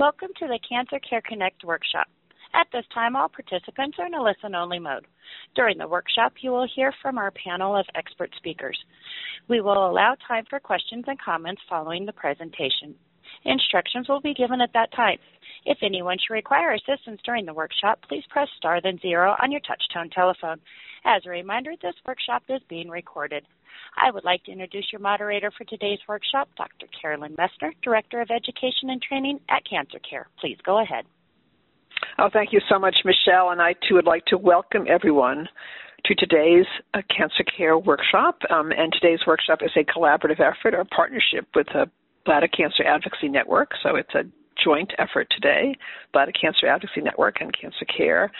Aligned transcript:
Welcome 0.00 0.30
to 0.38 0.46
the 0.46 0.58
Cancer 0.66 0.98
Care 0.98 1.20
Connect 1.20 1.62
workshop. 1.62 2.06
At 2.54 2.68
this 2.72 2.86
time, 2.94 3.16
all 3.16 3.28
participants 3.28 3.98
are 3.98 4.06
in 4.06 4.14
a 4.14 4.22
listen-only 4.22 4.78
mode. 4.78 5.06
During 5.54 5.76
the 5.76 5.86
workshop, 5.86 6.32
you 6.40 6.52
will 6.52 6.66
hear 6.74 6.94
from 7.02 7.18
our 7.18 7.30
panel 7.32 7.76
of 7.76 7.84
expert 7.94 8.30
speakers. 8.34 8.78
We 9.46 9.60
will 9.60 9.90
allow 9.90 10.16
time 10.26 10.46
for 10.48 10.58
questions 10.58 11.04
and 11.06 11.20
comments 11.20 11.60
following 11.68 12.06
the 12.06 12.14
presentation. 12.14 12.94
Instructions 13.44 14.08
will 14.08 14.20
be 14.20 14.34
given 14.34 14.60
at 14.60 14.72
that 14.74 14.92
time. 14.92 15.18
If 15.64 15.78
anyone 15.82 16.16
should 16.18 16.34
require 16.34 16.72
assistance 16.72 17.20
during 17.24 17.44
the 17.44 17.54
workshop, 17.54 18.00
please 18.08 18.24
press 18.30 18.48
star 18.56 18.80
then 18.80 18.98
zero 19.00 19.36
on 19.42 19.52
your 19.52 19.60
touchtone 19.60 20.10
telephone. 20.12 20.60
As 21.04 21.22
a 21.26 21.30
reminder, 21.30 21.72
this 21.82 21.94
workshop 22.06 22.42
is 22.48 22.60
being 22.68 22.88
recorded. 22.88 23.44
I 23.96 24.10
would 24.10 24.24
like 24.24 24.44
to 24.44 24.52
introduce 24.52 24.86
your 24.92 25.00
moderator 25.00 25.50
for 25.56 25.64
today's 25.64 25.98
workshop, 26.08 26.48
Dr. 26.56 26.86
Carolyn 27.00 27.34
Messner, 27.36 27.72
Director 27.82 28.20
of 28.20 28.30
Education 28.30 28.90
and 28.90 29.02
Training 29.02 29.40
at 29.48 29.62
Cancer 29.68 29.98
Care. 29.98 30.28
Please 30.40 30.58
go 30.64 30.82
ahead. 30.82 31.04
Oh, 32.18 32.28
thank 32.32 32.52
you 32.52 32.60
so 32.68 32.78
much, 32.78 32.96
Michelle. 33.04 33.50
And 33.50 33.60
I 33.60 33.74
too 33.88 33.94
would 33.94 34.06
like 34.06 34.24
to 34.26 34.38
welcome 34.38 34.86
everyone 34.88 35.48
to 36.06 36.14
today's 36.14 36.66
uh, 36.94 37.02
Cancer 37.14 37.44
Care 37.44 37.78
workshop. 37.78 38.40
Um, 38.50 38.72
and 38.72 38.92
today's 38.92 39.20
workshop 39.26 39.60
is 39.62 39.70
a 39.76 39.84
collaborative 39.84 40.40
effort 40.40 40.74
or 40.74 40.84
partnership 40.84 41.46
with 41.54 41.66
the 41.68 41.90
Bladder 42.24 42.48
Cancer 42.48 42.84
Advocacy 42.84 43.28
Network. 43.28 43.72
So 43.82 43.96
it's 43.96 44.14
a 44.14 44.24
joint 44.62 44.92
effort 44.98 45.28
today, 45.30 45.74
Bladder 46.12 46.32
Cancer 46.32 46.66
Advocacy 46.66 47.00
Network 47.00 47.40
and 47.40 47.52
Cancer 47.58 47.86
Care. 47.96 48.30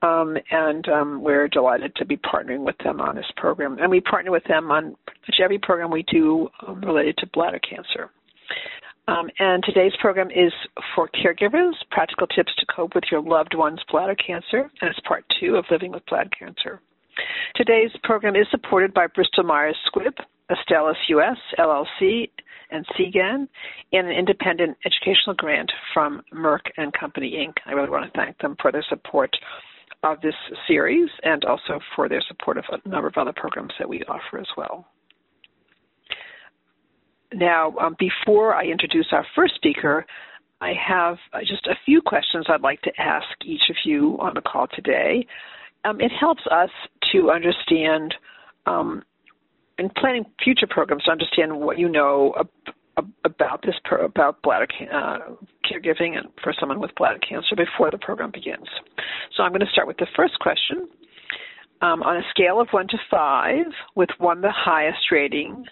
Um, 0.00 0.36
and 0.50 0.88
um, 0.88 1.22
we're 1.22 1.48
delighted 1.48 1.94
to 1.96 2.04
be 2.04 2.16
partnering 2.16 2.64
with 2.64 2.76
them 2.84 3.00
on 3.00 3.16
this 3.16 3.26
program. 3.36 3.78
And 3.80 3.90
we 3.90 4.00
partner 4.00 4.30
with 4.30 4.44
them 4.44 4.70
on 4.70 4.96
every 5.42 5.58
program 5.58 5.90
we 5.90 6.04
do 6.04 6.48
um, 6.66 6.80
related 6.80 7.16
to 7.18 7.26
bladder 7.28 7.58
cancer. 7.58 8.10
Um, 9.08 9.30
and 9.38 9.64
today's 9.64 9.92
program 10.00 10.30
is 10.30 10.52
for 10.94 11.08
caregivers, 11.08 11.72
practical 11.90 12.26
tips 12.26 12.52
to 12.58 12.66
cope 12.66 12.94
with 12.94 13.04
your 13.10 13.22
loved 13.22 13.54
one's 13.54 13.80
bladder 13.90 14.14
cancer, 14.14 14.70
and 14.80 14.90
it's 14.90 15.00
part 15.00 15.24
two 15.40 15.56
of 15.56 15.64
Living 15.70 15.92
with 15.92 16.04
Bladder 16.06 16.30
Cancer. 16.38 16.80
Today's 17.54 17.90
program 18.02 18.36
is 18.36 18.46
supported 18.50 18.94
by 18.94 19.06
Bristol 19.06 19.44
Myers 19.44 19.76
Squibb, 19.86 20.14
Astellas 20.50 20.96
US, 21.08 21.36
LLC, 21.58 22.30
and 22.70 22.86
Seagen, 22.98 23.48
and 23.92 24.06
an 24.06 24.12
independent 24.12 24.76
educational 24.84 25.34
grant 25.36 25.70
from 25.94 26.22
Merck 26.34 26.70
and 26.76 26.92
Company 26.92 27.32
Inc. 27.46 27.54
I 27.66 27.72
really 27.72 27.90
want 27.90 28.12
to 28.12 28.18
thank 28.18 28.38
them 28.38 28.56
for 28.60 28.70
their 28.70 28.84
support 28.88 29.34
of 30.02 30.20
this 30.20 30.34
series 30.66 31.08
and 31.22 31.44
also 31.44 31.80
for 31.96 32.08
their 32.08 32.22
support 32.28 32.56
of 32.58 32.64
a 32.70 32.88
number 32.88 33.08
of 33.08 33.16
other 33.16 33.32
programs 33.34 33.72
that 33.78 33.88
we 33.88 34.02
offer 34.04 34.38
as 34.38 34.46
well. 34.56 34.86
Now, 37.32 37.74
um, 37.78 37.96
before 37.98 38.54
I 38.54 38.64
introduce 38.64 39.08
our 39.12 39.26
first 39.34 39.54
speaker, 39.56 40.06
I 40.60 40.72
have 40.72 41.18
uh, 41.32 41.40
just 41.40 41.66
a 41.66 41.74
few 41.84 42.00
questions 42.00 42.46
I'd 42.48 42.62
like 42.62 42.80
to 42.82 42.92
ask 42.98 43.26
each 43.44 43.68
of 43.70 43.76
you 43.84 44.16
on 44.20 44.34
the 44.34 44.40
call 44.40 44.66
today. 44.74 45.26
Um, 45.88 46.00
it 46.00 46.12
helps 46.18 46.42
us 46.50 46.70
to 47.12 47.30
understand, 47.30 48.14
um, 48.66 49.02
in 49.78 49.90
planning 49.96 50.24
future 50.42 50.66
programs, 50.68 51.04
to 51.04 51.10
understand 51.10 51.58
what 51.58 51.78
you 51.78 51.88
know 51.88 52.34
about 53.24 53.62
this 53.62 53.76
about 54.02 54.42
bladder 54.42 54.66
uh, 54.92 55.18
caregiving 55.64 56.18
and 56.18 56.28
for 56.42 56.52
someone 56.58 56.80
with 56.80 56.90
bladder 56.96 57.18
cancer 57.18 57.54
before 57.56 57.90
the 57.90 57.98
program 57.98 58.30
begins. 58.32 58.66
So 59.36 59.42
I'm 59.42 59.52
going 59.52 59.60
to 59.60 59.70
start 59.72 59.86
with 59.86 59.98
the 59.98 60.08
first 60.16 60.38
question. 60.40 60.88
Um, 61.80 62.02
on 62.02 62.16
a 62.16 62.22
scale 62.30 62.60
of 62.60 62.68
one 62.72 62.88
to 62.88 62.98
five, 63.08 63.66
with 63.94 64.08
one 64.18 64.40
the 64.40 64.50
highest 64.50 65.12
rating 65.12 65.64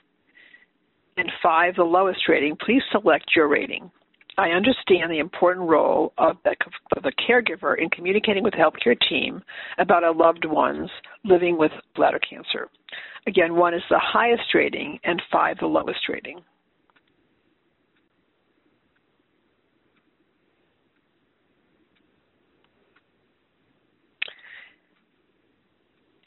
and 1.17 1.33
five 1.43 1.75
the 1.75 1.83
lowest 1.83 2.29
rating, 2.29 2.57
please 2.65 2.83
select 2.93 3.33
your 3.35 3.49
rating. 3.49 3.91
I 4.39 4.51
understand 4.51 5.11
the 5.11 5.19
important 5.19 5.69
role 5.69 6.13
of 6.19 6.37
the, 6.45 6.55
of 6.95 7.03
the 7.03 7.13
caregiver 7.13 7.79
in 7.79 7.89
communicating 7.89 8.43
with 8.43 8.53
the 8.53 8.59
healthcare 8.59 8.97
team 9.09 9.43
about 9.79 10.05
a 10.05 10.11
loved 10.11 10.45
ones 10.45 10.91
living 11.25 11.57
with 11.57 11.73
bladder 11.95 12.19
cancer. 12.19 12.69
Again, 13.27 13.57
one 13.57 13.73
is 13.73 13.83
the 13.89 13.99
highest 13.99 14.55
rating 14.55 14.99
and 15.05 15.23
five 15.33 15.57
the 15.59 15.67
lowest 15.67 16.09
rating. 16.09 16.41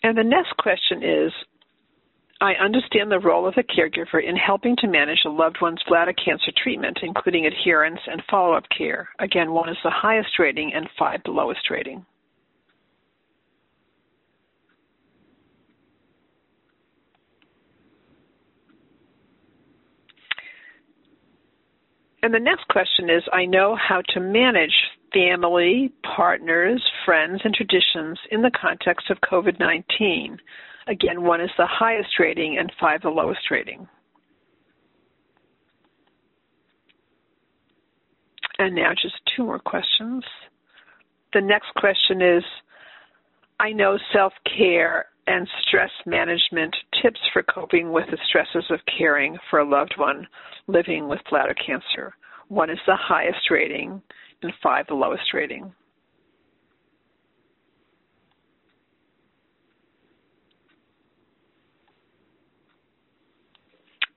And 0.01 0.17
the 0.17 0.23
next 0.23 0.55
question 0.57 1.03
is 1.03 1.31
I 2.41 2.53
understand 2.53 3.11
the 3.11 3.19
role 3.19 3.45
of 3.45 3.55
a 3.57 3.63
caregiver 3.63 4.23
in 4.23 4.37
helping 4.37 4.77
to 4.77 4.87
manage 4.87 5.19
a 5.25 5.29
loved 5.29 5.57
one's 5.61 5.83
bladder 5.87 6.13
cancer 6.13 6.51
treatment, 6.63 6.99
including 7.03 7.45
adherence 7.45 7.99
and 8.07 8.23
follow 8.31 8.53
up 8.53 8.63
care. 8.75 9.09
Again, 9.19 9.51
one 9.51 9.67
is 9.67 9.77
the 9.83 9.89
highest 9.89 10.39
rating 10.39 10.71
and 10.73 10.89
five 10.97 11.19
the 11.25 11.31
lowest 11.31 11.69
rating. 11.69 12.05
And 22.21 22.33
the 22.33 22.39
next 22.39 22.67
question 22.69 23.09
is 23.09 23.23
I 23.33 23.45
know 23.45 23.75
how 23.75 24.01
to 24.13 24.19
manage 24.19 24.75
family, 25.13 25.91
partners, 26.15 26.83
friends, 27.05 27.41
and 27.43 27.53
traditions 27.53 28.17
in 28.31 28.41
the 28.41 28.51
context 28.51 29.09
of 29.09 29.17
COVID 29.21 29.59
19. 29.59 30.39
Again, 30.87 31.23
one 31.23 31.41
is 31.41 31.51
the 31.57 31.67
highest 31.67 32.19
rating 32.19 32.57
and 32.57 32.71
five 32.79 33.01
the 33.01 33.09
lowest 33.09 33.51
rating. 33.51 33.87
And 38.57 38.75
now 38.75 38.91
just 38.91 39.15
two 39.35 39.45
more 39.45 39.59
questions. 39.59 40.23
The 41.33 41.41
next 41.41 41.73
question 41.75 42.21
is 42.21 42.43
I 43.59 43.71
know 43.71 43.97
self 44.13 44.33
care 44.57 45.05
and 45.27 45.47
stress 45.61 45.91
management 46.05 46.75
tips 47.01 47.19
for 47.31 47.43
coping 47.43 47.91
with 47.91 48.05
the 48.09 48.17
stresses 48.27 48.65
of 48.71 48.79
caring 48.97 49.37
for 49.49 49.59
a 49.59 49.69
loved 49.69 49.93
one 49.97 50.27
living 50.67 51.07
with 51.07 51.19
bladder 51.29 51.53
cancer. 51.53 52.13
One 52.47 52.69
is 52.71 52.79
the 52.87 52.95
highest 52.95 53.51
rating, 53.51 54.01
and 54.41 54.53
five 54.63 54.87
the 54.87 54.95
lowest 54.95 55.33
rating. 55.33 55.71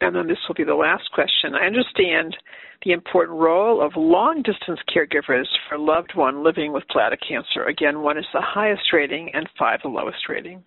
And 0.02 0.16
then 0.16 0.26
this 0.26 0.38
will 0.48 0.56
be 0.56 0.64
the 0.64 0.74
last 0.74 1.08
question. 1.12 1.54
I 1.54 1.64
understand 1.64 2.36
the 2.84 2.90
important 2.90 3.38
role 3.38 3.80
of 3.80 3.92
long 3.94 4.42
distance 4.42 4.80
caregivers 4.92 5.46
for 5.68 5.76
a 5.76 5.80
loved 5.80 6.16
one 6.16 6.42
living 6.42 6.72
with 6.72 6.82
bladder 6.92 7.16
cancer. 7.16 7.66
Again, 7.66 8.02
one 8.02 8.18
is 8.18 8.24
the 8.34 8.41
highest 8.41 8.82
rating 8.92 9.30
and 9.32 9.48
five 9.56 9.78
the 9.84 9.88
lowest 9.88 10.28
rating. 10.28 10.64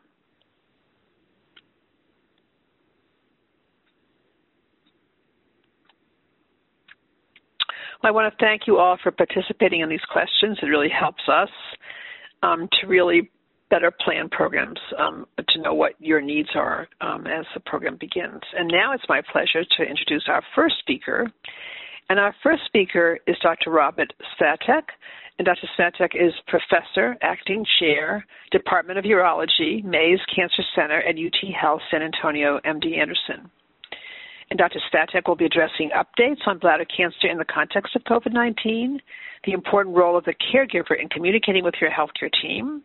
I 8.04 8.12
want 8.12 8.32
to 8.32 8.46
thank 8.46 8.68
you 8.68 8.78
all 8.78 8.98
for 9.04 9.12
participating 9.12 9.82
in 9.82 9.90
these 9.90 10.06
questions. 10.10 10.58
It 10.62 10.68
really 10.68 10.90
helps 10.90 11.24
us 11.28 11.50
um, 12.42 12.70
to 12.80 12.88
really 12.88 13.32
better 13.70 13.92
plan 13.92 14.30
programs, 14.30 14.80
um, 15.00 15.26
to 15.50 15.62
know 15.62 15.74
what 15.74 15.94
your 16.00 16.22
needs 16.22 16.50
are 16.56 16.88
um, 17.02 17.26
as 17.28 17.46
the 17.54 17.60
program 17.62 17.98
begins. 18.00 18.42
And 18.58 18.68
now 18.68 18.94
it's 18.94 19.04
my 19.10 19.22
pleasure 19.32 19.64
to 19.64 19.84
introduce 19.84 20.26
our 20.28 20.44
first 20.56 20.76
speaker. 20.80 21.32
And 22.10 22.20
our 22.20 22.36
first 22.44 22.64
speaker 22.66 23.18
is 23.26 23.36
Dr. 23.42 23.72
Robert 23.72 24.14
Svatek. 24.40 24.84
And 25.38 25.46
Dr. 25.46 25.68
Svatek 25.78 26.16
is 26.16 26.34
professor, 26.48 27.18
acting 27.22 27.66
chair, 27.80 28.26
Department 28.52 29.00
of 29.00 29.06
Urology, 29.06 29.84
Mays 29.84 30.20
Cancer 30.34 30.64
Center 30.76 31.02
at 31.02 31.16
UT 31.16 31.54
Health 31.60 31.82
San 31.92 32.02
Antonio, 32.02 32.60
MD 32.66 32.98
Anderson 32.98 33.50
and 34.50 34.60
Dr. 34.60 34.80
Svatek 34.92 35.28
will 35.28 35.36
be 35.36 35.46
addressing 35.46 35.90
updates 35.90 36.46
on 36.46 36.60
bladder 36.60 36.86
cancer 36.86 37.28
in 37.28 37.38
the 37.38 37.46
context 37.46 37.96
of 37.96 38.04
COVID 38.04 38.34
19, 38.34 39.02
the 39.46 39.54
important 39.54 39.96
role 39.96 40.18
of 40.18 40.26
the 40.26 40.34
caregiver 40.34 41.00
in 41.00 41.10
communicating 41.10 41.64
with 41.64 41.76
your 41.82 41.90
healthcare 41.90 42.32
team, 42.42 42.84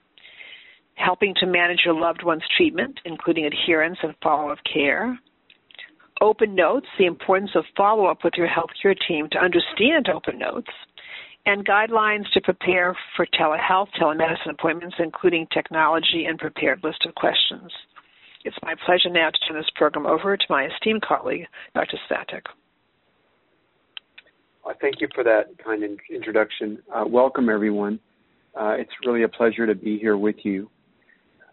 helping 1.11 1.35
to 1.35 1.45
manage 1.45 1.81
your 1.85 1.93
loved 1.93 2.23
one's 2.23 2.45
treatment, 2.57 3.01
including 3.05 3.45
adherence 3.45 3.99
and 4.01 4.15
follow 4.23 4.51
up 4.51 4.59
care. 4.73 5.19
Open 6.21 6.55
notes, 6.55 6.87
the 7.01 7.07
importance 7.07 7.51
of 7.57 7.65
follow 7.77 8.07
up 8.07 8.19
with 8.23 8.35
your 8.37 8.47
healthcare 8.47 8.95
team 9.09 9.27
to 9.33 9.39
understand 9.39 10.09
open 10.09 10.39
notes, 10.39 10.71
and 11.47 11.67
guidelines 11.67 12.31
to 12.33 12.41
prepare 12.41 12.97
for 13.17 13.27
telehealth, 13.27 13.89
telemedicine 14.01 14.53
appointments, 14.53 14.95
including 15.01 15.49
technology 15.53 16.27
and 16.29 16.39
prepared 16.39 16.79
list 16.85 17.05
of 17.05 17.13
questions. 17.17 17.73
It's 18.45 18.57
my 18.63 18.77
pleasure 18.87 19.11
now 19.11 19.31
to 19.31 19.39
turn 19.49 19.57
this 19.57 19.71
program 19.75 20.07
over 20.07 20.37
to 20.37 20.45
my 20.49 20.69
esteemed 20.69 21.03
colleague, 21.03 21.47
Dr. 21.75 21.99
Svatek. 22.09 22.43
Well, 24.65 24.77
thank 24.81 25.01
you 25.01 25.09
for 25.13 25.25
that 25.25 25.59
kind 25.59 25.83
in- 25.83 25.99
introduction. 26.09 26.79
Uh, 26.95 27.03
welcome, 27.05 27.49
everyone. 27.49 27.99
Uh, 28.55 28.77
it's 28.79 28.93
really 29.05 29.25
a 29.25 29.29
pleasure 29.29 29.67
to 29.67 29.75
be 29.75 29.99
here 29.99 30.17
with 30.17 30.37
you. 30.45 30.71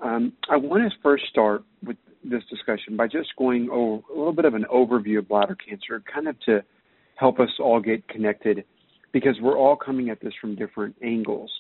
Um, 0.04 0.34
I 0.50 0.58
want 0.58 0.92
to 0.92 0.98
first 1.02 1.26
start 1.30 1.64
with 1.84 1.98
this 2.24 2.44
discussion 2.50 2.96
by 2.96 3.08
just 3.08 3.30
going 3.38 3.70
over 3.72 4.02
a 4.14 4.18
little 4.18 4.34
bit 4.34 4.46
of 4.46 4.54
an 4.54 4.66
overview 4.74 5.20
of 5.20 5.28
bladder 5.28 5.56
cancer, 5.56 6.02
kind 6.14 6.28
of 6.28 6.40
to 6.42 6.64
help 7.16 7.40
us 7.40 7.50
all 7.60 7.80
get 7.80 8.08
connected 8.08 8.64
because 9.12 9.36
we're 9.42 9.58
all 9.58 9.76
coming 9.76 10.10
at 10.10 10.20
this 10.22 10.34
from 10.40 10.56
different 10.56 10.96
angles. 11.04 11.52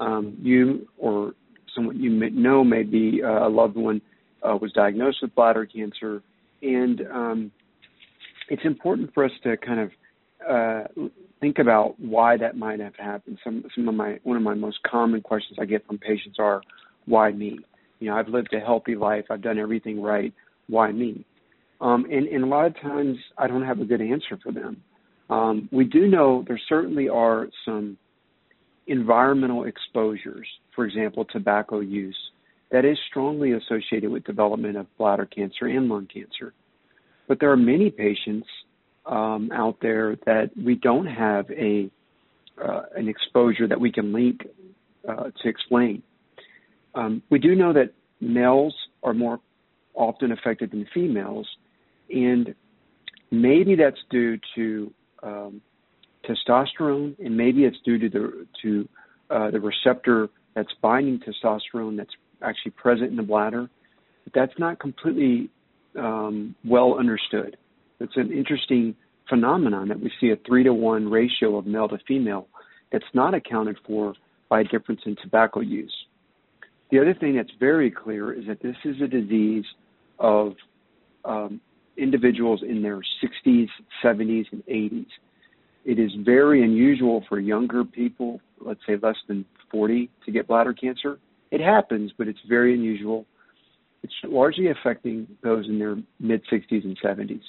Um, 0.00 0.36
you 0.40 0.88
or 0.98 1.32
someone 1.74 2.00
you 2.00 2.10
may 2.10 2.30
know 2.30 2.64
may 2.64 2.82
be 2.82 3.22
uh, 3.22 3.46
a 3.46 3.48
loved 3.48 3.76
one 3.76 4.00
uh, 4.42 4.56
was 4.60 4.72
diagnosed 4.72 5.18
with 5.22 5.34
bladder 5.34 5.66
cancer, 5.66 6.22
and 6.62 7.02
um, 7.12 7.52
it's 8.48 8.64
important 8.64 9.12
for 9.14 9.24
us 9.24 9.30
to 9.44 9.56
kind 9.56 9.80
of 9.80 9.90
uh, 10.48 10.84
think 11.40 11.58
about 11.58 11.98
why 11.98 12.36
that 12.36 12.56
might 12.56 12.80
have 12.80 12.96
happened. 12.96 13.38
Some 13.44 13.64
some 13.74 13.88
of 13.88 13.94
my 13.94 14.18
one 14.22 14.36
of 14.36 14.42
my 14.42 14.54
most 14.54 14.78
common 14.82 15.20
questions 15.20 15.58
I 15.60 15.64
get 15.64 15.86
from 15.86 15.98
patients 15.98 16.38
are, 16.38 16.62
"Why 17.06 17.32
me?" 17.32 17.60
You 17.98 18.10
know, 18.10 18.16
I've 18.16 18.28
lived 18.28 18.52
a 18.52 18.60
healthy 18.60 18.94
life. 18.94 19.24
I've 19.30 19.42
done 19.42 19.58
everything 19.58 20.02
right. 20.02 20.32
Why 20.68 20.92
me? 20.92 21.24
Um, 21.80 22.06
and, 22.10 22.26
and 22.28 22.44
a 22.44 22.46
lot 22.46 22.66
of 22.66 22.80
times 22.80 23.16
I 23.36 23.46
don't 23.46 23.64
have 23.64 23.80
a 23.80 23.84
good 23.84 24.00
answer 24.00 24.38
for 24.42 24.52
them. 24.52 24.82
Um, 25.28 25.68
we 25.72 25.84
do 25.84 26.06
know 26.06 26.44
there 26.46 26.60
certainly 26.68 27.08
are 27.08 27.48
some 27.64 27.98
environmental 28.86 29.64
exposures, 29.64 30.46
for 30.74 30.86
example, 30.86 31.24
tobacco 31.24 31.80
use, 31.80 32.16
that 32.70 32.84
is 32.84 32.98
strongly 33.10 33.52
associated 33.52 34.10
with 34.10 34.24
development 34.24 34.76
of 34.76 34.86
bladder 34.98 35.26
cancer 35.26 35.66
and 35.66 35.88
lung 35.88 36.08
cancer. 36.12 36.52
But 37.28 37.40
there 37.40 37.50
are 37.50 37.56
many 37.56 37.90
patients 37.90 38.46
um, 39.04 39.50
out 39.52 39.76
there 39.80 40.16
that 40.26 40.50
we 40.56 40.74
don't 40.76 41.06
have 41.06 41.50
a 41.50 41.90
uh, 42.62 42.82
an 42.96 43.06
exposure 43.06 43.68
that 43.68 43.78
we 43.78 43.92
can 43.92 44.12
link 44.12 44.46
uh, 45.06 45.24
to 45.42 45.48
explain. 45.48 46.02
Um, 46.96 47.22
we 47.30 47.38
do 47.38 47.54
know 47.54 47.72
that 47.72 47.92
males 48.20 48.74
are 49.02 49.14
more 49.14 49.38
often 49.94 50.32
affected 50.32 50.70
than 50.72 50.86
females, 50.92 51.46
and 52.10 52.54
maybe 53.30 53.76
that's 53.76 54.00
due 54.10 54.38
to 54.54 54.92
um, 55.22 55.60
testosterone, 56.28 57.14
and 57.24 57.36
maybe 57.36 57.64
it's 57.64 57.76
due 57.84 57.98
to 57.98 58.08
the 58.08 58.46
to 58.62 58.88
uh, 59.30 59.50
the 59.50 59.60
receptor 59.60 60.28
that's 60.54 60.72
binding 60.80 61.20
testosterone 61.20 61.96
that's 61.96 62.14
actually 62.42 62.72
present 62.72 63.10
in 63.10 63.16
the 63.16 63.22
bladder. 63.22 63.68
But 64.24 64.32
that's 64.34 64.58
not 64.58 64.80
completely 64.80 65.50
um, 65.98 66.54
well 66.64 66.98
understood. 66.98 67.56
It's 68.00 68.16
an 68.16 68.32
interesting 68.32 68.94
phenomenon 69.28 69.88
that 69.88 70.00
we 70.00 70.10
see 70.20 70.30
a 70.30 70.36
three 70.46 70.64
to 70.64 70.72
one 70.72 71.10
ratio 71.10 71.56
of 71.56 71.66
male 71.66 71.88
to 71.88 71.98
female 72.08 72.48
that's 72.90 73.04
not 73.12 73.34
accounted 73.34 73.76
for 73.86 74.14
by 74.48 74.60
a 74.60 74.64
difference 74.64 75.00
in 75.04 75.16
tobacco 75.22 75.60
use. 75.60 75.92
The 76.90 77.00
other 77.00 77.14
thing 77.14 77.36
that's 77.36 77.50
very 77.58 77.90
clear 77.90 78.32
is 78.32 78.46
that 78.46 78.62
this 78.62 78.76
is 78.84 79.00
a 79.02 79.08
disease 79.08 79.64
of 80.18 80.54
um, 81.24 81.60
individuals 81.96 82.62
in 82.62 82.82
their 82.82 83.00
60s, 83.22 83.68
70s, 84.04 84.44
and 84.52 84.64
80s. 84.66 85.06
It 85.84 85.98
is 85.98 86.10
very 86.24 86.62
unusual 86.62 87.24
for 87.28 87.40
younger 87.40 87.84
people, 87.84 88.40
let's 88.60 88.80
say 88.86 88.96
less 89.00 89.16
than 89.28 89.44
40, 89.70 90.10
to 90.24 90.32
get 90.32 90.46
bladder 90.48 90.72
cancer. 90.72 91.18
It 91.50 91.60
happens, 91.60 92.12
but 92.16 92.28
it's 92.28 92.38
very 92.48 92.74
unusual. 92.74 93.24
It's 94.02 94.14
largely 94.24 94.68
affecting 94.68 95.26
those 95.42 95.66
in 95.68 95.78
their 95.78 95.96
mid 96.20 96.42
60s 96.52 96.84
and 96.84 96.98
70s. 97.00 97.42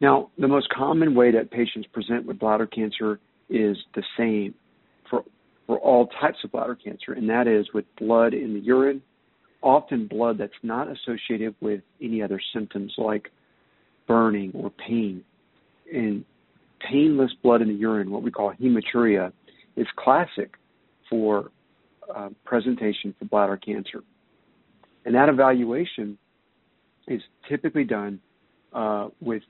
Now, 0.00 0.30
the 0.38 0.48
most 0.48 0.68
common 0.70 1.14
way 1.14 1.30
that 1.32 1.50
patients 1.50 1.88
present 1.92 2.26
with 2.26 2.38
bladder 2.38 2.66
cancer 2.66 3.18
is 3.48 3.76
the 3.94 4.02
same 4.18 4.54
for, 5.66 5.78
all 5.78 6.06
types 6.20 6.38
of 6.44 6.52
bladder 6.52 6.76
cancer, 6.76 7.12
and 7.12 7.28
that 7.28 7.46
is 7.46 7.66
with 7.72 7.84
blood 7.96 8.34
in 8.34 8.54
the 8.54 8.60
urine, 8.60 9.02
often 9.62 10.06
blood 10.06 10.38
that's 10.38 10.52
not 10.62 10.88
associated 10.88 11.54
with 11.60 11.80
any 12.00 12.22
other 12.22 12.40
symptoms 12.52 12.94
like 12.98 13.30
burning 14.06 14.52
or 14.54 14.70
pain. 14.70 15.24
And 15.92 16.24
painless 16.80 17.32
blood 17.42 17.62
in 17.62 17.68
the 17.68 17.74
urine, 17.74 18.10
what 18.10 18.22
we 18.22 18.30
call 18.30 18.52
hematuria, 18.60 19.32
is 19.76 19.86
classic 19.96 20.54
for 21.08 21.50
uh, 22.14 22.28
presentation 22.44 23.14
for 23.18 23.24
bladder 23.24 23.56
cancer. 23.56 24.02
And 25.04 25.14
that 25.14 25.28
evaluation 25.28 26.18
is 27.06 27.22
typically 27.48 27.84
done 27.84 28.20
uh, 28.72 29.08
with 29.20 29.42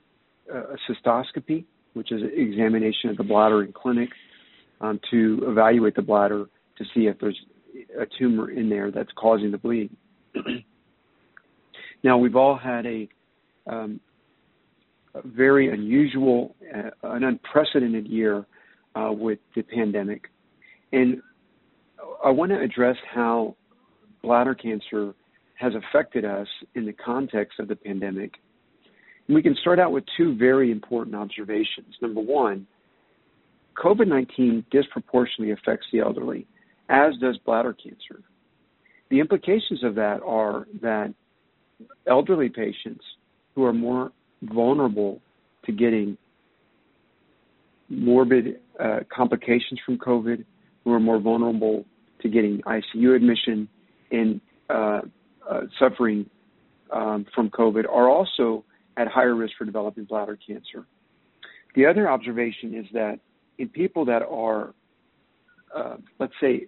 a 0.53 0.77
cystoscopy, 0.89 1.65
which 1.95 2.13
is 2.13 2.23
an 2.23 2.33
examination 2.35 3.11
of 3.11 3.17
the 3.17 3.25
bladder 3.25 3.63
in 3.63 3.73
clinic 3.73 4.11
um, 4.81 5.01
to 5.11 5.43
evaluate 5.47 5.95
the 5.95 6.03
bladder 6.03 6.47
to 6.79 6.85
see 6.95 7.07
if 7.07 7.19
there's 7.21 7.39
a 8.01 8.07
tumor 8.19 8.51
in 8.51 8.69
there 8.69 8.91
that's 8.91 9.11
causing 9.17 9.51
the 9.51 9.59
bleeding. 9.59 9.97
now, 12.05 12.19
we've 12.19 12.37
all 12.37 12.57
had 12.57 12.87
a, 12.87 13.09
um, 13.67 14.01
a 15.15 15.27
very 15.27 15.71
unusual, 15.71 16.55
uh, 16.75 16.91
an 17.03 17.25
unprecedented 17.25 18.07
year 18.07 18.47
uh, 18.95 19.13
with 19.13 19.39
the 19.55 19.63
pandemic. 19.63 20.25
And 20.93 21.21
I 22.25 22.31
want 22.31 22.53
to 22.53 22.61
address 22.61 22.97
how 23.13 23.57
bladder 24.23 24.55
cancer 24.55 25.15
has 25.55 25.73
affected 25.75 26.25
us 26.25 26.49
in 26.75 26.85
the 26.85 26.93
context 26.93 27.59
of 27.59 27.69
the 27.69 27.77
pandemic 27.77 28.35
we 29.29 29.43
can 29.43 29.57
start 29.57 29.79
out 29.79 29.93
with 29.93 30.05
two 30.17 30.37
very 30.37 30.71
important 30.71 31.17
observations. 31.17 31.95
Number 32.01 32.21
one, 32.21 32.67
COVID 33.77 34.09
19 34.09 34.65
disproportionately 34.71 35.53
affects 35.53 35.87
the 35.93 36.01
elderly, 36.01 36.47
as 36.89 37.17
does 37.21 37.39
bladder 37.39 37.73
cancer. 37.73 38.23
The 39.11 39.21
implications 39.21 39.85
of 39.85 39.95
that 39.97 40.21
are 40.25 40.67
that 40.83 41.15
elderly 42.07 42.49
patients 42.49 43.05
who 43.55 43.65
are 43.65 43.73
more 43.73 44.13
vulnerable 44.43 45.21
to 45.65 45.73
getting 45.73 46.17
morbid 47.89 48.61
uh, 48.81 49.01
complications 49.15 49.81
from 49.85 49.99
COVID, 49.99 50.45
who 50.85 50.93
are 50.93 51.01
more 51.01 51.19
vulnerable 51.19 51.85
to 52.21 52.29
getting 52.29 52.61
ICU 52.63 53.15
admission 53.15 53.69
and 54.11 54.41
uh, 54.71 55.01
uh, 55.49 55.61
suffering 55.79 56.29
um, 56.91 57.27
from 57.35 57.51
COVID, 57.51 57.85
are 57.85 58.09
also 58.09 58.65
at 58.97 59.09
higher 59.09 59.35
risk 59.35 59.55
for 59.59 59.65
developing 59.65 60.05
bladder 60.05 60.39
cancer. 60.47 60.87
The 61.75 61.87
other 61.87 62.09
observation 62.09 62.75
is 62.75 62.87
that 62.93 63.21
in 63.59 63.69
people 63.69 64.05
that 64.07 64.23
are, 64.23 64.75
uh, 65.75 65.97
let's 66.19 66.33
say, 66.41 66.67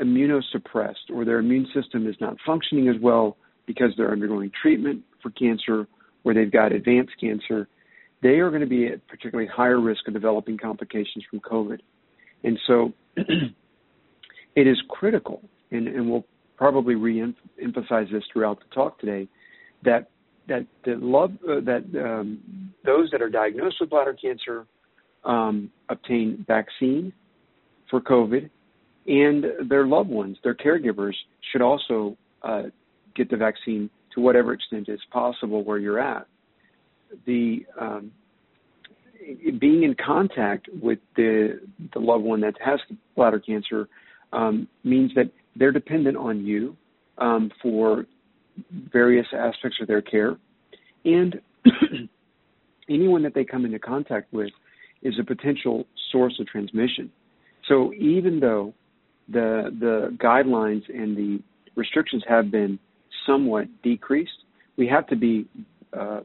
immunosuppressed 0.00 1.10
or 1.12 1.24
their 1.24 1.38
immune 1.38 1.66
system 1.74 2.06
is 2.06 2.16
not 2.20 2.36
functioning 2.44 2.88
as 2.88 2.96
well 3.00 3.36
because 3.66 3.90
they're 3.96 4.12
undergoing 4.12 4.50
treatment 4.60 5.02
for 5.22 5.30
cancer 5.30 5.86
or 6.24 6.34
they've 6.34 6.50
got 6.50 6.72
advanced 6.72 7.12
cancer, 7.20 7.68
they 8.22 8.40
are 8.40 8.48
going 8.48 8.62
to 8.62 8.66
be 8.66 8.86
at 8.86 9.06
particularly 9.06 9.48
higher 9.48 9.80
risk 9.80 10.06
of 10.08 10.14
developing 10.14 10.58
complications 10.58 11.24
from 11.30 11.40
COVID. 11.40 11.78
And 12.42 12.58
so 12.66 12.92
it 13.16 14.66
is 14.66 14.80
critical, 14.88 15.42
and, 15.70 15.86
and 15.86 16.10
we'll 16.10 16.24
probably 16.56 16.94
re-emphasize 16.94 18.06
this 18.10 18.22
throughout 18.32 18.58
the 18.60 18.74
talk 18.74 18.98
today, 18.98 19.28
that 19.84 20.10
that 20.46 20.66
that 20.84 21.02
love 21.02 21.32
uh, 21.48 21.60
that 21.60 21.84
um, 21.98 22.72
those 22.84 23.10
that 23.10 23.22
are 23.22 23.30
diagnosed 23.30 23.76
with 23.80 23.90
bladder 23.90 24.14
cancer 24.14 24.66
um, 25.24 25.70
obtain 25.88 26.44
vaccine 26.46 27.12
for 27.90 28.00
COVID, 28.00 28.48
and 29.06 29.44
their 29.68 29.86
loved 29.86 30.10
ones, 30.10 30.36
their 30.42 30.54
caregivers, 30.54 31.14
should 31.52 31.62
also 31.62 32.16
uh, 32.42 32.64
get 33.14 33.30
the 33.30 33.36
vaccine 33.36 33.90
to 34.14 34.20
whatever 34.20 34.52
extent 34.52 34.88
is 34.88 35.00
possible 35.10 35.62
where 35.64 35.78
you're 35.78 36.00
at. 36.00 36.26
The 37.26 37.64
um, 37.80 38.12
being 39.58 39.84
in 39.84 39.94
contact 40.04 40.68
with 40.82 40.98
the 41.16 41.60
the 41.92 41.98
loved 41.98 42.24
one 42.24 42.40
that 42.40 42.54
has 42.64 42.80
bladder 43.16 43.40
cancer 43.40 43.88
um, 44.32 44.68
means 44.82 45.12
that 45.14 45.30
they're 45.56 45.72
dependent 45.72 46.16
on 46.16 46.44
you 46.44 46.76
um, 47.18 47.50
for 47.62 48.06
various 48.92 49.26
aspects 49.32 49.78
of 49.80 49.86
their 49.86 50.02
care. 50.02 50.36
And 51.04 51.40
anyone 52.88 53.22
that 53.22 53.34
they 53.34 53.44
come 53.44 53.64
into 53.64 53.78
contact 53.78 54.32
with 54.32 54.50
is 55.04 55.14
a 55.20 55.24
potential 55.24 55.86
source 56.10 56.34
of 56.40 56.46
transmission. 56.46 57.10
So 57.68 57.92
even 57.94 58.40
though 58.40 58.74
the 59.28 59.74
the 59.78 60.16
guidelines 60.22 60.82
and 60.88 61.16
the 61.16 61.42
restrictions 61.76 62.22
have 62.28 62.50
been 62.50 62.78
somewhat 63.26 63.66
decreased, 63.82 64.44
we 64.76 64.86
have 64.88 65.06
to 65.08 65.16
be 65.16 65.46
uh, 65.96 66.20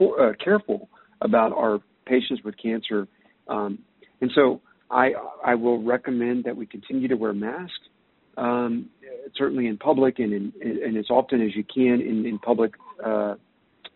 uh, 0.00 0.32
careful 0.42 0.88
about 1.20 1.52
our 1.52 1.78
patients 2.06 2.42
with 2.44 2.54
cancer. 2.56 3.06
Um, 3.48 3.78
and 4.20 4.30
so 4.34 4.60
I 4.90 5.12
I 5.44 5.54
will 5.54 5.82
recommend 5.82 6.44
that 6.44 6.56
we 6.56 6.66
continue 6.66 7.08
to 7.08 7.16
wear 7.16 7.32
masks 7.32 7.88
um, 8.36 8.88
certainly 9.36 9.66
in 9.66 9.76
public 9.76 10.18
and 10.18 10.32
in, 10.32 10.52
and 10.62 10.96
as 10.96 11.06
often 11.10 11.40
as 11.42 11.54
you 11.54 11.64
can 11.64 12.00
in, 12.00 12.26
in 12.26 12.38
public 12.38 12.72
uh, 13.04 13.34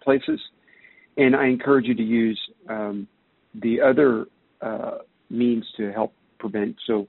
places. 0.02 0.40
And 1.16 1.34
I 1.34 1.46
encourage 1.46 1.86
you 1.86 1.94
to 1.94 2.02
use 2.02 2.40
um, 2.68 3.08
the 3.54 3.80
other 3.80 4.26
uh, 4.60 4.98
means 5.30 5.64
to 5.76 5.92
help 5.92 6.12
prevent. 6.38 6.76
So, 6.86 7.08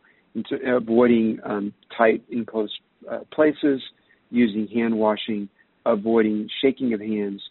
avoiding 0.66 1.40
um, 1.46 1.74
tight, 1.98 2.24
enclosed 2.30 2.74
uh, 3.10 3.20
places, 3.34 3.82
using 4.30 4.68
hand 4.68 4.98
washing, 4.98 5.48
avoiding 5.86 6.50
shaking 6.62 6.94
of 6.94 7.00
hands. 7.00 7.42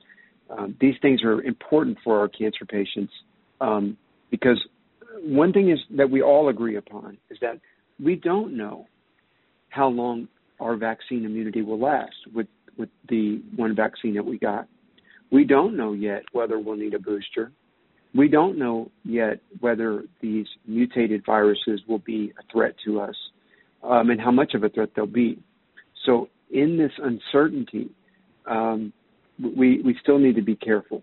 Um, 0.50 0.76
these 0.80 0.94
things 1.00 1.22
are 1.22 1.40
important 1.42 1.98
for 2.04 2.20
our 2.20 2.28
cancer 2.28 2.66
patients 2.66 3.12
um, 3.60 3.96
because 4.30 4.62
one 5.22 5.52
thing 5.52 5.70
is 5.70 5.78
that 5.96 6.10
we 6.10 6.22
all 6.22 6.48
agree 6.48 6.76
upon 6.76 7.16
is 7.30 7.38
that 7.40 7.60
we 8.02 8.16
don't 8.16 8.56
know 8.56 8.86
how 9.70 9.88
long 9.88 10.28
our 10.60 10.76
vaccine 10.76 11.24
immunity 11.24 11.62
will 11.62 11.78
last 11.78 12.14
with 12.34 12.46
with 12.76 12.88
the 13.08 13.40
one 13.54 13.74
vaccine 13.74 14.14
that 14.14 14.24
we 14.24 14.36
got. 14.36 14.66
We 15.30 15.44
don't 15.44 15.76
know 15.76 15.92
yet 15.92 16.24
whether 16.32 16.58
we'll 16.58 16.76
need 16.76 16.94
a 16.94 16.98
booster. 16.98 17.52
We 18.14 18.28
don't 18.28 18.58
know 18.58 18.90
yet 19.04 19.40
whether 19.60 20.04
these 20.20 20.46
mutated 20.66 21.24
viruses 21.26 21.80
will 21.88 21.98
be 21.98 22.32
a 22.38 22.52
threat 22.52 22.74
to 22.84 23.00
us 23.00 23.16
um, 23.82 24.10
and 24.10 24.20
how 24.20 24.30
much 24.30 24.54
of 24.54 24.62
a 24.62 24.68
threat 24.68 24.90
they'll 24.94 25.06
be. 25.06 25.38
So, 26.06 26.28
in 26.50 26.76
this 26.76 26.92
uncertainty, 26.98 27.90
um, 28.46 28.92
we 29.38 29.80
we 29.82 29.96
still 30.00 30.18
need 30.18 30.36
to 30.36 30.42
be 30.42 30.54
careful. 30.54 31.02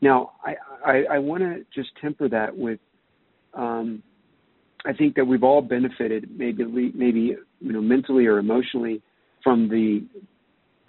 Now, 0.00 0.32
I 0.44 0.54
I, 0.84 1.04
I 1.12 1.18
want 1.18 1.42
to 1.42 1.64
just 1.74 1.90
temper 2.00 2.28
that 2.28 2.56
with. 2.56 2.80
Um, 3.54 4.02
I 4.84 4.92
think 4.92 5.14
that 5.14 5.24
we've 5.24 5.44
all 5.44 5.62
benefited, 5.62 6.28
maybe 6.36 6.64
maybe 6.64 7.36
you 7.60 7.72
know 7.72 7.80
mentally 7.80 8.26
or 8.26 8.38
emotionally, 8.38 9.00
from 9.42 9.68
the 9.68 10.04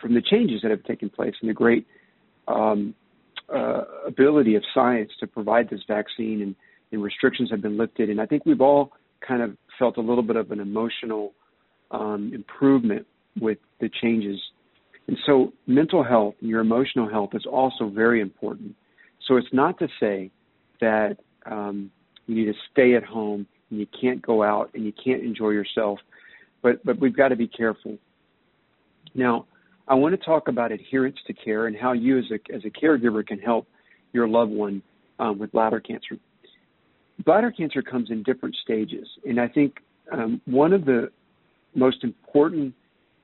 from 0.01 0.13
the 0.13 0.21
changes 0.21 0.61
that 0.63 0.71
have 0.71 0.83
taken 0.83 1.09
place 1.09 1.33
and 1.41 1.49
the 1.49 1.53
great 1.53 1.87
um, 2.47 2.93
uh, 3.53 3.83
ability 4.07 4.55
of 4.55 4.63
science 4.73 5.11
to 5.19 5.27
provide 5.27 5.69
this 5.69 5.81
vaccine 5.87 6.41
and, 6.41 6.55
and, 6.91 7.03
restrictions 7.03 7.49
have 7.51 7.61
been 7.61 7.77
lifted. 7.77 8.09
And 8.09 8.19
I 8.19 8.25
think 8.25 8.45
we've 8.45 8.61
all 8.61 8.91
kind 9.27 9.41
of 9.41 9.55
felt 9.77 9.97
a 9.97 10.01
little 10.01 10.23
bit 10.23 10.35
of 10.35 10.51
an 10.51 10.59
emotional 10.59 11.33
um, 11.91 12.31
improvement 12.33 13.05
with 13.39 13.57
the 13.79 13.89
changes. 14.01 14.39
And 15.07 15.17
so 15.25 15.53
mental 15.67 16.03
health 16.03 16.35
and 16.41 16.49
your 16.49 16.61
emotional 16.61 17.09
health 17.09 17.31
is 17.33 17.45
also 17.45 17.89
very 17.89 18.21
important. 18.21 18.75
So 19.27 19.37
it's 19.37 19.51
not 19.51 19.79
to 19.79 19.87
say 19.99 20.31
that 20.81 21.17
um, 21.45 21.91
you 22.27 22.35
need 22.35 22.45
to 22.45 22.59
stay 22.71 22.95
at 22.95 23.03
home 23.03 23.47
and 23.69 23.79
you 23.79 23.87
can't 23.99 24.21
go 24.21 24.43
out 24.43 24.71
and 24.73 24.85
you 24.85 24.93
can't 25.03 25.23
enjoy 25.23 25.49
yourself, 25.49 25.99
but 26.61 26.83
but 26.85 26.99
we've 26.99 27.15
got 27.15 27.29
to 27.29 27.35
be 27.35 27.47
careful. 27.47 27.97
Now, 29.15 29.45
I 29.87 29.95
want 29.95 30.17
to 30.17 30.25
talk 30.25 30.47
about 30.47 30.71
adherence 30.71 31.17
to 31.27 31.33
care 31.33 31.67
and 31.67 31.75
how 31.75 31.91
you, 31.91 32.17
as 32.17 32.25
a, 32.31 32.55
as 32.55 32.63
a 32.65 32.69
caregiver, 32.69 33.25
can 33.25 33.39
help 33.39 33.67
your 34.13 34.27
loved 34.27 34.51
one 34.51 34.81
um, 35.19 35.39
with 35.39 35.51
bladder 35.51 35.79
cancer. 35.79 36.17
Bladder 37.25 37.51
cancer 37.51 37.81
comes 37.81 38.09
in 38.09 38.23
different 38.23 38.55
stages, 38.63 39.07
and 39.25 39.39
I 39.39 39.47
think 39.47 39.79
um, 40.11 40.41
one 40.45 40.73
of 40.73 40.85
the 40.85 41.11
most 41.75 42.03
important 42.03 42.73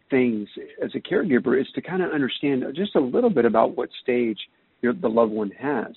things 0.10 0.48
as 0.84 0.92
a 0.96 1.00
caregiver 1.00 1.60
is 1.60 1.68
to 1.76 1.82
kind 1.82 2.02
of 2.02 2.12
understand 2.12 2.64
just 2.76 2.96
a 2.96 3.00
little 3.00 3.30
bit 3.30 3.46
about 3.46 3.76
what 3.78 3.90
stage 4.02 4.38
your, 4.82 4.94
the 4.94 5.08
loved 5.08 5.32
one 5.32 5.52
has. 5.52 5.94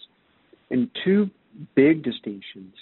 And 0.70 0.90
two 1.04 1.30
big 1.74 2.02
distinctions 2.02 2.74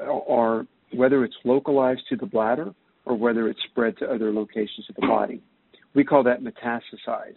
are 0.00 0.66
whether 0.92 1.24
it's 1.24 1.36
localized 1.44 2.02
to 2.08 2.16
the 2.16 2.26
bladder 2.26 2.72
or 3.04 3.16
whether 3.16 3.48
it's 3.48 3.60
spread 3.70 3.96
to 3.98 4.06
other 4.06 4.32
locations 4.32 4.86
of 4.88 4.94
the 4.96 5.06
body. 5.06 5.42
We 5.98 6.04
call 6.04 6.22
that 6.22 6.44
metastasized. 6.44 7.34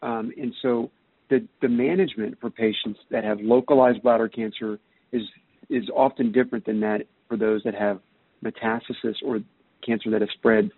Um, 0.00 0.32
and 0.40 0.54
so 0.62 0.92
the, 1.28 1.44
the 1.60 1.68
management 1.68 2.38
for 2.40 2.48
patients 2.48 3.00
that 3.10 3.24
have 3.24 3.40
localized 3.40 4.04
bladder 4.04 4.28
cancer 4.28 4.78
is 5.10 5.22
is 5.68 5.90
often 5.92 6.30
different 6.30 6.64
than 6.64 6.78
that 6.78 7.00
for 7.28 7.36
those 7.36 7.64
that 7.64 7.74
have 7.74 7.98
metastasis 8.44 9.16
or 9.24 9.40
cancer 9.84 10.08
that 10.08 10.20
has 10.20 10.30
spread 10.34 10.70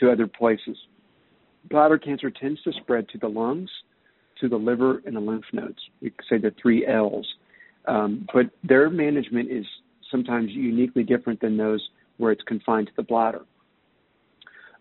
to 0.00 0.10
other 0.10 0.26
places. 0.26 0.78
Bladder 1.68 1.98
cancer 1.98 2.30
tends 2.30 2.62
to 2.62 2.72
spread 2.80 3.10
to 3.10 3.18
the 3.18 3.28
lungs, 3.28 3.68
to 4.40 4.48
the 4.48 4.56
liver, 4.56 5.02
and 5.04 5.16
the 5.16 5.20
lymph 5.20 5.44
nodes. 5.52 5.80
We 6.00 6.14
say 6.30 6.38
the 6.38 6.54
three 6.62 6.86
L's. 6.86 7.26
Um, 7.86 8.26
but 8.32 8.46
their 8.64 8.88
management 8.88 9.50
is 9.50 9.66
sometimes 10.10 10.48
uniquely 10.52 11.02
different 11.02 11.42
than 11.42 11.58
those 11.58 11.86
where 12.16 12.32
it's 12.32 12.42
confined 12.44 12.86
to 12.86 12.92
the 12.96 13.02
bladder 13.02 13.44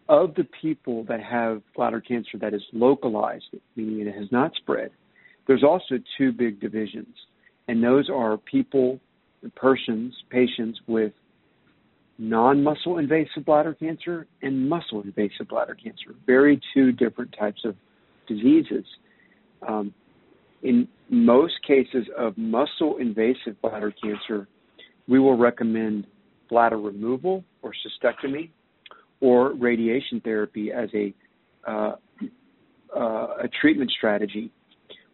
of 0.09 0.35
the 0.35 0.47
people 0.61 1.03
that 1.05 1.21
have 1.21 1.61
bladder 1.75 2.01
cancer 2.01 2.37
that 2.39 2.53
is 2.53 2.61
localized, 2.73 3.45
meaning 3.75 4.07
it 4.07 4.15
has 4.15 4.31
not 4.31 4.53
spread, 4.55 4.91
there's 5.47 5.63
also 5.63 5.95
two 6.17 6.31
big 6.31 6.59
divisions. 6.59 7.15
And 7.67 7.83
those 7.83 8.09
are 8.09 8.37
people, 8.37 8.99
persons, 9.55 10.13
patients 10.29 10.79
with 10.87 11.13
non 12.17 12.63
muscle 12.63 12.97
invasive 12.97 13.45
bladder 13.45 13.73
cancer 13.73 14.27
and 14.41 14.69
muscle 14.69 15.01
invasive 15.01 15.47
bladder 15.49 15.75
cancer. 15.75 16.15
Very 16.25 16.59
two 16.73 16.91
different 16.91 17.35
types 17.37 17.61
of 17.65 17.75
diseases. 18.27 18.85
Um, 19.67 19.93
in 20.63 20.87
most 21.09 21.53
cases 21.65 22.05
of 22.17 22.37
muscle 22.37 22.97
invasive 22.97 23.61
bladder 23.61 23.93
cancer, 24.01 24.47
we 25.07 25.19
will 25.19 25.37
recommend 25.37 26.07
bladder 26.49 26.79
removal 26.79 27.43
or 27.61 27.73
cystectomy 27.73 28.49
or 29.21 29.53
radiation 29.53 30.21
therapy 30.21 30.71
as 30.71 30.89
a 30.93 31.13
uh, 31.67 31.95
uh, 32.95 33.27
a 33.43 33.49
treatment 33.61 33.91
strategy. 33.91 34.51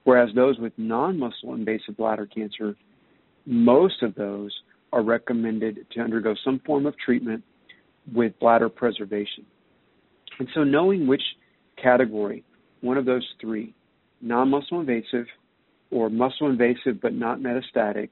Whereas 0.03 0.29
those 0.35 0.59
with 0.59 0.73
non-muscle 0.77 1.53
invasive 1.53 1.97
bladder 1.97 2.25
cancer, 2.25 2.75
most 3.45 4.03
of 4.03 4.13
those 4.15 4.51
are 4.91 5.01
recommended 5.01 5.85
to 5.91 6.01
undergo 6.01 6.35
some 6.43 6.61
form 6.65 6.85
of 6.85 6.93
treatment 6.97 7.43
with 8.13 8.37
bladder 8.39 8.69
preservation. 8.69 9.45
And 10.39 10.47
so, 10.53 10.63
knowing 10.63 11.07
which 11.07 11.23
category, 11.81 12.43
one 12.81 12.97
of 12.97 13.05
those 13.05 13.25
three, 13.39 13.73
non-muscle 14.21 14.81
invasive, 14.81 15.25
or 15.89 16.09
muscle 16.09 16.49
invasive 16.49 17.01
but 17.01 17.13
not 17.13 17.39
metastatic, 17.39 18.09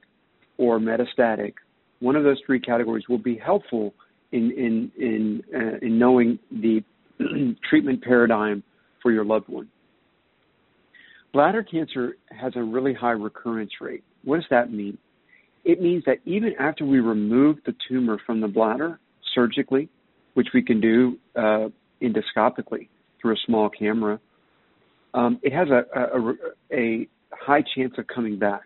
or 0.56 0.78
metastatic, 0.78 1.54
one 2.00 2.16
of 2.16 2.24
those 2.24 2.40
three 2.46 2.60
categories 2.60 3.04
will 3.08 3.18
be 3.18 3.36
helpful 3.36 3.94
in 4.32 4.50
in 4.50 4.92
in, 4.98 5.42
uh, 5.54 5.78
in 5.86 5.98
knowing 5.98 6.38
the 6.50 6.82
treatment 7.68 8.02
paradigm 8.02 8.62
for 9.02 9.12
your 9.12 9.24
loved 9.24 9.48
one. 9.48 9.68
Bladder 11.32 11.62
cancer 11.62 12.16
has 12.30 12.52
a 12.56 12.62
really 12.62 12.92
high 12.92 13.12
recurrence 13.12 13.72
rate. 13.80 14.04
What 14.24 14.36
does 14.36 14.46
that 14.50 14.72
mean? 14.72 14.98
It 15.64 15.80
means 15.80 16.04
that 16.06 16.18
even 16.24 16.54
after 16.58 16.84
we 16.84 17.00
remove 17.00 17.58
the 17.64 17.74
tumor 17.88 18.18
from 18.26 18.40
the 18.40 18.48
bladder 18.48 18.98
surgically, 19.34 19.88
which 20.34 20.48
we 20.52 20.62
can 20.62 20.80
do 20.80 21.18
uh, 21.36 21.68
endoscopically 22.02 22.88
through 23.20 23.34
a 23.34 23.38
small 23.46 23.70
camera, 23.70 24.20
um, 25.14 25.38
it 25.42 25.52
has 25.52 25.68
a, 25.68 25.84
a, 25.98 26.32
a 26.72 27.08
high 27.32 27.62
chance 27.74 27.94
of 27.96 28.06
coming 28.08 28.38
back. 28.38 28.64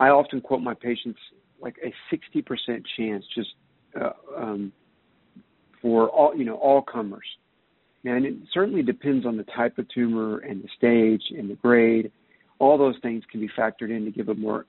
I 0.00 0.08
often 0.08 0.40
quote 0.40 0.62
my 0.62 0.74
patients 0.74 1.18
like 1.60 1.76
a 1.84 1.92
60% 2.14 2.82
chance 2.96 3.24
just 3.34 3.50
uh, 4.00 4.10
um, 4.36 4.72
for 5.82 6.08
all 6.08 6.34
you 6.36 6.44
know 6.44 6.56
all 6.56 6.82
comers. 6.82 7.26
And 8.04 8.24
it 8.24 8.34
certainly 8.54 8.82
depends 8.82 9.26
on 9.26 9.36
the 9.36 9.42
type 9.44 9.78
of 9.78 9.88
tumor 9.88 10.38
and 10.38 10.62
the 10.62 10.68
stage 10.76 11.22
and 11.36 11.50
the 11.50 11.54
grade. 11.54 12.12
All 12.60 12.78
those 12.78 12.94
things 13.02 13.24
can 13.30 13.40
be 13.40 13.48
factored 13.58 13.90
in 13.90 14.04
to 14.04 14.10
give 14.12 14.28
a 14.28 14.34
more 14.34 14.66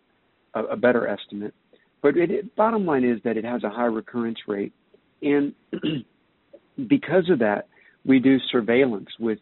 a, 0.53 0.63
a 0.63 0.75
better 0.75 1.07
estimate. 1.07 1.53
But 2.01 2.17
it, 2.17 2.31
it, 2.31 2.55
bottom 2.55 2.85
line 2.85 3.03
is 3.03 3.19
that 3.23 3.37
it 3.37 3.45
has 3.45 3.63
a 3.63 3.69
high 3.69 3.85
recurrence 3.85 4.39
rate, 4.47 4.73
and 5.21 5.53
because 6.87 7.29
of 7.29 7.39
that, 7.39 7.67
we 8.05 8.19
do 8.19 8.37
surveillance 8.51 9.09
with 9.19 9.39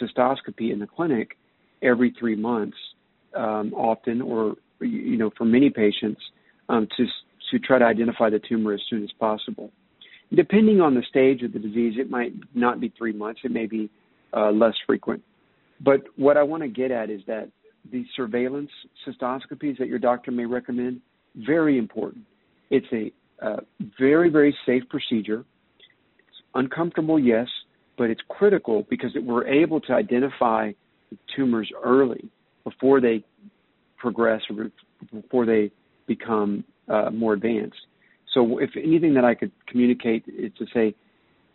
cystoscopy 0.00 0.72
in 0.72 0.78
the 0.78 0.86
clinic 0.86 1.36
every 1.82 2.14
three 2.18 2.36
months, 2.36 2.76
um, 3.34 3.72
often, 3.74 4.20
or 4.20 4.54
you 4.80 5.16
know, 5.16 5.30
for 5.36 5.44
many 5.44 5.70
patients, 5.70 6.20
um, 6.68 6.88
to 6.96 7.04
to 7.50 7.58
try 7.58 7.78
to 7.78 7.84
identify 7.84 8.30
the 8.30 8.40
tumor 8.40 8.72
as 8.72 8.80
soon 8.88 9.02
as 9.02 9.10
possible. 9.18 9.70
Depending 10.34 10.80
on 10.80 10.94
the 10.94 11.02
stage 11.08 11.42
of 11.42 11.52
the 11.52 11.58
disease, 11.58 11.94
it 11.98 12.10
might 12.10 12.32
not 12.54 12.80
be 12.80 12.92
three 12.98 13.12
months, 13.12 13.40
it 13.44 13.50
may 13.50 13.66
be 13.66 13.90
uh, 14.36 14.50
less 14.50 14.74
frequent. 14.86 15.22
But 15.80 16.02
what 16.16 16.36
I 16.36 16.42
want 16.42 16.62
to 16.62 16.68
get 16.68 16.90
at 16.90 17.08
is 17.08 17.22
that 17.26 17.48
the 17.90 18.04
surveillance 18.14 18.70
cystoscopies 19.06 19.78
that 19.78 19.88
your 19.88 19.98
doctor 19.98 20.30
may 20.30 20.44
recommend, 20.44 21.00
very 21.34 21.78
important. 21.78 22.24
It's 22.70 22.86
a 22.92 23.12
uh, 23.44 23.60
very, 23.98 24.28
very 24.28 24.54
safe 24.66 24.82
procedure. 24.90 25.44
It's 26.18 26.42
uncomfortable, 26.54 27.18
yes, 27.18 27.46
but 27.96 28.10
it's 28.10 28.20
critical 28.28 28.86
because 28.90 29.12
we're 29.14 29.46
able 29.46 29.80
to 29.82 29.92
identify 29.92 30.72
tumors 31.34 31.70
early 31.82 32.28
before 32.64 33.00
they 33.00 33.24
progress 33.96 34.42
or 34.50 34.70
before 35.12 35.46
they 35.46 35.70
become 36.06 36.64
uh, 36.88 37.10
more 37.10 37.34
advanced. 37.34 37.78
So, 38.34 38.58
if 38.58 38.70
anything 38.76 39.14
that 39.14 39.24
I 39.24 39.34
could 39.34 39.52
communicate 39.66 40.24
is 40.26 40.52
to 40.58 40.66
say, 40.72 40.94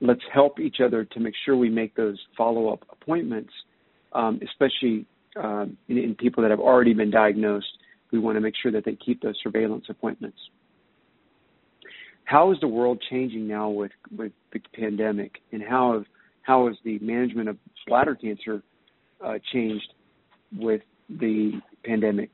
let's 0.01 0.21
help 0.33 0.59
each 0.59 0.77
other 0.83 1.05
to 1.05 1.19
make 1.19 1.33
sure 1.45 1.55
we 1.55 1.69
make 1.69 1.95
those 1.95 2.19
follow 2.37 2.71
up 2.71 2.85
appointments, 2.91 3.51
um, 4.13 4.39
especially 4.43 5.05
um, 5.35 5.77
in, 5.87 5.97
in, 5.97 6.15
people 6.15 6.43
that 6.43 6.51
have 6.51 6.59
already 6.59 6.93
been 6.93 7.11
diagnosed. 7.11 7.77
We 8.11 8.19
want 8.19 8.35
to 8.35 8.41
make 8.41 8.53
sure 8.61 8.71
that 8.71 8.85
they 8.85 8.95
keep 9.03 9.21
those 9.21 9.35
surveillance 9.41 9.85
appointments. 9.89 10.37
How 12.25 12.51
is 12.51 12.57
the 12.61 12.67
world 12.67 13.03
changing 13.09 13.47
now 13.47 13.69
with, 13.69 13.91
with 14.15 14.31
the 14.51 14.59
pandemic, 14.75 15.39
and 15.51 15.63
how 15.63 15.93
have, 15.93 16.05
how 16.41 16.67
has 16.67 16.75
the 16.83 16.99
management 16.99 17.49
of 17.49 17.57
bladder 17.87 18.15
cancer 18.15 18.61
uh, 19.23 19.35
changed 19.51 19.93
with 20.57 20.81
the 21.09 21.59
pandemic? 21.83 22.29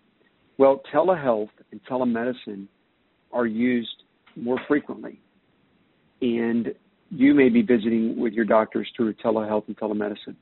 Well, 0.58 0.82
telehealth 0.94 1.50
and 1.72 1.80
telemedicine 1.86 2.68
are 3.32 3.46
used 3.46 4.04
more 4.36 4.60
frequently. 4.68 5.20
And 6.22 6.74
you 7.10 7.34
may 7.34 7.50
be 7.50 7.62
visiting 7.62 8.20
with 8.20 8.34
your 8.34 8.46
doctors 8.46 8.88
through 8.96 9.14
telehealth 9.16 9.68
and 9.68 9.78
telemedicine. 9.78 10.36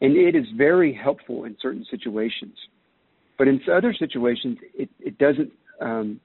And 0.00 0.16
it 0.16 0.34
is 0.34 0.46
very 0.56 0.92
helpful 0.92 1.44
in 1.44 1.56
certain 1.60 1.84
situations. 1.90 2.56
But 3.38 3.48
in 3.48 3.60
other 3.72 3.94
situations, 3.94 4.58
it, 4.74 4.88
it 4.98 5.18
doesn't 5.18 5.50
um, 5.80 6.20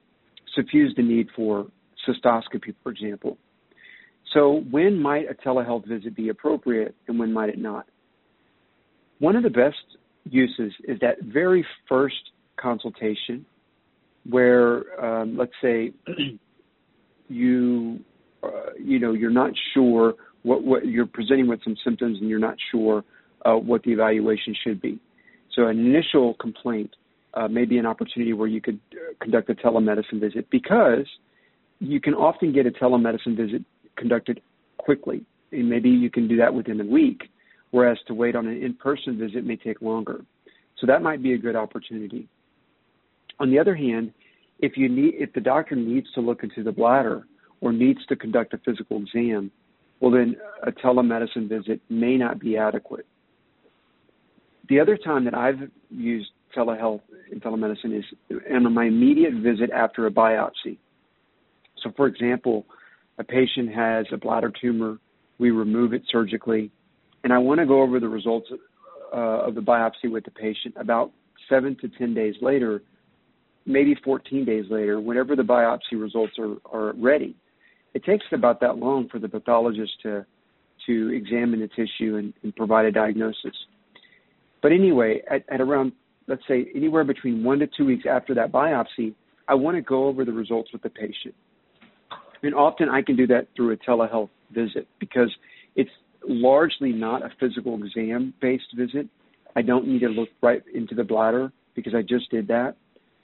suffuse 0.54 0.94
the 0.96 1.02
need 1.02 1.28
for 1.34 1.66
cystoscopy, 2.06 2.74
for 2.82 2.92
example. 2.92 3.38
So, 4.32 4.64
when 4.70 5.00
might 5.00 5.26
a 5.30 5.34
telehealth 5.34 5.86
visit 5.86 6.14
be 6.14 6.28
appropriate 6.28 6.94
and 7.06 7.18
when 7.18 7.32
might 7.32 7.48
it 7.48 7.58
not? 7.58 7.86
One 9.18 9.36
of 9.36 9.42
the 9.42 9.50
best 9.50 9.76
uses 10.28 10.72
is 10.84 10.98
that 11.00 11.22
very 11.22 11.64
first 11.88 12.32
consultation 12.56 13.46
where, 14.30 15.04
um, 15.04 15.36
let's 15.36 15.52
say, 15.62 15.92
you 17.28 18.00
uh, 18.42 18.70
you 18.78 18.98
know 18.98 19.12
you're 19.12 19.30
not 19.30 19.52
sure 19.74 20.14
what 20.42 20.62
what 20.62 20.86
you're 20.86 21.06
presenting 21.06 21.48
with 21.48 21.60
some 21.64 21.76
symptoms 21.82 22.18
and 22.20 22.28
you're 22.28 22.38
not 22.38 22.56
sure 22.70 23.04
uh, 23.44 23.54
what 23.54 23.82
the 23.82 23.92
evaluation 23.92 24.54
should 24.62 24.80
be. 24.80 24.98
So 25.54 25.66
an 25.66 25.78
initial 25.78 26.34
complaint 26.34 26.94
uh, 27.34 27.48
may 27.48 27.64
be 27.64 27.78
an 27.78 27.86
opportunity 27.86 28.32
where 28.32 28.48
you 28.48 28.60
could 28.60 28.80
uh, 28.92 29.14
conduct 29.20 29.50
a 29.50 29.54
telemedicine 29.54 30.20
visit 30.20 30.48
because 30.50 31.06
you 31.80 32.00
can 32.00 32.14
often 32.14 32.52
get 32.52 32.66
a 32.66 32.70
telemedicine 32.70 33.36
visit 33.36 33.62
conducted 33.96 34.40
quickly, 34.78 35.24
and 35.52 35.68
maybe 35.68 35.88
you 35.88 36.10
can 36.10 36.28
do 36.28 36.36
that 36.36 36.52
within 36.52 36.80
a 36.80 36.84
week, 36.84 37.22
whereas 37.70 37.98
to 38.06 38.14
wait 38.14 38.36
on 38.36 38.46
an 38.46 38.62
in-person 38.62 39.18
visit 39.18 39.44
may 39.44 39.56
take 39.56 39.82
longer. 39.82 40.20
So 40.78 40.86
that 40.86 41.02
might 41.02 41.22
be 41.22 41.32
a 41.32 41.38
good 41.38 41.56
opportunity. 41.56 42.28
On 43.38 43.50
the 43.50 43.58
other 43.58 43.74
hand, 43.74 44.12
if 44.58 44.76
you 44.76 44.88
need 44.88 45.14
if 45.18 45.32
the 45.32 45.40
doctor 45.40 45.76
needs 45.76 46.10
to 46.14 46.20
look 46.20 46.42
into 46.42 46.62
the 46.62 46.72
bladder 46.72 47.26
or 47.60 47.72
needs 47.72 48.04
to 48.06 48.16
conduct 48.16 48.54
a 48.54 48.58
physical 48.58 48.98
exam, 48.98 49.50
well 50.00 50.10
then 50.10 50.36
a 50.62 50.72
telemedicine 50.72 51.48
visit 51.48 51.80
may 51.90 52.16
not 52.16 52.38
be 52.38 52.56
adequate. 52.56 53.06
The 54.68 54.80
other 54.80 54.96
time 54.96 55.24
that 55.24 55.34
I've 55.34 55.70
used 55.90 56.30
telehealth 56.56 57.02
and 57.30 57.42
telemedicine 57.42 57.98
is 57.98 58.04
in 58.48 58.72
my 58.72 58.86
immediate 58.86 59.34
visit 59.34 59.70
after 59.70 60.06
a 60.06 60.10
biopsy. 60.10 60.78
So 61.82 61.92
for 61.96 62.06
example, 62.06 62.66
a 63.18 63.24
patient 63.24 63.72
has 63.74 64.06
a 64.12 64.16
bladder 64.16 64.52
tumor, 64.60 64.98
we 65.38 65.50
remove 65.50 65.92
it 65.92 66.02
surgically, 66.10 66.70
and 67.24 67.32
I 67.32 67.38
want 67.38 67.60
to 67.60 67.66
go 67.66 67.82
over 67.82 68.00
the 68.00 68.08
results 68.08 68.48
uh, 69.12 69.16
of 69.16 69.54
the 69.54 69.60
biopsy 69.60 70.10
with 70.10 70.24
the 70.24 70.30
patient 70.30 70.74
about 70.78 71.12
seven 71.48 71.76
to 71.80 71.88
10 71.88 72.14
days 72.14 72.34
later 72.40 72.82
maybe 73.66 73.96
14 74.04 74.44
days 74.44 74.64
later, 74.70 75.00
whenever 75.00 75.36
the 75.36 75.42
biopsy 75.42 76.00
results 76.00 76.34
are, 76.38 76.56
are 76.72 76.92
ready. 76.94 77.36
It 77.94 78.04
takes 78.04 78.24
about 78.32 78.60
that 78.60 78.78
long 78.78 79.08
for 79.08 79.18
the 79.18 79.28
pathologist 79.28 79.92
to 80.02 80.24
to 80.86 81.08
examine 81.08 81.58
the 81.58 81.68
tissue 81.68 82.16
and, 82.16 82.32
and 82.44 82.54
provide 82.54 82.84
a 82.84 82.92
diagnosis. 82.92 83.56
But 84.62 84.70
anyway, 84.70 85.22
at, 85.28 85.42
at 85.50 85.60
around 85.60 85.92
let's 86.28 86.42
say 86.48 86.66
anywhere 86.74 87.04
between 87.04 87.42
one 87.44 87.58
to 87.60 87.66
two 87.66 87.84
weeks 87.84 88.04
after 88.08 88.34
that 88.34 88.52
biopsy, 88.52 89.14
I 89.48 89.54
want 89.54 89.76
to 89.76 89.80
go 89.80 90.06
over 90.06 90.24
the 90.24 90.32
results 90.32 90.72
with 90.72 90.82
the 90.82 90.90
patient. 90.90 91.34
And 92.42 92.54
often 92.54 92.88
I 92.88 93.02
can 93.02 93.16
do 93.16 93.26
that 93.28 93.48
through 93.56 93.72
a 93.72 93.76
telehealth 93.76 94.30
visit 94.52 94.86
because 94.98 95.34
it's 95.74 95.90
largely 96.28 96.92
not 96.92 97.24
a 97.24 97.30
physical 97.40 97.82
exam 97.82 98.34
based 98.40 98.74
visit. 98.76 99.08
I 99.54 99.62
don't 99.62 99.86
need 99.86 100.00
to 100.00 100.08
look 100.08 100.28
right 100.42 100.62
into 100.74 100.94
the 100.94 101.04
bladder 101.04 101.52
because 101.74 101.94
I 101.94 102.02
just 102.02 102.30
did 102.30 102.48
that. 102.48 102.76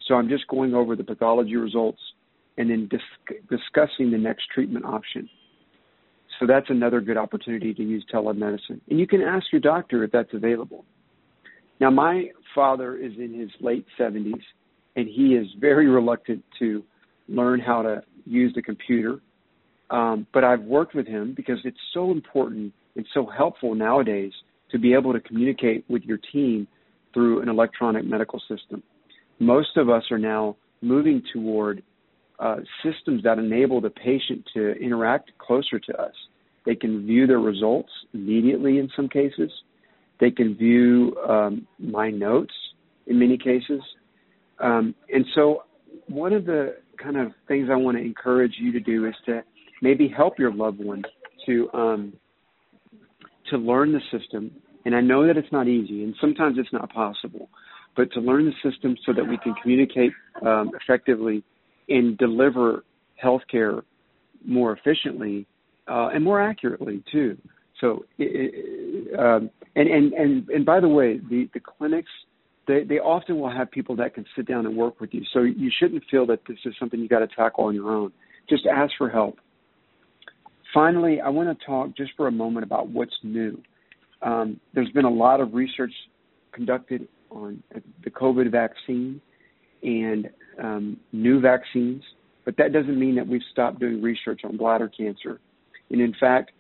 So 0.07 0.15
I'm 0.15 0.29
just 0.29 0.47
going 0.49 0.75
over 0.75 0.97
the 0.97 1.05
pathology 1.05 1.57
results 1.57 2.01
and 2.59 2.71
then 2.71 2.89
dis- 2.89 3.39
discussing 3.49 4.11
the 4.11 4.19
next 4.19 4.47
treatment 4.55 4.85
option. 4.85 5.29
So 6.41 6.47
that's 6.47 6.71
another 6.71 7.01
good 7.01 7.17
opportunity 7.17 7.73
to 7.75 7.83
use 7.83 8.05
telemedicine. 8.13 8.81
And 8.91 8.99
you 8.99 9.07
can 9.07 9.23
ask 9.23 9.47
your 9.53 9.61
doctor 9.61 10.03
if 10.05 10.11
that's 10.11 10.33
available. 10.33 10.85
Now, 11.81 11.91
my 11.91 12.31
father 12.55 12.97
is 12.97 13.13
in 13.19 13.39
his 13.39 13.51
late 13.61 13.87
70s, 13.99 14.43
and 14.97 15.09
he 15.09 15.35
is 15.35 15.47
very 15.61 15.89
reluctant 15.89 16.45
to 16.59 16.83
learn 17.29 17.61
how 17.61 17.83
to 17.83 18.03
use 18.25 18.53
the 18.55 18.63
computer. 18.63 19.21
Um, 19.91 20.27
but 20.33 20.45
I've 20.45 20.63
worked 20.63 20.95
with 20.95 21.07
him 21.07 21.35
because 21.35 21.59
it's 21.65 21.79
so 21.93 22.11
important 22.11 22.73
and 22.97 23.07
so 23.15 23.27
helpful 23.27 23.75
nowadays 23.75 24.33
to 24.71 24.79
be 24.79 24.95
able 24.95 25.13
to 25.13 25.21
communicate 25.21 25.85
with 25.89 26.03
your 26.03 26.19
team 26.33 26.67
through 27.13 27.43
an 27.43 27.49
electronic 27.49 28.05
medical 28.05 28.41
system 28.41 28.83
most 29.43 29.77
of 29.77 29.91
us 29.91 30.05
are 30.11 30.19
now 30.19 30.57
moving 30.81 31.23
toward 31.33 31.83
uh, 32.39 32.57
systems 32.83 33.23
that 33.25 33.39
enable 33.39 33.81
the 33.81 33.91
patient 33.91 34.45
to 34.55 34.73
interact 34.73 35.31
closer 35.39 35.79
to 35.79 36.01
us. 36.01 36.15
They 36.65 36.75
can 36.75 37.07
view 37.07 37.27
their 37.27 37.41
results 37.41 37.91
immediately 38.15 38.79
in 38.79 38.89
some 38.95 39.09
cases. 39.09 39.51
They 40.21 40.31
can 40.31 40.57
view 40.57 41.17
um, 41.29 41.67
my 41.79 42.11
notes 42.11 42.55
in 43.07 43.19
many 43.19 43.37
cases. 43.37 43.81
Um, 44.61 44.95
and 45.13 45.25
so, 45.35 45.65
one 46.09 46.33
of 46.33 46.47
the 46.47 46.77
kind 47.03 47.17
of 47.17 47.33
things 47.49 47.69
I 47.71 47.77
want 47.77 47.97
to 47.97 48.05
encourage 48.05 48.55
you 48.59 48.73
to 48.73 48.81
do 48.81 49.07
is 49.07 49.15
to 49.27 49.43
maybe 49.81 50.09
help 50.09 50.39
your 50.39 50.55
loved 50.55 50.79
one 50.79 51.03
to 51.47 51.69
um, 51.75 52.13
to 53.51 53.57
learn 53.57 53.93
the 53.93 54.01
system. 54.17 54.53
And 54.85 54.95
I 54.95 55.01
know 55.01 55.27
that 55.27 55.37
it's 55.37 55.51
not 55.53 55.69
easy, 55.69 56.05
and 56.05 56.15
sometimes 56.21 56.57
it's 56.59 56.73
not 56.73 56.93
possible 56.93 57.49
but 57.97 58.11
to 58.13 58.21
learn 58.21 58.47
the 58.47 58.71
system 58.71 58.97
so 59.05 59.13
that 59.13 59.27
we 59.27 59.37
can 59.39 59.55
communicate 59.63 60.13
um, 60.47 60.71
effectively 60.81 61.43
and 61.89 62.17
deliver 62.19 62.85
healthcare 63.23 63.83
more 64.45 64.73
efficiently 64.73 65.47
uh, 65.89 66.09
and 66.09 66.25
more 66.25 66.41
accurately 66.41 67.03
too. 67.11 67.37
So, 67.81 68.05
it, 68.19 69.19
um, 69.19 69.51
and 69.75 69.89
and 69.89 70.13
and 70.13 70.49
and 70.49 70.65
by 70.65 70.81
the 70.81 70.89
way, 70.89 71.19
the 71.19 71.49
the 71.55 71.61
clinics 71.61 72.11
they 72.69 72.85
they 72.85 72.99
often 72.99 73.41
will 73.41 73.51
have 73.51 73.71
people 73.71 73.97
that 73.97 74.15
can 74.15 74.25
sit 74.37 74.47
down 74.47 74.67
and 74.67 74.77
work 74.77 75.01
with 75.01 75.13
you. 75.13 75.23
So 75.33 75.41
you 75.41 75.71
shouldn't 75.79 76.05
feel 76.11 76.27
that 76.27 76.41
this 76.47 76.59
is 76.65 76.75
something 76.79 77.01
you 77.01 77.09
got 77.09 77.21
to 77.21 77.29
tackle 77.29 77.65
on 77.65 77.75
your 77.75 77.91
own. 77.91 78.13
Just 78.49 78.67
ask 78.67 78.93
for 78.97 79.09
help. 79.09 79.39
Finally, 80.73 81.21
I 81.21 81.29
want 81.29 81.57
to 81.57 81.67
talk 81.67 81.97
just 81.97 82.13
for 82.17 82.29
a 82.29 82.33
moment 82.33 82.65
about 82.65 82.89
what's 82.89 83.15
new. 83.23 83.61
Um, 84.23 84.61
there's 84.75 84.91
been 84.91 85.05
a 85.05 85.11
lot 85.11 85.41
of 85.41 85.53
research 85.53 85.93
conducted 86.53 87.09
on 87.35 87.63
the 88.05 88.11
COVID 88.11 88.51
vaccine 88.51 89.21
and 89.83 90.29
um, 90.63 90.97
new 91.13 91.41
vaccines, 91.41 92.03
but 92.45 92.57
that 92.57 92.73
doesn't 92.73 92.99
mean 92.99 93.17
that 93.17 93.27
we've 93.27 93.43
stopped 93.51 93.81
doing 93.81 94.03
research 94.03 94.43
on 94.45 94.57
bladder 94.57 94.89
cancer. 94.89 95.41
And 95.91 96.01
in 96.01 96.15
fact, 96.19 96.53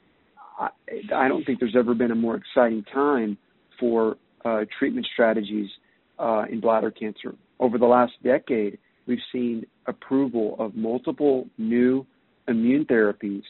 I, 0.59 0.69
I 1.15 1.29
don't 1.29 1.45
think 1.45 1.61
there's 1.61 1.77
ever 1.77 1.95
been 1.95 2.11
a 2.11 2.17
more 2.17 2.37
exciting 2.37 2.85
time 2.93 3.39
for 3.79 4.17
uh, 4.45 4.65
treatment 4.79 5.07
strategies 5.13 5.71
uh, 6.19 6.45
in 6.51 6.61
bladder 6.61 6.91
cancer. 6.91 7.35
Over 7.59 7.79
the 7.79 7.87
last 7.87 8.13
decade, 8.23 8.79
we've 9.07 9.19
seen 9.33 9.67
approval 9.87 10.57
of 10.59 10.75
multiple 10.75 11.49
new 11.59 12.07
immune 12.49 12.85
therapies 12.87 13.43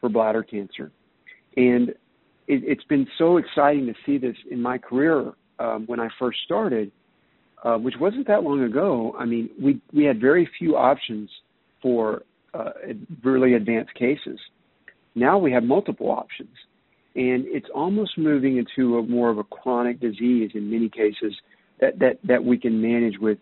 for 0.00 0.08
bladder 0.08 0.42
cancer. 0.42 0.90
And 1.56 1.94
it, 2.46 2.66
has 2.68 2.84
been 2.88 3.06
so 3.18 3.36
exciting 3.36 3.86
to 3.86 3.94
see 4.06 4.18
this 4.18 4.36
in 4.50 4.62
my 4.62 4.78
career 4.78 5.32
um, 5.58 5.84
when 5.86 6.00
I 6.00 6.08
first 6.18 6.38
started, 6.44 6.90
uh, 7.64 7.76
which 7.76 7.94
wasn't 8.00 8.26
that 8.28 8.42
long 8.42 8.62
ago. 8.62 9.14
I 9.18 9.24
mean, 9.24 9.50
we 9.60 9.80
we 9.92 10.04
had 10.04 10.20
very 10.20 10.48
few 10.58 10.76
options 10.76 11.30
for 11.82 12.22
uh, 12.54 12.70
really 13.22 13.54
advanced 13.54 13.94
cases. 13.94 14.38
Now 15.14 15.38
we 15.38 15.52
have 15.52 15.64
multiple 15.64 16.10
options, 16.10 16.54
and 17.14 17.44
it's 17.46 17.68
almost 17.74 18.16
moving 18.16 18.58
into 18.58 18.98
a 18.98 19.02
more 19.02 19.30
of 19.30 19.38
a 19.38 19.44
chronic 19.44 20.00
disease 20.00 20.52
in 20.54 20.70
many 20.70 20.88
cases 20.88 21.34
that 21.80 21.98
that 21.98 22.18
that 22.24 22.44
we 22.44 22.58
can 22.58 22.80
manage 22.80 23.18
with 23.18 23.38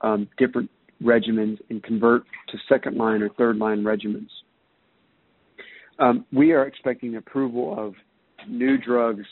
um, 0.00 0.28
different 0.38 0.70
regimens 1.02 1.58
and 1.70 1.82
convert 1.82 2.24
to 2.48 2.58
second 2.68 2.96
line 2.96 3.22
or 3.22 3.28
third 3.30 3.56
line 3.56 3.82
regimens. 3.82 4.28
Um, 5.98 6.24
we 6.32 6.52
are 6.52 6.66
expecting 6.66 7.16
approval 7.16 7.74
of 7.76 7.94
new 8.48 8.78
drugs 8.78 9.24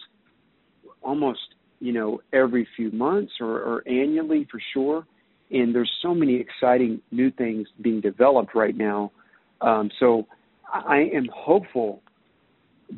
almost 1.03 1.41
you 1.81 1.93
know, 1.93 2.21
every 2.33 2.67
few 2.77 2.91
months 2.91 3.33
or, 3.41 3.61
or 3.61 3.83
annually 3.89 4.47
for 4.51 4.61
sure. 4.73 5.07
And 5.51 5.75
there's 5.75 5.91
so 6.03 6.15
many 6.15 6.37
exciting 6.37 7.01
new 7.11 7.31
things 7.31 7.69
being 7.81 8.01
developed 8.01 8.55
right 8.55 8.77
now. 8.77 9.13
Um, 9.61 9.91
so 10.01 10.27
I 10.73 11.09
am 11.15 11.29
hopeful 11.33 12.03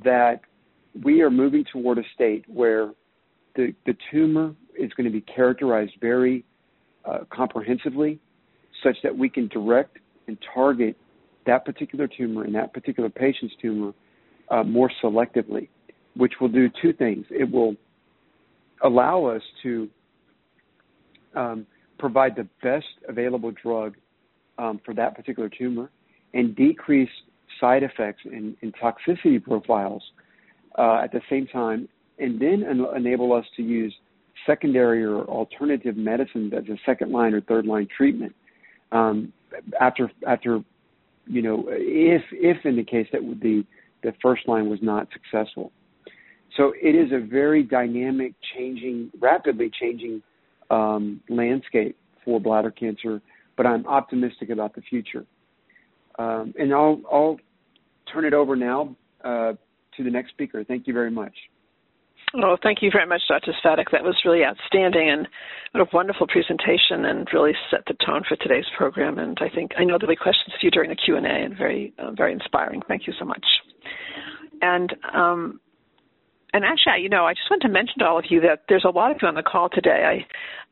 that 0.04 0.40
we 1.04 1.20
are 1.20 1.30
moving 1.30 1.64
toward 1.72 1.98
a 1.98 2.02
state 2.14 2.44
where 2.48 2.92
the, 3.54 3.74
the 3.86 3.94
tumor 4.10 4.54
is 4.78 4.92
going 4.92 5.04
to 5.04 5.12
be 5.12 5.20
characterized 5.20 5.92
very 6.00 6.44
uh, 7.04 7.18
comprehensively, 7.30 8.18
such 8.82 8.96
that 9.02 9.16
we 9.16 9.28
can 9.28 9.48
direct 9.48 9.98
and 10.26 10.38
target 10.54 10.96
that 11.46 11.64
particular 11.64 12.06
tumor 12.06 12.44
and 12.44 12.54
that 12.54 12.72
particular 12.72 13.08
patient's 13.08 13.54
tumor 13.60 13.92
uh, 14.50 14.62
more 14.62 14.90
selectively, 15.02 15.68
which 16.14 16.34
will 16.40 16.48
do 16.48 16.68
two 16.80 16.92
things. 16.92 17.26
It 17.30 17.50
will 17.50 17.74
allow 18.82 19.24
us 19.26 19.42
to 19.62 19.88
um, 21.34 21.66
provide 21.98 22.36
the 22.36 22.46
best 22.62 22.86
available 23.08 23.52
drug 23.62 23.96
um, 24.58 24.80
for 24.84 24.94
that 24.94 25.14
particular 25.14 25.48
tumor 25.48 25.90
and 26.34 26.54
decrease 26.56 27.10
side 27.60 27.82
effects 27.82 28.22
and, 28.24 28.56
and 28.62 28.74
toxicity 28.76 29.42
profiles 29.42 30.02
uh, 30.76 31.00
at 31.02 31.12
the 31.12 31.20
same 31.30 31.46
time, 31.46 31.88
and 32.18 32.40
then 32.40 32.64
en- 32.68 32.86
enable 32.96 33.32
us 33.32 33.44
to 33.56 33.62
use 33.62 33.94
secondary 34.46 35.04
or 35.04 35.24
alternative 35.24 35.96
medicines 35.96 36.52
as 36.56 36.64
a 36.68 36.76
second 36.86 37.12
line 37.12 37.34
or 37.34 37.40
third 37.42 37.66
line 37.66 37.88
treatment 37.94 38.34
um, 38.92 39.32
after 39.80 40.10
after 40.26 40.60
you 41.26 41.42
know 41.42 41.64
if 41.68 42.22
if 42.32 42.64
in 42.64 42.76
the 42.76 42.84
case 42.84 43.06
that 43.12 43.20
the 43.42 43.64
the 44.02 44.14
first 44.22 44.46
line 44.46 44.68
was 44.68 44.78
not 44.80 45.08
successful. 45.12 45.72
So 46.58 46.74
it 46.82 46.96
is 46.96 47.12
a 47.12 47.24
very 47.24 47.62
dynamic, 47.62 48.34
changing, 48.54 49.12
rapidly 49.20 49.70
changing 49.80 50.22
um, 50.70 51.20
landscape 51.28 51.96
for 52.24 52.40
bladder 52.40 52.72
cancer, 52.72 53.22
but 53.56 53.64
I'm 53.64 53.86
optimistic 53.86 54.50
about 54.50 54.74
the 54.74 54.82
future. 54.82 55.24
Um, 56.18 56.52
and 56.58 56.74
I'll, 56.74 57.00
I'll 57.10 57.36
turn 58.12 58.24
it 58.24 58.34
over 58.34 58.56
now 58.56 58.96
uh, 59.24 59.52
to 59.96 60.04
the 60.04 60.10
next 60.10 60.30
speaker. 60.30 60.64
Thank 60.64 60.88
you 60.88 60.92
very 60.92 61.12
much. 61.12 61.32
Oh, 62.34 62.56
thank 62.60 62.82
you 62.82 62.90
very 62.90 63.06
much, 63.06 63.22
Dr. 63.28 63.52
Svatek. 63.64 63.86
That 63.92 64.02
was 64.02 64.16
really 64.24 64.44
outstanding 64.44 65.08
and 65.08 65.28
what 65.70 65.80
a 65.80 65.96
wonderful 65.96 66.26
presentation 66.26 67.04
and 67.04 67.26
really 67.32 67.52
set 67.70 67.86
the 67.86 67.94
tone 68.04 68.22
for 68.28 68.36
today's 68.36 68.66
program. 68.76 69.18
And 69.18 69.38
I 69.40 69.48
think 69.48 69.70
I 69.78 69.84
know 69.84 69.96
there'll 69.96 70.12
be 70.12 70.16
questions 70.16 70.54
for 70.58 70.66
you 70.66 70.72
during 70.72 70.90
the 70.90 70.96
Q 70.96 71.16
and 71.16 71.24
A, 71.24 71.30
and 71.30 71.56
very, 71.56 71.94
uh, 71.98 72.10
very 72.10 72.32
inspiring. 72.32 72.82
Thank 72.88 73.06
you 73.06 73.14
so 73.18 73.24
much. 73.24 73.46
And 74.60 74.94
um, 75.14 75.60
and 76.52 76.64
actually, 76.64 77.02
you 77.02 77.08
know, 77.08 77.26
I 77.26 77.34
just 77.34 77.50
want 77.50 77.62
to 77.62 77.68
mention 77.68 77.98
to 77.98 78.06
all 78.06 78.18
of 78.18 78.26
you 78.30 78.40
that 78.40 78.64
there's 78.68 78.84
a 78.84 78.90
lot 78.90 79.10
of 79.10 79.18
you 79.20 79.28
on 79.28 79.34
the 79.34 79.42
call 79.42 79.68
today. 79.68 80.26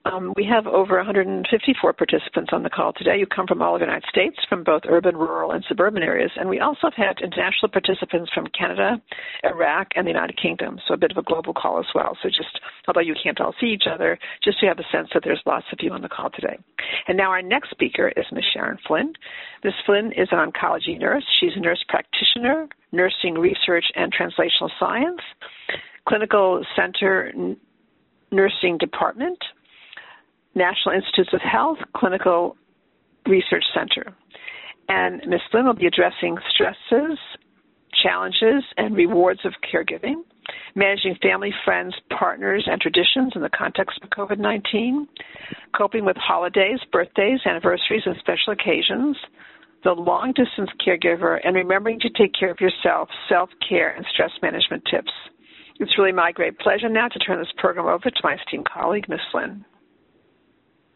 Um, 0.07 0.33
we 0.37 0.45
have 0.45 0.67
over 0.67 0.97
154 0.97 1.93
participants 1.93 2.51
on 2.53 2.63
the 2.63 2.71
call 2.71 2.93
today 2.93 3.19
who 3.19 3.27
come 3.27 3.47
from 3.47 3.61
all 3.61 3.71
over 3.71 3.81
the 3.81 3.87
United 3.87 4.09
States, 4.09 4.37
from 4.49 4.63
both 4.63 4.83
urban, 4.89 5.17
rural, 5.17 5.51
and 5.51 5.65
suburban 5.69 6.03
areas. 6.03 6.31
And 6.37 6.49
we 6.49 6.61
also 6.61 6.89
have 6.91 6.95
had 6.95 7.21
international 7.21 7.71
participants 7.71 8.31
from 8.33 8.47
Canada, 8.57 9.03
Iraq, 9.43 9.89
and 9.97 10.07
the 10.07 10.13
United 10.13 10.41
Kingdom. 10.41 10.79
So 10.87 10.95
a 10.95 10.97
bit 10.97 11.11
of 11.11 11.17
a 11.17 11.23
global 11.23 11.53
call 11.53 11.81
as 11.81 11.87
well. 11.95 12.17
So 12.23 12.29
just, 12.29 12.61
although 12.87 13.01
you 13.01 13.15
can't 13.21 13.41
all 13.41 13.55
see 13.61 13.67
each 13.67 13.87
other, 13.91 14.19
just 14.45 14.61
to 14.61 14.67
have 14.67 14.79
a 14.79 14.87
sense 14.93 15.09
that 15.13 15.23
there's 15.25 15.43
lots 15.45 15.67
of 15.73 15.79
you 15.81 15.91
on 15.91 16.03
the 16.03 16.09
call 16.09 16.31
today. 16.31 16.59
And 17.09 17.17
now 17.17 17.31
our 17.31 17.43
next 17.43 17.71
speaker 17.71 18.13
is 18.17 18.27
Ms. 18.31 18.45
Sharon 18.53 18.79
Flynn. 18.87 19.13
Ms. 19.65 19.75
Flynn 19.85 20.13
is 20.13 20.29
an 20.31 20.39
oncology 20.39 20.99
nurse. 20.99 21.25
She's 21.41 21.57
a 21.57 21.61
nurse 21.61 21.85
practitioner, 21.89 22.69
nursing 22.93 23.35
research 23.35 23.87
and 23.97 24.15
translational 24.15 24.71
science 24.79 25.21
Clinical 26.09 26.65
Center 26.77 27.33
Nursing 28.31 28.79
Department, 28.79 29.39
National 30.57 30.95
Institutes 30.95 31.31
of 31.35 31.41
Health 31.43 31.79
Clinical 31.95 32.57
Research 33.29 33.65
Center. 33.75 34.17
And 34.89 35.21
Ms. 35.27 35.41
Flynn 35.51 35.67
will 35.67 35.75
be 35.75 35.87
addressing 35.87 36.39
stresses, 36.51 37.19
challenges, 38.03 38.65
and 38.79 38.97
rewards 38.97 39.41
of 39.45 39.53
caregiving, 39.71 40.23
managing 40.75 41.17
family, 41.23 41.53
friends, 41.65 41.95
partners, 42.17 42.65
and 42.67 42.81
traditions 42.81 43.33
in 43.35 43.43
the 43.43 43.51
context 43.51 43.99
of 44.03 44.11
COVID 44.11 44.39
19, 44.39 45.07
coping 45.77 46.05
with 46.07 46.17
holidays, 46.17 46.79
birthdays, 46.91 47.41
anniversaries, 47.45 48.03
and 48.07 48.17
special 48.19 48.53
occasions, 48.53 49.17
the 49.85 49.93
long 49.93 50.33
distance 50.33 50.71
caregiver, 50.85 51.39
and 51.45 51.55
remembering 51.55 52.01
to 52.01 52.09
take 52.11 52.33
care 52.33 52.51
of 52.51 52.61
yourself, 52.61 53.09
self 53.29 53.51
care, 53.69 53.91
and 53.91 54.07
stress 54.11 54.31
management 54.41 54.85
tips. 54.91 55.13
It's 55.79 55.99
really 55.99 56.13
my 56.13 56.33
great 56.33 56.59
pleasure 56.59 56.89
now 56.89 57.09
to 57.09 57.19
turn 57.19 57.39
this 57.39 57.53
program 57.59 57.87
over 57.87 58.09
to 58.09 58.21
my 58.25 58.37
esteemed 58.37 58.69
colleague, 58.73 59.09
Ms. 59.11 59.21
Flynn. 59.31 59.65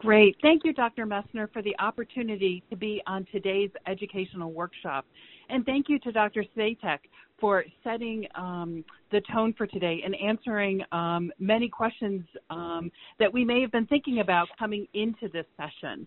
Great. 0.01 0.35
Thank 0.41 0.65
you, 0.65 0.73
Dr. 0.73 1.05
Messner, 1.05 1.53
for 1.53 1.61
the 1.61 1.77
opportunity 1.79 2.63
to 2.71 2.77
be 2.77 3.03
on 3.07 3.27
today's 3.31 3.71
educational 3.87 4.51
workshop. 4.51 5.05
And 5.51 5.65
thank 5.67 5.91
you 5.91 5.99
to 5.99 6.11
Dr. 6.11 6.43
Svatek 6.57 7.01
for 7.41 7.65
setting 7.83 8.27
um, 8.35 8.85
the 9.11 9.21
tone 9.33 9.55
for 9.57 9.67
today 9.67 10.03
and 10.05 10.15
answering 10.17 10.83
um, 10.93 11.33
many 11.39 11.69
questions 11.69 12.23
um, 12.51 12.91
that 13.19 13.33
we 13.33 13.45
may 13.45 13.61
have 13.61 13.73
been 13.73 13.87
thinking 13.87 14.21
about 14.21 14.49
coming 14.59 14.87
into 14.95 15.29
this 15.33 15.47
session. 15.57 16.07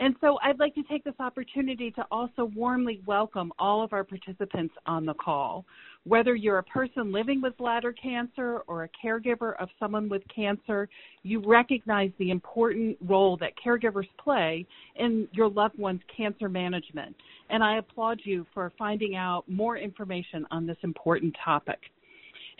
And 0.00 0.16
so 0.20 0.38
I'd 0.42 0.58
like 0.58 0.74
to 0.74 0.82
take 0.82 1.04
this 1.04 1.14
opportunity 1.20 1.90
to 1.92 2.04
also 2.10 2.50
warmly 2.56 3.00
welcome 3.06 3.52
all 3.58 3.82
of 3.84 3.92
our 3.92 4.02
participants 4.02 4.74
on 4.86 5.06
the 5.06 5.14
call. 5.14 5.64
Whether 6.02 6.34
you're 6.34 6.58
a 6.58 6.64
person 6.64 7.12
living 7.12 7.40
with 7.40 7.56
bladder 7.56 7.92
cancer 7.92 8.58
or 8.66 8.84
a 8.84 8.88
caregiver 8.88 9.54
of 9.60 9.68
someone 9.78 10.08
with 10.08 10.22
cancer, 10.34 10.88
you 11.22 11.40
recognize 11.46 12.10
the 12.18 12.30
important 12.30 12.98
role 13.06 13.36
that 13.38 13.52
caregivers 13.64 14.08
play 14.22 14.66
in 14.96 15.28
your 15.32 15.48
loved 15.48 15.78
one's 15.78 16.02
cancer 16.14 16.48
management. 16.48 17.14
And 17.48 17.62
I 17.62 17.78
applaud 17.78 18.20
you 18.24 18.46
for 18.52 18.72
finding 18.76 19.14
out 19.14 19.44
more 19.48 19.78
information 19.78 20.44
on 20.50 20.66
this 20.66 20.73
important 20.82 21.34
topic. 21.44 21.78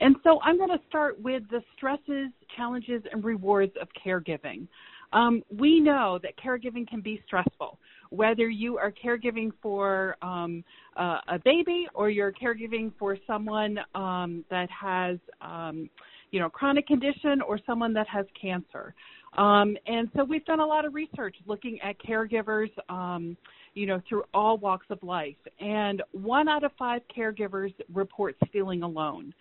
And 0.01 0.17
so 0.25 0.41
I'm 0.43 0.57
going 0.57 0.71
to 0.71 0.81
start 0.89 1.21
with 1.21 1.43
the 1.51 1.63
stresses, 1.77 2.31
challenges, 2.57 3.03
and 3.13 3.23
rewards 3.25 3.73
of 3.81 3.89
caregiving. 4.05 4.67
Um, 5.13 5.43
we 5.57 5.79
know 5.79 6.19
that 6.23 6.33
caregiving 6.37 6.89
can 6.89 7.01
be 7.01 7.23
stressful, 7.27 7.79
whether 8.11 8.49
you 8.49 8.79
are 8.79 8.93
caregiving 8.93 9.53
for 9.63 10.17
um, 10.23 10.65
uh, 10.97 11.19
a 11.29 11.39
baby 11.45 11.87
or 11.95 12.11
you're 12.11 12.33
caregiving 12.33 12.93
for 12.99 13.17
someone 13.27 13.79
um, 13.95 14.45
that 14.51 14.69
has, 14.71 15.19
um, 15.41 15.89
you 16.33 16.41
know, 16.41 16.51
chronic 16.51 16.89
condition 16.89 17.41
or 17.43 17.61
someone 17.65 17.93
that 17.95 18.09
has 18.09 18.27
cancer. 18.41 18.93
Um, 19.39 19.77
and 19.87 20.09
so 20.17 20.25
we've 20.25 20.45
done 20.45 20.61
a 20.61 20.67
lot 20.67 20.85
of 20.85 20.95
research 20.95 21.37
looking 21.47 21.81
at 21.81 21.97
caregivers, 22.01 22.71
um, 22.89 23.37
you 23.75 23.87
know, 23.87 24.01
through 24.09 24.25
all 24.33 24.57
walks 24.59 24.87
of 24.91 25.03
life. 25.03 25.37
And 25.61 26.03
one 26.13 26.49
out 26.49 26.65
of 26.65 26.73
five 26.79 27.03
caregivers 27.17 27.73
reports 27.93 28.39
feeling 28.53 28.83
alone. 28.83 29.35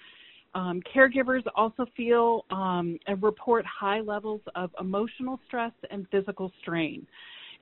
Um, 0.56 0.82
caregivers 0.96 1.42
also 1.56 1.86
feel 1.98 2.46
um, 2.52 3.00
and 3.08 3.22
report 3.24 3.66
high 3.66 4.02
levels 4.02 4.42
of 4.56 4.70
emotional 4.80 5.40
stress 5.48 5.72
and 5.90 6.08
physical 6.12 6.52
strain. 6.62 7.08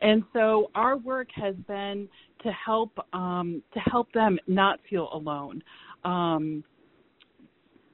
And 0.01 0.23
so 0.33 0.71
our 0.75 0.97
work 0.97 1.27
has 1.35 1.55
been 1.67 2.09
to 2.43 2.51
help 2.51 2.91
um, 3.13 3.61
to 3.73 3.79
help 3.79 4.11
them 4.13 4.39
not 4.47 4.79
feel 4.89 5.09
alone. 5.13 5.63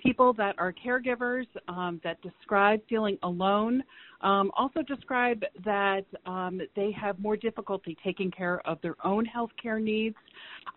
People 0.01 0.33
that 0.33 0.55
are 0.57 0.73
caregivers 0.73 1.45
um, 1.67 1.99
that 2.03 2.21
describe 2.21 2.81
feeling 2.87 3.17
alone 3.23 3.83
um, 4.21 4.51
also 4.57 4.81
describe 4.81 5.43
that 5.63 6.05
um, 6.25 6.59
they 6.75 6.91
have 6.91 7.19
more 7.19 7.37
difficulty 7.37 7.95
taking 8.03 8.31
care 8.31 8.61
of 8.67 8.79
their 8.81 8.95
own 9.05 9.25
health 9.25 9.51
care 9.61 9.79
needs 9.79 10.15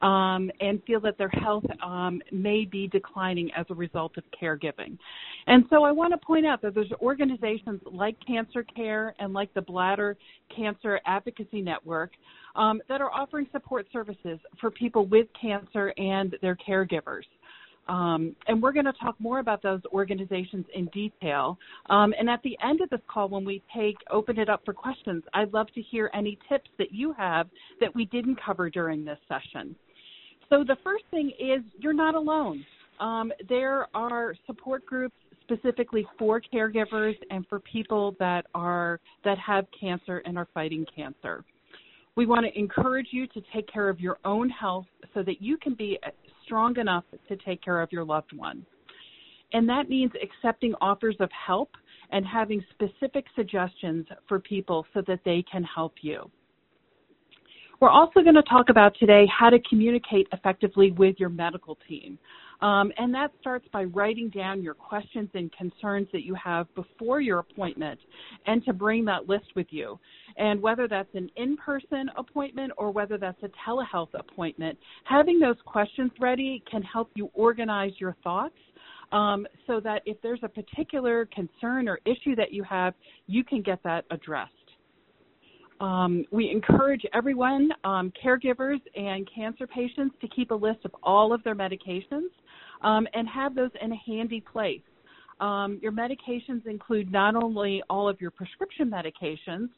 um, 0.03 0.51
and 0.61 0.83
feel 0.85 1.01
that 1.01 1.17
their 1.17 1.31
health 1.31 1.65
um, 1.83 2.21
may 2.33 2.65
be 2.65 2.87
declining 2.89 3.51
as 3.57 3.67
a 3.71 3.75
result 3.75 4.17
of 4.19 4.25
caregiving. 4.41 4.99
And 5.47 5.65
so 5.71 5.85
I 5.85 5.91
want 5.91 6.13
to 6.13 6.19
point 6.19 6.47
out 6.47 6.61
that 6.63 6.75
there's 6.75 6.93
organizations 7.01 7.81
like 7.91 8.17
Cancer 8.27 8.63
Care 8.63 9.15
and 9.19 9.33
like 9.33 9.53
the 9.55 9.63
Bladder 9.63 10.17
Cancer 10.55 11.01
Advocacy 11.07 11.63
Network 11.63 12.11
um, 12.57 12.83
that 12.89 13.01
are 13.01 13.11
offering 13.11 13.47
support 13.53 13.87
services 13.93 14.39
for 14.61 14.71
people 14.71 15.07
with 15.07 15.29
cancer 15.41 15.95
and 15.97 16.37
their 16.43 16.57
caregivers. 16.57 17.25
Um, 17.89 18.37
and 18.47 18.63
we're 18.63 18.73
going 18.73 18.87
to 18.87 18.93
talk 18.93 19.17
more 19.19 19.41
about 19.41 19.63
those 19.63 19.81
organizations 19.93 20.65
in 20.75 20.87
detail. 20.87 21.59
Um, 21.89 22.15
and 22.19 22.31
at 22.31 22.43
the 22.43 22.57
end 22.63 22.81
of 22.81 22.91
this 22.91 23.01
call, 23.09 23.29
when 23.29 23.45
we 23.45 23.63
take 23.75 23.97
open 24.11 24.39
it 24.39 24.49
up 24.49 24.63
for 24.65 24.73
questions, 24.73 25.25
I'd 25.35 25.53
love 25.53 25.67
to 25.75 25.83
hear 25.83 26.11
any 26.15 26.39
tips 26.49 26.71
that 26.79 26.93
you 26.93 27.13
have 27.15 27.49
that 27.81 27.95
we 27.95 28.05
didn't 28.07 28.39
cover 28.45 28.71
during 28.71 29.05
this 29.05 29.19
session. 29.29 29.75
So 30.49 30.65
the 30.65 30.77
first 30.85 31.05
thing 31.11 31.33
is 31.39 31.63
you're 31.79 31.93
not 31.93 32.15
alone. 32.15 32.65
Um, 33.01 33.33
there 33.49 33.87
are 33.95 34.35
support 34.47 34.85
groups 34.85 35.15
specifically 35.43 36.07
for 36.19 36.41
caregivers 36.53 37.17
and 37.31 37.47
for 37.49 37.61
people 37.61 38.15
that 38.19 38.47
are 38.55 39.01
that 39.25 39.39
have 39.39 39.67
cancer 39.79 40.19
and 40.25 40.37
are 40.39 40.47
fighting 40.55 40.87
cancer. 40.95 41.45
We 42.17 42.27
want 42.27 42.45
to 42.47 42.59
encourage 42.59 43.09
you 43.13 43.27
to 43.29 43.41
take 43.55 43.67
care 43.73 43.89
of 43.89 44.01
your 44.01 44.19
own 44.25 44.49
health 44.49 44.87
so 45.15 45.23
that 45.23 45.41
you 45.41 45.57
can 45.57 45.75
be 45.75 45.99
strong 46.51 46.77
enough 46.79 47.05
to 47.29 47.37
take 47.37 47.63
care 47.63 47.81
of 47.81 47.93
your 47.93 48.05
loved 48.05 48.33
one. 48.33 48.67
And 49.53 49.69
that 49.69 49.89
means 49.89 50.11
accepting 50.21 50.75
offers 50.81 51.15
of 51.21 51.31
help 51.31 51.71
and 52.11 52.27
having 52.27 52.61
specific 52.73 53.27
suggestions 53.37 54.05
for 54.27 54.41
people 54.41 54.85
so 54.93 55.01
that 55.07 55.21
they 55.25 55.45
can 55.51 55.63
help 55.63 55.95
you. 56.03 56.29
We're 57.79 57.89
also 57.89 58.21
going 58.21 58.35
to 58.35 58.43
talk 58.43 58.69
about 58.69 58.97
today 58.99 59.27
how 59.27 59.49
to 59.49 59.61
communicate 59.69 60.27
effectively 60.33 60.91
with 60.91 61.17
your 61.21 61.29
medical 61.29 61.79
team. 61.89 62.19
Um, 62.63 62.93
and 62.99 63.15
that 63.15 63.33
starts 63.41 63.67
by 63.73 63.85
writing 63.85 64.29
down 64.29 64.63
your 64.63 64.75
questions 64.75 65.31
and 65.35 65.51
concerns 65.53 66.09
that 66.13 66.25
you 66.25 66.35
have 66.35 66.67
before 66.75 67.21
your 67.21 67.39
appointment 67.39 67.99
and 68.47 68.63
to 68.67 68.73
bring 68.75 69.05
that 69.07 69.29
list 69.29 69.47
with 69.57 69.69
you. 69.71 69.99
And 70.37 70.61
whether 70.61 70.87
that's 70.87 71.15
an 71.15 71.31
in 71.37 71.57
person 71.57 72.11
appointment 72.17 72.73
or 72.77 72.91
whether 72.91 73.17
that's 73.17 73.43
a 73.43 73.51
telehealth 73.67 74.13
appointment, 74.15 74.79
having 75.05 75.41
those 75.41 75.57
questions 75.65 76.11
ready 76.21 76.63
can 76.71 76.83
help 76.83 77.11
you 77.15 77.31
organize 77.35 77.93
your 77.99 78.15
thoughts. 78.23 78.55
Um, 79.13 79.45
so 79.67 79.81
that 79.81 80.03
if 80.07 80.19
there's 80.23 80.39
a 80.45 80.49
particular 80.49 81.29
concern 81.35 81.89
or 81.89 81.99
issue 82.05 82.37
that 82.37 82.53
you 82.53 82.63
have, 82.63 82.95
you 83.27 83.43
can 83.43 83.61
get 83.61 83.83
that 83.83 84.05
addressed. 84.13 84.53
um, 85.81 86.25
we 86.31 86.51
encourage 86.51 87.05
everyone, 87.15 87.71
um, 87.85 88.13
caregivers 88.23 88.81
and 88.95 89.29
cancer 89.35 89.67
patients, 89.67 90.15
to 90.21 90.29
keep 90.29 90.51
a 90.51 90.55
list 90.55 90.81
of 90.85 90.95
all 91.03 91.33
of 91.33 91.43
their 91.43 91.55
medications 91.55 92.29
um, 92.83 93.07
and 93.15 93.29
have 93.29 93.55
those 93.55 93.71
in 93.81 93.93
a 93.93 93.97
handy 94.07 94.41
place. 94.41 94.81
Um, 95.41 95.79
your 95.81 95.93
medications 95.93 96.67
include 96.67 97.11
not 97.11 97.35
only 97.35 97.83
all 97.89 98.09
of 98.09 98.21
your 98.21 98.31
prescription 98.31 98.91
medications, 98.91 99.71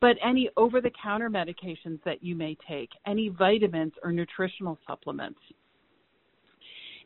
but 0.00 0.16
any 0.24 0.48
over 0.56 0.80
the 0.80 0.90
counter 1.02 1.28
medications 1.28 2.02
that 2.04 2.22
you 2.22 2.34
may 2.34 2.56
take, 2.66 2.88
any 3.06 3.28
vitamins 3.28 3.92
or 4.02 4.12
nutritional 4.12 4.78
supplements. 4.86 5.40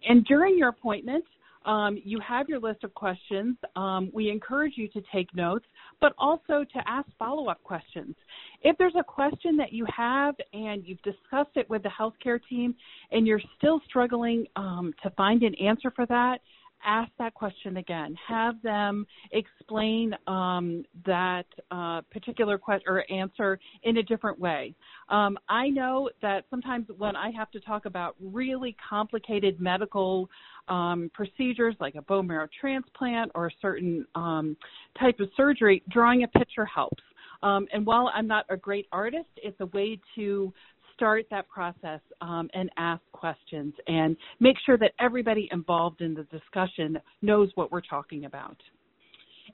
And 0.08 0.24
during 0.26 0.56
your 0.56 0.68
appointment, 0.68 1.24
um, 1.64 1.98
you 2.04 2.20
have 2.20 2.48
your 2.48 2.60
list 2.60 2.84
of 2.84 2.92
questions. 2.94 3.56
Um, 3.76 4.10
we 4.12 4.30
encourage 4.30 4.74
you 4.76 4.88
to 4.88 5.02
take 5.12 5.34
notes, 5.34 5.64
but 6.00 6.12
also 6.18 6.64
to 6.64 6.82
ask 6.86 7.08
follow 7.18 7.48
up 7.48 7.62
questions. 7.62 8.14
If 8.62 8.76
there's 8.78 8.94
a 8.98 9.04
question 9.04 9.56
that 9.56 9.72
you 9.72 9.86
have 9.94 10.34
and 10.52 10.84
you've 10.84 11.02
discussed 11.02 11.56
it 11.56 11.68
with 11.70 11.82
the 11.82 11.90
healthcare 11.90 12.40
team 12.48 12.74
and 13.12 13.26
you're 13.26 13.40
still 13.58 13.80
struggling 13.86 14.46
um, 14.56 14.92
to 15.02 15.10
find 15.10 15.42
an 15.42 15.54
answer 15.56 15.90
for 15.90 16.06
that, 16.06 16.38
ask 16.84 17.10
that 17.18 17.34
question 17.34 17.78
again. 17.78 18.14
Have 18.26 18.60
them 18.62 19.06
explain 19.32 20.14
um, 20.26 20.84
that 21.06 21.46
uh, 21.70 22.02
particular 22.10 22.58
question 22.58 22.86
or 22.88 23.04
answer 23.10 23.58
in 23.82 23.98
a 23.98 24.02
different 24.02 24.38
way. 24.38 24.74
Um, 25.08 25.38
I 25.48 25.68
know 25.68 26.10
that 26.22 26.44
sometimes 26.50 26.86
when 26.96 27.16
I 27.16 27.30
have 27.30 27.50
to 27.52 27.60
talk 27.60 27.86
about 27.86 28.16
really 28.20 28.76
complicated 28.88 29.60
medical 29.60 30.28
um, 30.68 31.10
procedures 31.12 31.74
like 31.80 31.94
a 31.94 32.02
bone 32.02 32.26
marrow 32.26 32.48
transplant 32.60 33.30
or 33.34 33.46
a 33.48 33.52
certain 33.60 34.06
um, 34.14 34.56
type 34.98 35.20
of 35.20 35.28
surgery, 35.36 35.82
drawing 35.90 36.24
a 36.24 36.28
picture 36.28 36.64
helps. 36.64 37.02
Um, 37.42 37.66
and 37.72 37.84
while 37.84 38.10
I'm 38.14 38.26
not 38.26 38.46
a 38.48 38.56
great 38.56 38.86
artist, 38.90 39.28
it's 39.36 39.60
a 39.60 39.66
way 39.66 40.00
to 40.14 40.52
start 40.94 41.26
that 41.30 41.48
process 41.48 42.00
um, 42.20 42.48
and 42.54 42.70
ask 42.76 43.02
questions 43.12 43.74
and 43.86 44.16
make 44.40 44.56
sure 44.64 44.78
that 44.78 44.92
everybody 45.00 45.48
involved 45.52 46.00
in 46.00 46.14
the 46.14 46.24
discussion 46.24 46.98
knows 47.22 47.50
what 47.54 47.70
we're 47.70 47.80
talking 47.80 48.24
about. 48.24 48.56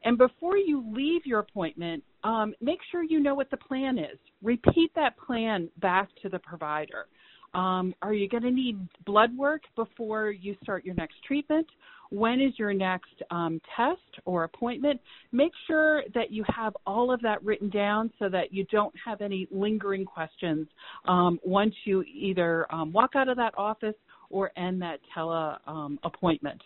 And 0.05 0.17
before 0.17 0.57
you 0.57 0.85
leave 0.95 1.27
your 1.27 1.41
appointment, 1.41 2.03
um, 2.25 2.55
make 2.61 2.79
sure 2.91 3.03
you 3.03 3.21
know 3.21 3.35
what 3.35 3.51
the 3.51 3.57
plan 3.57 3.99
is. 3.99 4.19
Repeat 4.43 4.93
that 4.95 5.17
plan 5.19 5.69
back 5.81 6.09
to 6.23 6.29
the 6.29 6.39
provider. 6.39 7.07
Um, 7.55 7.95
are 8.03 8.15
you 8.15 8.29
going 8.29 8.43
to 8.45 8.51
need 8.51 8.79
blood 9.07 9.37
work 9.37 9.63
before 9.77 10.31
you 10.31 10.57
start 10.63 10.85
your 10.85 10.95
next 10.95 11.17
treatment? 11.27 11.67
When 12.11 12.41
is 12.41 12.53
your 12.59 12.75
next 12.75 13.23
um, 13.31 13.61
test 13.77 14.01
or 14.25 14.45
appointment? 14.45 15.01
Make 15.31 15.53
sure 15.67 16.03
that 16.15 16.33
you 16.33 16.45
have 16.55 16.77
all 16.87 17.13
of 17.13 17.21
that 17.23 17.43
written 17.45 17.71
down 17.71 18.13
so 18.19 18.29
that 18.29 18.53
you 18.53 18.65
don't 18.73 18.95
have 19.05 19.21
any 19.21 19.47
lingering 19.51 20.05
questions 20.05 20.67
um, 21.07 21.39
once 21.45 21.75
you 21.85 22.03
either 22.03 22.73
um, 22.75 22.93
walk 22.93 23.11
out 23.15 23.29
of 23.29 23.37
that 23.37 23.55
office 23.57 23.95
or 24.29 24.51
end 24.57 24.83
that 24.83 24.99
tele 25.15 25.59
um, 25.67 25.99
appointment. 26.03 26.61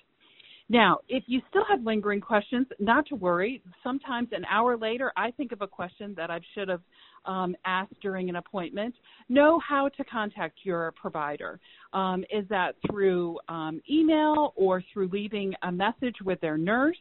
Now, 0.71 0.99
if 1.09 1.25
you 1.27 1.43
still 1.51 1.65
have 1.69 1.83
lingering 1.83 2.23
questions, 2.23 2.67
not 2.79 3.07
to 3.09 3.17
worry. 3.17 3.63
Sometimes 3.83 4.29
an 4.33 4.47
hour 4.51 4.79
later, 4.79 5.13
I 5.15 5.31
think 5.31 5.53
of 5.53 5.61
a 5.61 5.67
question 5.67 6.15
that 6.17 6.31
I 6.31 6.41
should 6.55 6.69
have 6.69 6.81
um, 7.27 7.57
asked 7.65 7.99
during 8.01 8.29
an 8.29 8.37
appointment. 8.37 8.95
Know 9.29 9.59
how 9.67 9.89
to 9.89 10.05
contact 10.05 10.59
your 10.63 10.93
provider. 10.93 11.59
Um, 11.93 12.25
is 12.33 12.47
that 12.49 12.77
through 12.91 13.39
um, 13.49 13.81
email 13.91 14.53
or 14.57 14.83
through 14.93 15.09
leaving 15.09 15.55
a 15.63 15.73
message 15.73 16.17
with 16.25 16.41
their 16.41 16.59
nurse? 16.59 16.97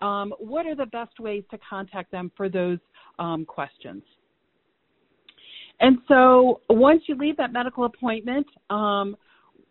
Um, 0.00 0.34
what 0.38 0.66
are 0.66 0.74
the 0.74 0.86
best 0.86 1.20
ways 1.20 1.44
to 1.50 1.58
contact 1.68 2.10
them 2.10 2.30
for 2.36 2.48
those 2.48 2.78
um, 3.18 3.44
questions? 3.44 4.02
And 5.80 5.98
so 6.06 6.60
once 6.70 7.02
you 7.06 7.16
leave 7.16 7.36
that 7.38 7.52
medical 7.52 7.84
appointment, 7.84 8.46
um, 8.70 9.16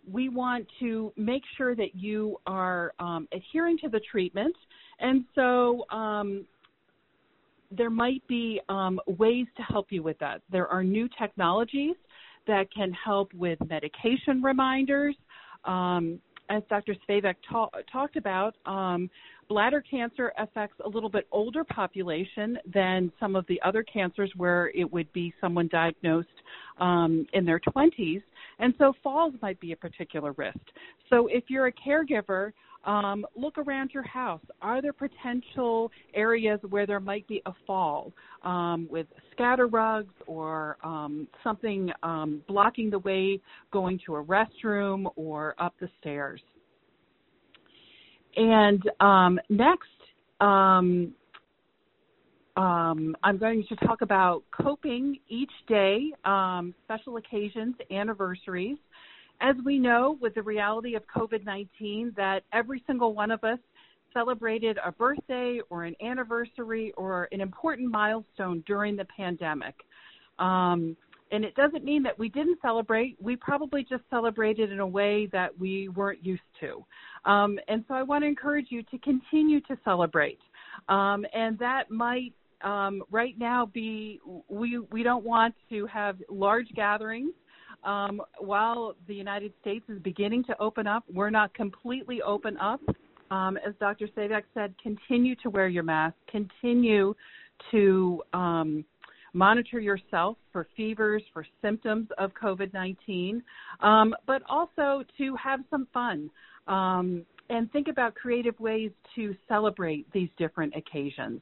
we 0.09 0.29
want 0.29 0.67
to 0.79 1.13
make 1.15 1.43
sure 1.57 1.75
that 1.75 1.95
you 1.95 2.37
are 2.47 2.93
adhering 3.31 3.77
to 3.79 3.89
the 3.89 4.01
treatment. 4.11 4.55
And 4.99 5.25
so 5.35 5.85
there 7.71 7.89
might 7.89 8.25
be 8.27 8.59
um, 8.69 8.99
ways 9.07 9.47
to 9.57 9.63
help 9.63 9.87
you 9.89 10.03
with 10.03 10.17
that. 10.19 10.41
There 10.51 10.67
are 10.67 10.83
new 10.83 11.07
technologies 11.19 11.95
that 12.47 12.67
can 12.73 12.91
help 12.91 13.33
with 13.33 13.59
medication 13.67 14.41
reminders. 14.41 15.15
Um, 15.65 16.19
as 16.49 16.63
Dr. 16.69 16.95
Svatek 17.07 17.35
ta- 17.49 17.69
talked 17.91 18.17
about, 18.17 18.55
um, 18.65 19.09
bladder 19.47 19.81
cancer 19.81 20.33
affects 20.37 20.75
a 20.83 20.89
little 20.89 21.09
bit 21.09 21.25
older 21.31 21.63
population 21.63 22.57
than 22.73 23.11
some 23.19 23.35
of 23.35 23.45
the 23.47 23.61
other 23.63 23.83
cancers 23.83 24.31
where 24.35 24.69
it 24.75 24.91
would 24.91 25.11
be 25.13 25.33
someone 25.39 25.69
diagnosed 25.71 26.27
um, 26.79 27.25
in 27.33 27.45
their 27.45 27.59
20s. 27.59 28.21
And 28.59 28.73
so 28.77 28.93
falls 29.01 29.33
might 29.41 29.59
be 29.61 29.71
a 29.71 29.77
particular 29.77 30.33
risk. 30.33 30.59
So 31.09 31.27
if 31.27 31.45
you're 31.47 31.67
a 31.67 31.73
caregiver, 31.73 32.51
um, 32.85 33.25
look 33.35 33.57
around 33.57 33.91
your 33.93 34.03
house. 34.03 34.41
Are 34.61 34.81
there 34.81 34.93
potential 34.93 35.91
areas 36.13 36.59
where 36.69 36.85
there 36.85 36.99
might 36.99 37.27
be 37.27 37.41
a 37.45 37.53
fall 37.67 38.11
um, 38.43 38.87
with 38.89 39.07
scatter 39.31 39.67
rugs 39.67 40.13
or 40.27 40.77
um, 40.83 41.27
something 41.43 41.91
um, 42.03 42.41
blocking 42.47 42.89
the 42.89 42.99
way 42.99 43.39
going 43.71 43.99
to 44.05 44.15
a 44.15 44.23
restroom 44.23 45.11
or 45.15 45.55
up 45.59 45.73
the 45.79 45.89
stairs? 45.99 46.41
And 48.35 48.81
um, 48.99 49.39
next, 49.49 49.87
um, 50.39 51.13
I'm 52.57 53.37
going 53.39 53.65
to 53.69 53.75
talk 53.87 54.01
about 54.01 54.43
coping 54.51 55.17
each 55.29 55.51
day, 55.67 56.11
special 56.85 57.17
occasions, 57.17 57.75
anniversaries. 57.89 58.77
As 59.41 59.55
we 59.65 59.79
know, 59.79 60.17
with 60.21 60.35
the 60.35 60.43
reality 60.43 60.95
of 60.95 61.03
COVID 61.07 61.43
19, 61.45 62.13
that 62.15 62.43
every 62.53 62.83
single 62.85 63.13
one 63.15 63.31
of 63.31 63.43
us 63.43 63.59
celebrated 64.13 64.77
a 64.85 64.91
birthday 64.91 65.59
or 65.69 65.85
an 65.85 65.95
anniversary 66.01 66.93
or 66.97 67.27
an 67.31 67.41
important 67.41 67.89
milestone 67.89 68.63
during 68.67 68.95
the 68.95 69.05
pandemic. 69.05 69.75
Um, 70.37 70.95
and 71.31 71.45
it 71.45 71.55
doesn't 71.55 71.83
mean 71.83 72.03
that 72.03 72.19
we 72.19 72.29
didn't 72.29 72.59
celebrate. 72.61 73.15
We 73.21 73.35
probably 73.37 73.83
just 73.83 74.03
celebrated 74.09 74.71
in 74.71 74.79
a 74.79 74.87
way 74.87 75.27
that 75.31 75.57
we 75.57 75.87
weren't 75.89 76.23
used 76.25 76.41
to. 76.59 76.85
Um, 77.25 77.57
and 77.67 77.85
so 77.87 77.93
I 77.93 78.03
want 78.03 78.23
to 78.23 78.27
encourage 78.27 78.67
you 78.69 78.83
to 78.83 78.97
continue 78.99 79.61
to 79.61 79.77
celebrate. 79.85 80.39
Um, 80.89 81.25
and 81.33 81.57
that 81.59 81.89
might 81.89 82.33
um, 82.63 83.01
right 83.09 83.37
now 83.39 83.65
be 83.65 84.19
we 84.49 84.77
we 84.91 85.03
don't 85.03 85.23
want 85.23 85.55
to 85.69 85.85
have 85.87 86.17
large 86.29 86.67
gatherings. 86.75 87.33
Um, 87.83 88.21
while 88.39 88.95
the 89.07 89.15
United 89.15 89.53
States 89.61 89.85
is 89.89 89.99
beginning 89.99 90.43
to 90.45 90.59
open 90.59 90.87
up, 90.87 91.03
we're 91.11 91.29
not 91.29 91.53
completely 91.53 92.21
open 92.21 92.57
up. 92.57 92.81
Um, 93.31 93.57
as 93.65 93.73
Dr. 93.79 94.07
Svatek 94.07 94.43
said, 94.53 94.73
continue 94.81 95.35
to 95.37 95.49
wear 95.49 95.67
your 95.67 95.83
mask. 95.83 96.15
Continue 96.29 97.15
to 97.71 98.21
um, 98.33 98.83
monitor 99.33 99.79
yourself 99.79 100.37
for 100.51 100.67
fevers, 100.75 101.23
for 101.33 101.45
symptoms 101.61 102.07
of 102.17 102.31
COVID 102.33 102.73
19, 102.73 103.41
um, 103.79 104.13
but 104.27 104.41
also 104.49 105.03
to 105.17 105.35
have 105.35 105.61
some 105.69 105.87
fun 105.93 106.29
um, 106.67 107.25
and 107.49 107.71
think 107.71 107.87
about 107.87 108.15
creative 108.15 108.59
ways 108.59 108.91
to 109.15 109.35
celebrate 109.47 110.11
these 110.11 110.29
different 110.37 110.73
occasions. 110.75 111.41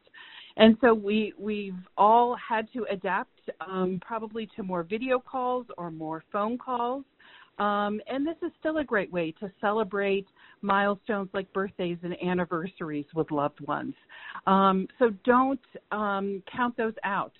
And 0.57 0.77
so 0.81 0.93
we 0.93 1.33
we've 1.38 1.73
all 1.97 2.35
had 2.35 2.71
to 2.73 2.85
adapt 2.91 3.39
um, 3.65 3.99
probably 4.05 4.47
to 4.55 4.63
more 4.63 4.83
video 4.83 5.19
calls 5.19 5.65
or 5.77 5.91
more 5.91 6.23
phone 6.31 6.57
calls. 6.57 7.03
Um, 7.59 7.99
and 8.07 8.25
this 8.25 8.38
is 8.41 8.51
still 8.59 8.77
a 8.77 8.83
great 8.83 9.12
way 9.12 9.33
to 9.39 9.51
celebrate 9.59 10.27
milestones 10.62 11.29
like 11.33 11.51
birthdays 11.51 11.97
and 12.03 12.15
anniversaries 12.23 13.05
with 13.13 13.29
loved 13.31 13.59
ones. 13.62 13.93
Um, 14.47 14.88
so 14.97 15.12
don't 15.25 15.59
um, 15.91 16.41
count 16.49 16.77
those 16.77 16.93
out. 17.03 17.33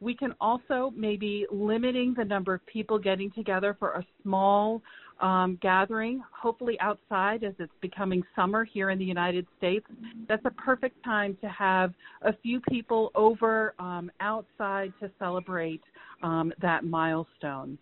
We 0.00 0.14
can 0.14 0.34
also 0.40 0.92
maybe 0.96 1.46
limiting 1.50 2.12
the 2.14 2.24
number 2.24 2.52
of 2.52 2.66
people 2.66 2.98
getting 2.98 3.30
together 3.30 3.76
for 3.78 3.92
a 3.92 4.04
small 4.22 4.82
um, 5.20 5.58
gathering, 5.60 6.22
hopefully 6.32 6.78
outside 6.80 7.44
as 7.44 7.54
it's 7.58 7.72
becoming 7.80 8.22
summer 8.34 8.64
here 8.64 8.90
in 8.90 8.98
the 8.98 9.04
United 9.04 9.46
States. 9.58 9.86
That's 10.28 10.44
a 10.44 10.50
perfect 10.50 11.02
time 11.04 11.36
to 11.40 11.48
have 11.48 11.92
a 12.22 12.32
few 12.42 12.60
people 12.68 13.10
over 13.14 13.74
um, 13.78 14.10
outside 14.20 14.92
to 15.00 15.10
celebrate 15.18 15.82
um, 16.22 16.52
that 16.60 16.84
milestone. 16.84 17.78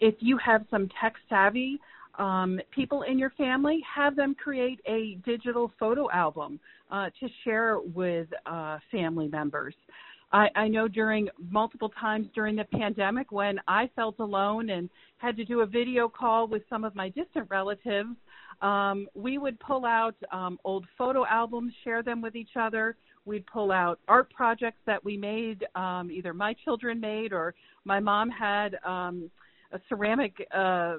If 0.00 0.14
you 0.18 0.36
have 0.38 0.64
some 0.70 0.88
tech 1.00 1.14
savvy 1.28 1.80
um, 2.18 2.60
people 2.70 3.02
in 3.02 3.18
your 3.18 3.30
family, 3.30 3.82
have 3.92 4.16
them 4.16 4.34
create 4.34 4.80
a 4.86 5.16
digital 5.24 5.72
photo 5.78 6.10
album 6.10 6.60
uh, 6.90 7.08
to 7.20 7.28
share 7.44 7.78
with 7.94 8.28
uh, 8.46 8.78
family 8.90 9.28
members. 9.28 9.74
I, 10.32 10.48
I 10.54 10.68
know 10.68 10.88
during 10.88 11.28
multiple 11.50 11.90
times 12.00 12.26
during 12.34 12.56
the 12.56 12.64
pandemic 12.64 13.30
when 13.32 13.60
I 13.68 13.90
felt 13.94 14.18
alone 14.18 14.70
and 14.70 14.88
had 15.18 15.36
to 15.36 15.44
do 15.44 15.60
a 15.60 15.66
video 15.66 16.08
call 16.08 16.46
with 16.48 16.62
some 16.70 16.84
of 16.84 16.94
my 16.94 17.10
distant 17.10 17.48
relatives, 17.50 18.10
um, 18.62 19.08
we 19.14 19.38
would 19.38 19.58
pull 19.60 19.84
out 19.84 20.14
um, 20.32 20.58
old 20.64 20.86
photo 20.96 21.26
albums, 21.26 21.72
share 21.84 22.02
them 22.02 22.22
with 22.22 22.34
each 22.34 22.56
other. 22.56 22.96
we'd 23.24 23.46
pull 23.46 23.70
out 23.70 23.98
art 24.08 24.32
projects 24.32 24.78
that 24.86 25.04
we 25.04 25.16
made, 25.16 25.66
um, 25.74 26.10
either 26.10 26.32
my 26.32 26.54
children 26.64 26.98
made 27.00 27.32
or 27.32 27.54
my 27.84 28.00
mom 28.00 28.30
had 28.30 28.76
um, 28.84 29.30
a 29.72 29.80
ceramic 29.88 30.46
uh, 30.54 30.96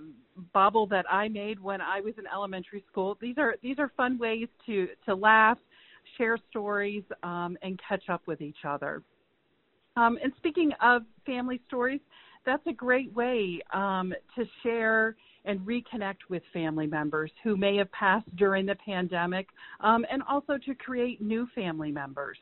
bauble 0.54 0.88
that 0.88 1.06
I 1.12 1.28
made 1.28 1.60
when 1.60 1.82
I 1.82 2.02
was 2.02 2.14
in 2.18 2.26
elementary 2.28 2.84
school. 2.92 3.18
These 3.22 3.38
are 3.38 3.56
these 3.62 3.80
are 3.80 3.92
fun 3.96 4.18
ways 4.18 4.48
to 4.66 4.88
to 5.06 5.16
laugh, 5.16 5.58
share 6.18 6.38
stories, 6.50 7.04
um, 7.24 7.58
and 7.62 7.80
catch 7.88 8.10
up 8.10 8.22
with 8.26 8.42
each 8.42 8.66
other. 8.68 9.02
Um, 9.96 10.18
and 10.24 10.34
speaking 10.38 10.72
of 10.82 11.04
family 11.26 11.62
stories, 11.68 12.02
that's 12.46 12.66
a 12.68 12.74
great 12.74 13.14
way 13.14 13.62
um, 13.74 14.14
to 14.36 14.46
share 14.64 15.16
and 15.46 15.60
reconnect 15.62 16.18
with 16.30 16.42
family 16.52 16.88
members 16.88 17.32
who 17.44 17.58
may 17.58 17.78
have 17.78 17.92
passed 17.92 18.34
during 18.38 18.66
the 18.66 18.76
pandemic, 18.76 19.48
um, 19.82 20.06
and 20.10 20.24
also 20.24 20.58
to 20.66 20.74
create 20.76 21.22
new 21.22 21.48
family 21.54 21.92
members. 21.92 22.38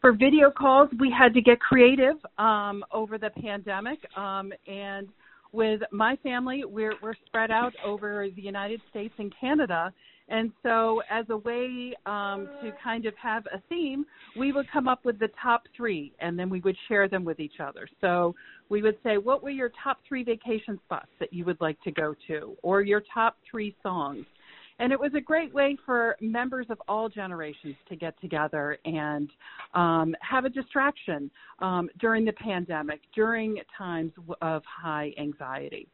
For 0.00 0.12
video 0.12 0.50
calls, 0.50 0.88
we 0.98 1.10
had 1.16 1.34
to 1.34 1.42
get 1.42 1.60
creative 1.60 2.16
um, 2.38 2.82
over 2.90 3.18
the 3.18 3.30
pandemic, 3.30 3.98
um, 4.16 4.50
and 4.66 5.08
with 5.52 5.82
my 5.90 6.16
family, 6.22 6.64
we're, 6.64 6.94
we're 7.02 7.16
spread 7.26 7.50
out 7.50 7.74
over 7.84 8.28
the 8.34 8.42
United 8.42 8.80
States 8.88 9.12
and 9.18 9.34
Canada, 9.38 9.92
and 10.30 10.52
so, 10.62 11.02
as 11.10 11.26
a 11.30 11.36
way 11.36 11.92
um, 12.06 12.48
to 12.62 12.72
kind 12.82 13.04
of 13.04 13.14
have 13.16 13.44
a 13.52 13.60
theme, 13.68 14.06
we 14.38 14.52
would 14.52 14.70
come 14.70 14.86
up 14.86 15.04
with 15.04 15.18
the 15.18 15.28
top 15.42 15.64
three 15.76 16.12
and 16.20 16.38
then 16.38 16.48
we 16.48 16.60
would 16.60 16.76
share 16.88 17.08
them 17.08 17.24
with 17.24 17.40
each 17.40 17.58
other. 17.60 17.88
So, 18.00 18.34
we 18.68 18.80
would 18.80 18.96
say, 19.02 19.18
What 19.18 19.42
were 19.42 19.50
your 19.50 19.72
top 19.82 19.98
three 20.06 20.22
vacation 20.22 20.78
spots 20.86 21.08
that 21.18 21.32
you 21.32 21.44
would 21.44 21.60
like 21.60 21.80
to 21.82 21.90
go 21.90 22.14
to, 22.28 22.56
or 22.62 22.82
your 22.82 23.02
top 23.12 23.38
three 23.50 23.76
songs? 23.82 24.24
And 24.78 24.92
it 24.92 25.00
was 25.00 25.12
a 25.14 25.20
great 25.20 25.52
way 25.52 25.76
for 25.84 26.16
members 26.22 26.66
of 26.70 26.80
all 26.88 27.10
generations 27.10 27.74
to 27.90 27.96
get 27.96 28.18
together 28.18 28.78
and 28.86 29.28
um, 29.74 30.14
have 30.22 30.46
a 30.46 30.48
distraction 30.48 31.30
um, 31.58 31.90
during 31.98 32.24
the 32.24 32.32
pandemic, 32.32 33.00
during 33.14 33.58
times 33.76 34.12
of 34.40 34.62
high 34.64 35.12
anxiety. 35.18 35.86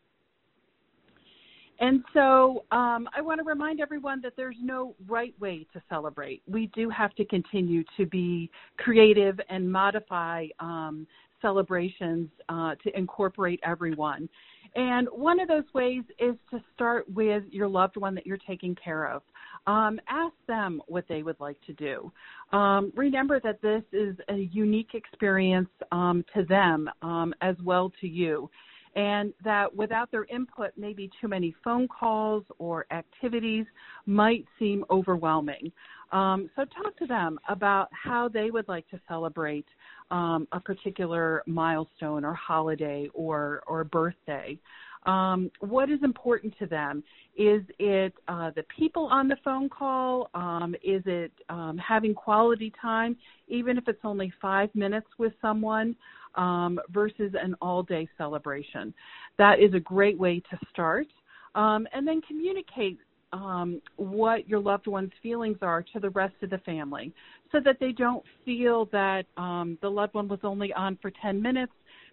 And 1.78 2.02
so 2.14 2.64
um, 2.70 3.08
I 3.14 3.20
want 3.20 3.38
to 3.38 3.44
remind 3.44 3.80
everyone 3.80 4.20
that 4.22 4.32
there's 4.36 4.56
no 4.62 4.94
right 5.06 5.34
way 5.40 5.66
to 5.72 5.82
celebrate. 5.88 6.42
We 6.48 6.70
do 6.74 6.88
have 6.90 7.14
to 7.16 7.24
continue 7.24 7.84
to 7.96 8.06
be 8.06 8.50
creative 8.78 9.38
and 9.50 9.70
modify 9.70 10.46
um, 10.58 11.06
celebrations 11.42 12.28
uh, 12.48 12.74
to 12.82 12.98
incorporate 12.98 13.60
everyone. 13.62 14.28
And 14.74 15.08
one 15.10 15.40
of 15.40 15.48
those 15.48 15.64
ways 15.74 16.02
is 16.18 16.34
to 16.50 16.62
start 16.74 17.10
with 17.12 17.44
your 17.50 17.68
loved 17.68 17.96
one 17.96 18.14
that 18.14 18.26
you're 18.26 18.38
taking 18.38 18.74
care 18.74 19.06
of. 19.06 19.22
Um, 19.66 19.98
ask 20.08 20.34
them 20.46 20.82
what 20.86 21.04
they 21.08 21.22
would 21.22 21.40
like 21.40 21.56
to 21.66 21.72
do. 21.72 22.12
Um, 22.52 22.92
remember 22.94 23.40
that 23.40 23.60
this 23.62 23.82
is 23.92 24.16
a 24.28 24.48
unique 24.52 24.90
experience 24.94 25.70
um, 25.92 26.24
to 26.34 26.44
them 26.44 26.90
um, 27.02 27.34
as 27.40 27.56
well 27.64 27.92
to 28.00 28.06
you 28.06 28.50
and 28.96 29.34
that 29.44 29.74
without 29.76 30.10
their 30.10 30.24
input, 30.24 30.72
maybe 30.76 31.10
too 31.20 31.28
many 31.28 31.54
phone 31.62 31.86
calls 31.86 32.42
or 32.58 32.86
activities 32.90 33.66
might 34.06 34.44
seem 34.58 34.84
overwhelming. 34.90 35.70
Um, 36.12 36.48
so 36.56 36.64
talk 36.64 36.96
to 36.98 37.06
them 37.06 37.38
about 37.48 37.88
how 37.92 38.28
they 38.28 38.50
would 38.50 38.68
like 38.68 38.88
to 38.90 39.00
celebrate 39.06 39.66
um, 40.10 40.48
a 40.52 40.60
particular 40.60 41.42
milestone 41.46 42.24
or 42.24 42.32
holiday 42.32 43.10
or 43.12 43.62
or 43.66 43.84
birthday. 43.84 44.58
Um, 45.06 45.50
what 45.60 45.90
is 45.90 46.00
important 46.02 46.54
to 46.58 46.66
them? 46.66 47.04
Is 47.36 47.62
it 47.78 48.12
uh, 48.28 48.50
the 48.56 48.64
people 48.76 49.06
on 49.06 49.28
the 49.28 49.36
phone 49.44 49.68
call? 49.68 50.30
Um, 50.34 50.74
is 50.82 51.02
it 51.06 51.32
um, 51.48 51.78
having 51.78 52.14
quality 52.14 52.72
time, 52.80 53.16
even 53.46 53.78
if 53.78 53.86
it's 53.86 54.00
only 54.04 54.32
five 54.40 54.74
minutes 54.74 55.06
with 55.18 55.32
someone? 55.40 55.94
um, 56.36 56.78
versus 56.90 57.32
an 57.40 57.54
all 57.60 57.82
day 57.82 58.08
celebration. 58.16 58.94
That 59.38 59.60
is 59.60 59.74
a 59.74 59.80
great 59.80 60.18
way 60.18 60.40
to 60.50 60.58
start. 60.70 61.06
Um, 61.54 61.86
and 61.92 62.06
then 62.06 62.20
communicate 62.22 62.98
um, 63.32 63.80
what 63.96 64.48
your 64.48 64.60
loved 64.60 64.86
one's 64.86 65.12
feelings 65.22 65.58
are 65.62 65.82
to 65.82 66.00
the 66.00 66.10
rest 66.10 66.34
of 66.42 66.50
the 66.50 66.58
family 66.58 67.12
so 67.50 67.58
that 67.64 67.78
they 67.80 67.92
don't 67.92 68.24
feel 68.44 68.86
that 68.92 69.24
um, 69.36 69.78
the 69.82 69.88
loved 69.88 70.14
one 70.14 70.28
was 70.28 70.40
only 70.42 70.72
on 70.74 70.98
for 71.00 71.10
10 71.22 71.40
minutes. 71.40 71.72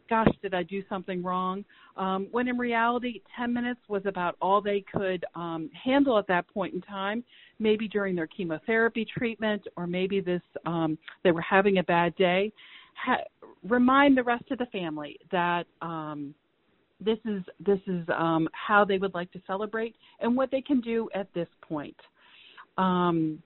Gosh, 0.10 0.28
did 0.42 0.54
I 0.54 0.63
do 0.63 0.84
something 0.89 1.24
wrong? 1.24 1.63
Um, 1.96 2.28
when 2.32 2.48
in 2.48 2.58
reality, 2.58 3.22
10 3.38 3.54
minutes 3.54 3.80
was 3.88 4.02
about 4.06 4.36
all 4.42 4.62
they 4.62 4.84
could 4.94 5.26
um, 5.34 5.70
handle 5.74 6.18
at 6.18 6.28
that 6.28 6.48
point 6.54 6.74
in 6.74 6.82
time, 6.82 7.24
maybe 7.60 7.88
during 7.88 8.16
their 8.16 8.28
chemotherapy 8.28 9.06
treatment, 9.06 9.66
or 9.78 9.88
maybe 9.88 10.20
this 10.20 10.42
um, 10.66 10.98
they 11.24 11.32
were 11.32 11.42
having 11.42 11.78
a 11.78 11.84
bad 11.84 12.16
day 12.16 12.52
ha- 12.96 13.24
remind 13.63 14.18
the 14.18 14.24
rest 14.24 14.46
of 14.52 14.58
the 14.58 14.66
family 14.68 15.18
that 15.32 15.66
um, 15.82 16.34
this 17.00 17.18
is 17.26 17.42
this 17.66 17.80
is 17.88 18.06
um, 18.16 18.48
how 18.54 18.86
they 18.86 18.98
would 18.98 19.13
like 19.13 19.32
to 19.32 19.42
celebrate 19.46 19.96
and 20.20 20.36
what 20.36 20.52
they 20.52 20.62
can 20.62 20.82
do 20.82 21.10
at 21.13 21.34
this 21.34 21.48
point. 21.62 21.96
Um, 22.78 23.42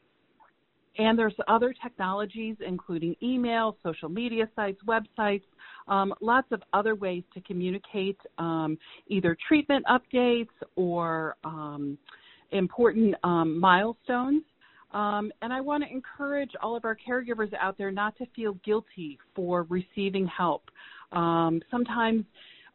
and 0.98 1.18
there's 1.18 1.36
other 1.48 1.74
technologies, 1.82 2.56
including 2.66 3.16
email, 3.22 3.78
social 3.84 4.10
media 4.10 4.50
sites, 4.56 4.80
websites, 4.88 5.44
um, 5.88 6.14
lots 6.22 6.48
of 6.52 6.62
other 6.74 6.96
ways 6.96 7.24
to 7.34 7.42
communicate 7.42 8.18
um, 8.38 8.78
either 9.08 9.38
treatment 9.48 9.86
updates 9.86 10.50
or 10.76 11.36
um, 11.44 11.98
important 12.52 13.16
um, 13.24 13.60
milestones. 13.60 14.44
Um, 14.92 15.32
and 15.42 15.52
I 15.52 15.62
want 15.62 15.84
to 15.84 15.92
encourage 15.92 16.52
all 16.62 16.76
of 16.76 16.86
our 16.86 16.96
caregivers 16.96 17.54
out 17.60 17.78
there 17.78 17.92
not 17.92 18.18
to 18.18 18.26
feel 18.36 18.54
guilty 18.66 19.20
for 19.36 19.64
receiving 19.70 20.28
help. 20.28 20.64
Um, 21.12 21.62
sometimes, 21.70 22.24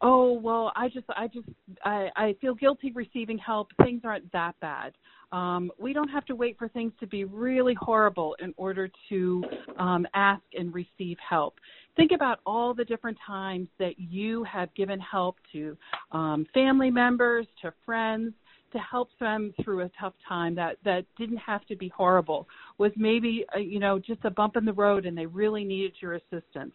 oh 0.00 0.34
well, 0.34 0.72
I 0.76 0.88
just, 0.88 1.06
I 1.08 1.26
just, 1.26 1.48
I, 1.84 2.08
I 2.14 2.36
feel 2.40 2.54
guilty 2.54 2.92
receiving 2.92 3.38
help. 3.38 3.68
Things 3.82 4.02
aren't 4.04 4.30
that 4.32 4.54
bad. 4.60 4.92
Um, 5.32 5.72
we 5.78 5.92
don't 5.92 6.08
have 6.08 6.26
to 6.26 6.36
wait 6.36 6.58
for 6.58 6.68
things 6.68 6.92
to 7.00 7.06
be 7.06 7.24
really 7.24 7.74
horrible 7.74 8.36
in 8.40 8.52
order 8.56 8.90
to 9.08 9.44
um, 9.78 10.06
ask 10.14 10.42
and 10.54 10.72
receive 10.74 11.16
help. 11.26 11.54
Think 11.96 12.12
about 12.12 12.40
all 12.46 12.74
the 12.74 12.84
different 12.84 13.18
times 13.26 13.68
that 13.78 13.98
you 13.98 14.44
have 14.44 14.72
given 14.74 15.00
help 15.00 15.36
to 15.52 15.76
um, 16.12 16.46
family 16.54 16.90
members, 16.90 17.46
to 17.62 17.72
friends, 17.84 18.32
to 18.72 18.78
help 18.78 19.10
them 19.20 19.52
through 19.62 19.82
a 19.82 19.90
tough 20.00 20.14
time 20.26 20.54
that 20.54 20.76
that 20.84 21.04
didn't 21.18 21.36
have 21.36 21.64
to 21.66 21.76
be 21.76 21.88
horrible 21.88 22.48
was 22.78 22.90
maybe 22.96 23.44
a, 23.54 23.58
uh, 23.58 23.60
you 23.60 23.78
know 23.78 23.98
just 23.98 24.20
a 24.24 24.30
bump 24.30 24.56
in 24.56 24.64
the 24.64 24.72
road 24.72 25.06
and 25.06 25.16
they 25.16 25.26
really 25.26 25.62
needed 25.64 25.92
your 26.00 26.14
assistance 26.14 26.72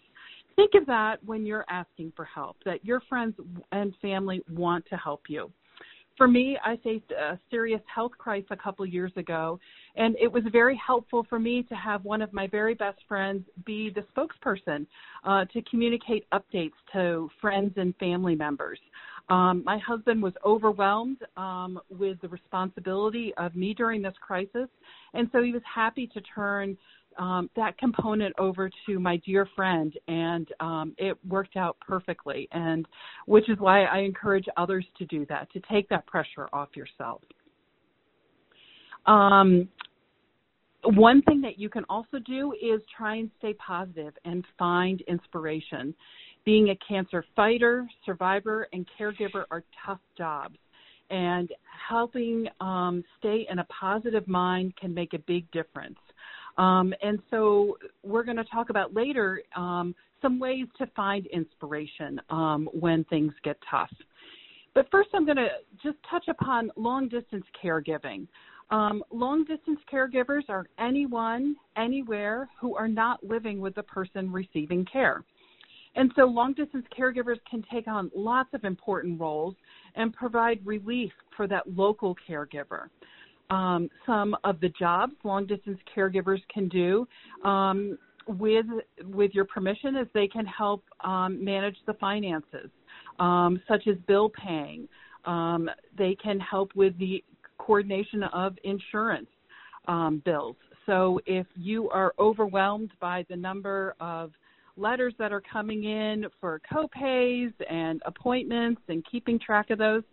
think 0.55 0.71
of 0.75 0.85
that 0.85 1.15
when 1.25 1.45
you're 1.45 1.65
asking 1.69 2.13
for 2.15 2.23
help 2.23 2.55
that 2.65 2.83
your 2.85 3.01
friends 3.09 3.35
and 3.71 3.93
family 4.01 4.41
want 4.51 4.85
to 4.85 4.95
help 4.95 5.21
you 5.27 5.51
for 6.17 6.27
me, 6.27 6.57
I 6.63 6.77
faced 6.83 7.11
a 7.11 7.39
serious 7.51 7.81
health 7.93 8.11
crisis 8.17 8.47
a 8.49 8.57
couple 8.57 8.85
years 8.85 9.11
ago, 9.15 9.59
and 9.95 10.15
it 10.19 10.31
was 10.31 10.43
very 10.51 10.79
helpful 10.85 11.25
for 11.29 11.39
me 11.39 11.63
to 11.63 11.75
have 11.75 12.03
one 12.03 12.21
of 12.21 12.33
my 12.33 12.47
very 12.47 12.73
best 12.73 12.99
friends 13.07 13.43
be 13.65 13.91
the 13.91 14.03
spokesperson 14.15 14.87
uh, 15.23 15.45
to 15.53 15.61
communicate 15.69 16.25
updates 16.31 16.73
to 16.93 17.29
friends 17.39 17.73
and 17.77 17.95
family 17.97 18.35
members. 18.35 18.79
Um, 19.29 19.61
my 19.65 19.77
husband 19.77 20.23
was 20.23 20.33
overwhelmed 20.45 21.17
um, 21.35 21.79
with 21.89 22.19
the 22.21 22.29
responsibility 22.29 23.33
of 23.37 23.55
me 23.55 23.73
during 23.73 24.01
this 24.01 24.15
crisis, 24.19 24.69
and 25.13 25.29
so 25.31 25.43
he 25.43 25.51
was 25.51 25.61
happy 25.73 26.07
to 26.07 26.21
turn 26.21 26.77
um, 27.17 27.49
that 27.55 27.77
component 27.77 28.33
over 28.39 28.69
to 28.85 28.99
my 28.99 29.17
dear 29.17 29.47
friend, 29.55 29.93
and 30.07 30.47
um, 30.59 30.93
it 30.97 31.17
worked 31.27 31.57
out 31.57 31.77
perfectly. 31.79 32.47
And 32.51 32.85
which 33.25 33.49
is 33.49 33.57
why 33.59 33.85
I 33.85 33.99
encourage 33.99 34.45
others 34.57 34.85
to 34.97 35.05
do 35.05 35.25
that 35.27 35.51
to 35.53 35.61
take 35.71 35.89
that 35.89 36.05
pressure 36.05 36.47
off 36.53 36.69
yourself. 36.75 37.21
Um, 39.05 39.69
one 40.83 41.21
thing 41.23 41.41
that 41.41 41.57
you 41.57 41.69
can 41.69 41.83
also 41.89 42.19
do 42.19 42.53
is 42.53 42.81
try 42.95 43.15
and 43.15 43.31
stay 43.39 43.53
positive 43.53 44.13
and 44.25 44.45
find 44.57 45.01
inspiration. 45.01 45.93
Being 46.45 46.69
a 46.69 46.77
cancer 46.87 47.25
fighter, 47.35 47.89
survivor, 48.05 48.67
and 48.71 48.87
caregiver 48.97 49.43
are 49.51 49.63
tough 49.85 49.99
jobs, 50.17 50.57
and 51.09 51.49
helping 51.89 52.47
um, 52.61 53.03
stay 53.19 53.47
in 53.49 53.59
a 53.59 53.65
positive 53.65 54.27
mind 54.27 54.75
can 54.77 54.93
make 54.93 55.13
a 55.13 55.19
big 55.19 55.49
difference. 55.51 55.97
Um, 56.57 56.93
and 57.01 57.19
so 57.29 57.77
we're 58.03 58.23
going 58.23 58.37
to 58.37 58.43
talk 58.45 58.69
about 58.69 58.93
later 58.93 59.41
um, 59.55 59.93
some 60.21 60.39
ways 60.39 60.65
to 60.79 60.87
find 60.95 61.27
inspiration 61.27 62.19
um, 62.29 62.67
when 62.73 63.03
things 63.05 63.33
get 63.43 63.57
tough. 63.69 63.91
But 64.73 64.87
first, 64.91 65.09
I'm 65.13 65.25
going 65.25 65.37
to 65.37 65.49
just 65.83 65.97
touch 66.09 66.27
upon 66.27 66.71
long 66.75 67.09
distance 67.09 67.45
caregiving. 67.63 68.27
Um, 68.69 69.03
long 69.11 69.45
distance 69.45 69.79
caregivers 69.91 70.43
are 70.49 70.67
anyone, 70.79 71.55
anywhere 71.77 72.49
who 72.59 72.75
are 72.75 72.87
not 72.87 73.23
living 73.23 73.59
with 73.59 73.75
the 73.75 73.83
person 73.83 74.31
receiving 74.31 74.85
care. 74.85 75.23
And 75.95 76.11
so 76.15 76.25
long 76.25 76.53
distance 76.53 76.85
caregivers 76.97 77.37
can 77.49 77.63
take 77.71 77.87
on 77.87 78.11
lots 78.15 78.49
of 78.53 78.65
important 78.65 79.19
roles 79.19 79.55
and 79.95 80.13
provide 80.13 80.59
relief 80.63 81.11
for 81.35 81.47
that 81.47 81.75
local 81.75 82.15
caregiver. 82.29 82.89
Um, 83.49 83.89
some 84.05 84.35
of 84.43 84.59
the 84.59 84.69
jobs 84.69 85.13
long 85.23 85.45
distance 85.45 85.79
caregivers 85.95 86.41
can 86.53 86.67
do. 86.67 87.07
Um, 87.43 87.97
with 88.27 88.65
with 89.05 89.31
your 89.33 89.45
permission, 89.45 89.95
is 89.95 90.07
they 90.13 90.27
can 90.27 90.45
help 90.45 90.83
um, 91.01 91.43
manage 91.43 91.77
the 91.85 91.93
finances, 91.93 92.69
um, 93.19 93.61
such 93.67 93.87
as 93.87 93.95
bill 94.05 94.29
paying. 94.29 94.87
Um, 95.25 95.69
they 95.97 96.15
can 96.21 96.39
help 96.39 96.75
with 96.75 96.97
the 96.99 97.23
coordination 97.57 98.23
of 98.23 98.57
insurance 98.63 99.29
um, 99.87 100.21
bills. 100.25 100.55
So 100.85 101.19
if 101.25 101.47
you 101.55 101.89
are 101.89 102.13
overwhelmed 102.19 102.91
by 102.99 103.25
the 103.29 103.35
number 103.35 103.95
of 103.99 104.31
letters 104.77 105.13
that 105.19 105.31
are 105.33 105.41
coming 105.41 105.83
in 105.85 106.25
for 106.39 106.61
copays 106.71 107.51
and 107.69 108.01
appointments 108.05 108.81
and 108.87 109.03
keeping 109.09 109.39
track 109.39 109.69
of 109.69 109.79
those, 109.79 110.03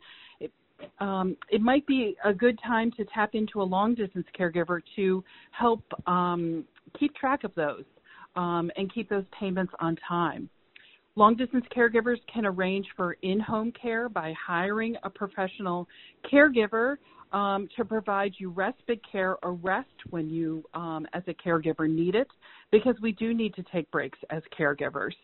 um, 1.01 1.37
it 1.51 1.61
might 1.61 1.87
be 1.87 2.17
a 2.25 2.33
good 2.33 2.59
time 2.67 2.91
to 2.93 3.05
tap 3.07 3.35
into 3.35 3.61
a 3.61 3.65
long 3.65 3.95
distance 3.95 4.27
caregiver 4.39 4.81
to 4.97 5.25
help 5.51 5.83
um, 6.07 6.65
keep 6.99 7.15
track 7.15 7.45
of 7.45 7.55
those 7.55 7.85
um, 8.37 8.71
and 8.77 8.93
keep 8.93 9.09
those 9.09 9.25
payments 9.39 9.73
on 9.81 9.97
time. 10.09 10.49
Long 11.17 11.37
distance 11.37 11.65
caregivers 11.75 12.19
can 12.33 12.45
arrange 12.45 12.87
for 12.97 13.13
in 13.23 13.39
home 13.39 13.73
care 13.81 14.09
by 14.09 14.35
hiring 14.35 14.97
a 15.05 15.11
professional 15.11 15.87
caregiver 16.33 16.97
um, 17.33 17.69
to 17.77 17.85
provide 17.85 18.33
you 18.39 18.51
respite 18.51 19.01
care 19.11 19.37
or 19.45 19.55
rest 19.55 19.89
when 20.11 20.29
you, 20.29 20.65
um, 20.75 21.07
as 21.13 21.23
a 21.29 21.35
caregiver, 21.35 21.89
need 21.89 22.15
it, 22.15 22.29
because 22.73 22.97
we 23.01 23.13
do 23.13 23.33
need 23.33 23.55
to 23.55 23.63
take 23.73 23.91
breaks 23.91 24.19
as 24.31 24.43
caregivers. 24.59 25.15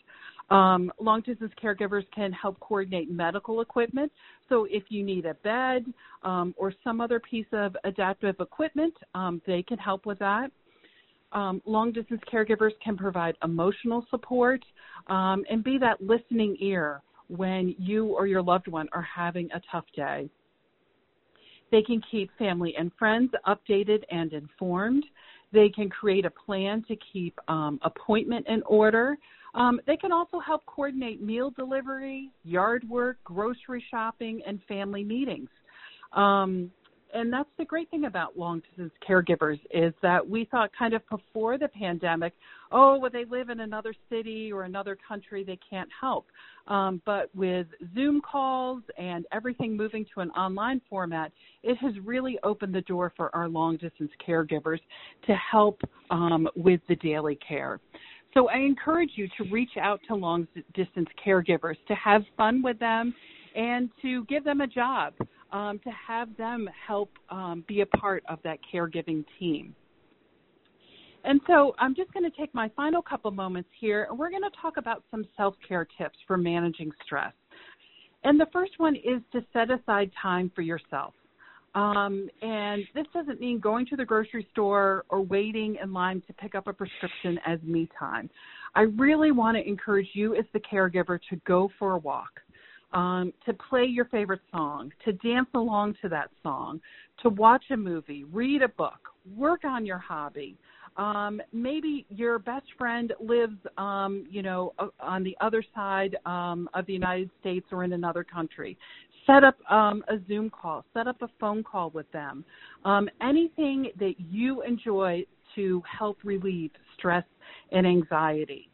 Um, 0.51 0.93
long 0.99 1.21
distance 1.21 1.53
caregivers 1.63 2.05
can 2.15 2.33
help 2.33 2.59
coordinate 2.61 3.11
medical 3.11 3.61
equipment. 3.61 4.11
So 4.49 4.67
if 4.69 4.85
you 4.89 5.05
need 5.05 5.27
a 5.27 5.35
bed 5.35 5.85
um, 6.25 6.55
or 6.57 6.75
some 6.83 7.01
other 7.01 7.21
piece 7.21 7.47
of 7.53 7.77
adaptive 7.85 8.37
equipment, 8.41 8.95
um, 9.15 9.41
they 9.47 9.63
can 9.63 9.79
help 9.79 10.07
with 10.07 10.19
that. 10.19 10.51
Um, 11.33 11.63
long 11.65 11.93
distance 11.93 12.21
caregivers 12.33 12.73
can 12.83 12.97
provide 12.97 13.37
emotional 13.45 14.05
support 14.11 14.61
um, 15.07 15.45
and 15.49 15.63
be 15.63 15.79
that 15.79 16.01
listening 16.03 16.57
ear 16.59 17.03
when 17.29 17.77
you 17.79 18.07
or 18.07 18.27
your 18.27 18.43
loved 18.43 18.67
one 18.67 18.89
are 18.93 19.07
having 19.15 19.49
a 19.53 19.63
tough 19.71 19.85
day. 19.95 20.29
They 21.71 21.83
can 21.83 22.03
keep 22.11 22.37
family 22.37 22.75
and 22.77 22.91
friends 22.99 23.31
updated 23.47 24.03
and 24.11 24.33
informed. 24.33 25.05
They 25.53 25.69
can 25.69 25.89
create 25.89 26.25
a 26.25 26.31
plan 26.31 26.85
to 26.89 26.97
keep 27.13 27.39
um, 27.47 27.79
appointment 27.83 28.47
in 28.49 28.63
order. 28.65 29.17
Um, 29.55 29.81
they 29.87 29.97
can 29.97 30.13
also 30.13 30.39
help 30.39 30.65
coordinate 30.67 31.23
meal 31.23 31.51
delivery, 31.51 32.31
yard 32.45 32.89
work, 32.89 33.19
grocery 33.25 33.85
shopping, 33.91 34.43
and 34.47 34.61
family 34.69 35.05
meetings. 35.05 35.51
Um, 36.13 36.71
and 37.13 37.33
that's 37.33 37.49
the 37.59 37.65
great 37.65 37.91
thing 37.91 38.05
about 38.05 38.39
long 38.39 38.61
distance 38.61 38.93
caregivers 39.07 39.59
is 39.73 39.93
that 40.03 40.29
we 40.29 40.45
thought 40.45 40.71
kind 40.79 40.95
of 40.95 41.03
before 41.11 41.59
the 41.59 41.69
pandemic, 41.69 42.35
oh, 42.73 42.99
well, 42.99 43.11
they 43.11 43.25
live 43.25 43.51
in 43.51 43.61
another 43.61 43.93
city 44.09 44.53
or 44.53 44.63
another 44.63 44.97
country, 45.09 45.43
they 45.43 45.59
can't 45.69 45.89
help. 45.99 46.27
Um, 46.69 47.03
but 47.05 47.35
with 47.35 47.67
Zoom 47.95 48.21
calls 48.21 48.83
and 48.97 49.27
everything 49.33 49.77
moving 49.77 50.07
to 50.15 50.21
an 50.21 50.31
online 50.31 50.81
format, 50.89 51.33
it 51.63 51.77
has 51.79 51.95
really 52.05 52.39
opened 52.45 52.75
the 52.75 52.83
door 52.83 53.13
for 53.17 53.35
our 53.35 53.49
long 53.49 53.77
distance 53.77 54.13
caregivers 54.27 54.79
to 55.27 55.35
help 55.35 55.81
um, 56.11 56.49
with 56.55 56.81
the 56.89 56.97
daily 56.97 57.37
care. 57.37 57.81
So 58.35 58.49
I 58.49 58.59
encourage 58.59 59.11
you 59.17 59.29
to 59.39 59.45
reach 59.51 59.77
out 59.81 60.01
to 60.09 60.15
long 60.15 60.47
distance 60.75 61.09
caregivers, 61.25 61.77
to 61.89 61.95
have 61.95 62.23
fun 62.37 62.63
with 62.63 62.79
them, 62.79 63.15
and 63.57 63.91
to 64.03 64.25
give 64.27 64.45
them 64.45 64.61
a 64.61 64.67
job 64.67 65.15
um, 65.53 65.81
to 65.85 65.91
have 65.91 66.29
them 66.37 66.69
help 66.87 67.11
um, 67.31 67.65
be 67.67 67.81
a 67.81 67.87
part 67.87 68.23
of 68.29 68.39
that 68.45 68.59
caregiving 68.73 69.25
team. 69.39 69.75
And 71.25 71.41
so 71.47 71.75
I'm 71.79 71.95
just 71.95 72.13
going 72.13 72.29
to 72.29 72.37
take 72.37 72.55
my 72.55 72.71
final 72.75 73.03
couple 73.03 73.31
moments 73.31 73.69
here, 73.79 74.07
and 74.09 74.19
we're 74.19 74.31
going 74.31 74.43
to 74.43 74.51
talk 74.61 74.77
about 74.77 75.05
some 75.11 75.27
self 75.37 75.55
care 75.67 75.87
tips 75.99 76.19
for 76.27 76.37
managing 76.37 76.91
stress. 77.05 77.33
And 78.25 78.39
the 78.39 78.47
first 78.53 78.73
one 78.79 78.97
is 78.97 79.21
to 79.33 79.45
set 79.53 79.71
aside 79.71 80.11
time 80.21 80.51
for 80.55 80.63
yourself. 80.63 81.15
Um, 81.75 82.29
and 82.43 82.83
this 82.95 83.07
doesn't 83.15 83.41
mean 83.41 83.61
going 83.61 83.87
to 83.87 83.97
the 83.97 84.05
grocery 84.05 84.47
store 84.53 85.05
or 85.09 85.21
waiting 85.21 85.77
in 85.83 85.93
line 85.93 86.23
to 86.27 86.33
pick 86.33 86.55
up 86.55 86.67
a 86.67 86.73
prescription 86.73 87.39
as 87.47 87.61
me 87.63 87.89
time. 87.97 88.29
I 88.75 88.83
really 88.83 89.31
want 89.31 89.57
to 89.57 89.67
encourage 89.67 90.09
you 90.13 90.35
as 90.35 90.45
the 90.53 90.61
caregiver 90.61 91.19
to 91.31 91.37
go 91.47 91.71
for 91.79 91.93
a 91.93 91.99
walk 91.99 92.41
um, 92.93 93.33
to 93.47 93.55
play 93.55 93.85
your 93.85 94.07
favorite 94.07 94.41
song, 94.51 94.93
to 95.05 95.13
dance 95.13 95.49
along 95.55 95.97
to 96.03 96.09
that 96.09 96.31
song, 96.43 96.81
to 97.23 97.29
watch 97.29 97.65
a 97.71 97.77
movie, 97.77 98.25
read 98.25 98.63
a 98.63 98.69
book, 98.69 98.99
work 99.37 99.65
on 99.65 99.87
your 99.87 99.99
hobby. 99.99 100.57
Um, 100.97 101.41
maybe 101.53 102.05
your 102.11 102.39
best 102.41 102.67
friend 102.77 103.13
lives, 103.21 103.57
um, 103.79 104.27
you 104.29 104.43
know, 104.43 104.75
on 105.01 105.23
the 105.23 105.37
other 105.41 105.65
side 105.75 106.17
um, 106.27 106.69
of 106.75 106.85
the 106.87 106.93
United 106.93 107.31
States 107.41 107.67
or 107.71 107.85
in 107.85 107.93
another 107.93 108.25
country. 108.25 108.77
Set 109.31 109.45
up 109.45 109.57
um, 109.71 110.03
a 110.09 110.17
Zoom 110.27 110.51
call, 110.51 110.85
set 110.93 111.07
up 111.07 111.23
a 111.23 111.29
phone 111.39 111.63
call 111.63 111.91
with 111.91 112.11
them. 112.11 112.45
Um, 112.85 113.09
anything 113.23 113.93
that 114.01 114.15
you 114.19 114.63
enjoy 114.63 115.25
to 115.55 115.83
help 115.87 116.19
relieve 116.25 116.73
stress 116.97 117.25
and 117.71 117.87
anxiety. 117.87 118.69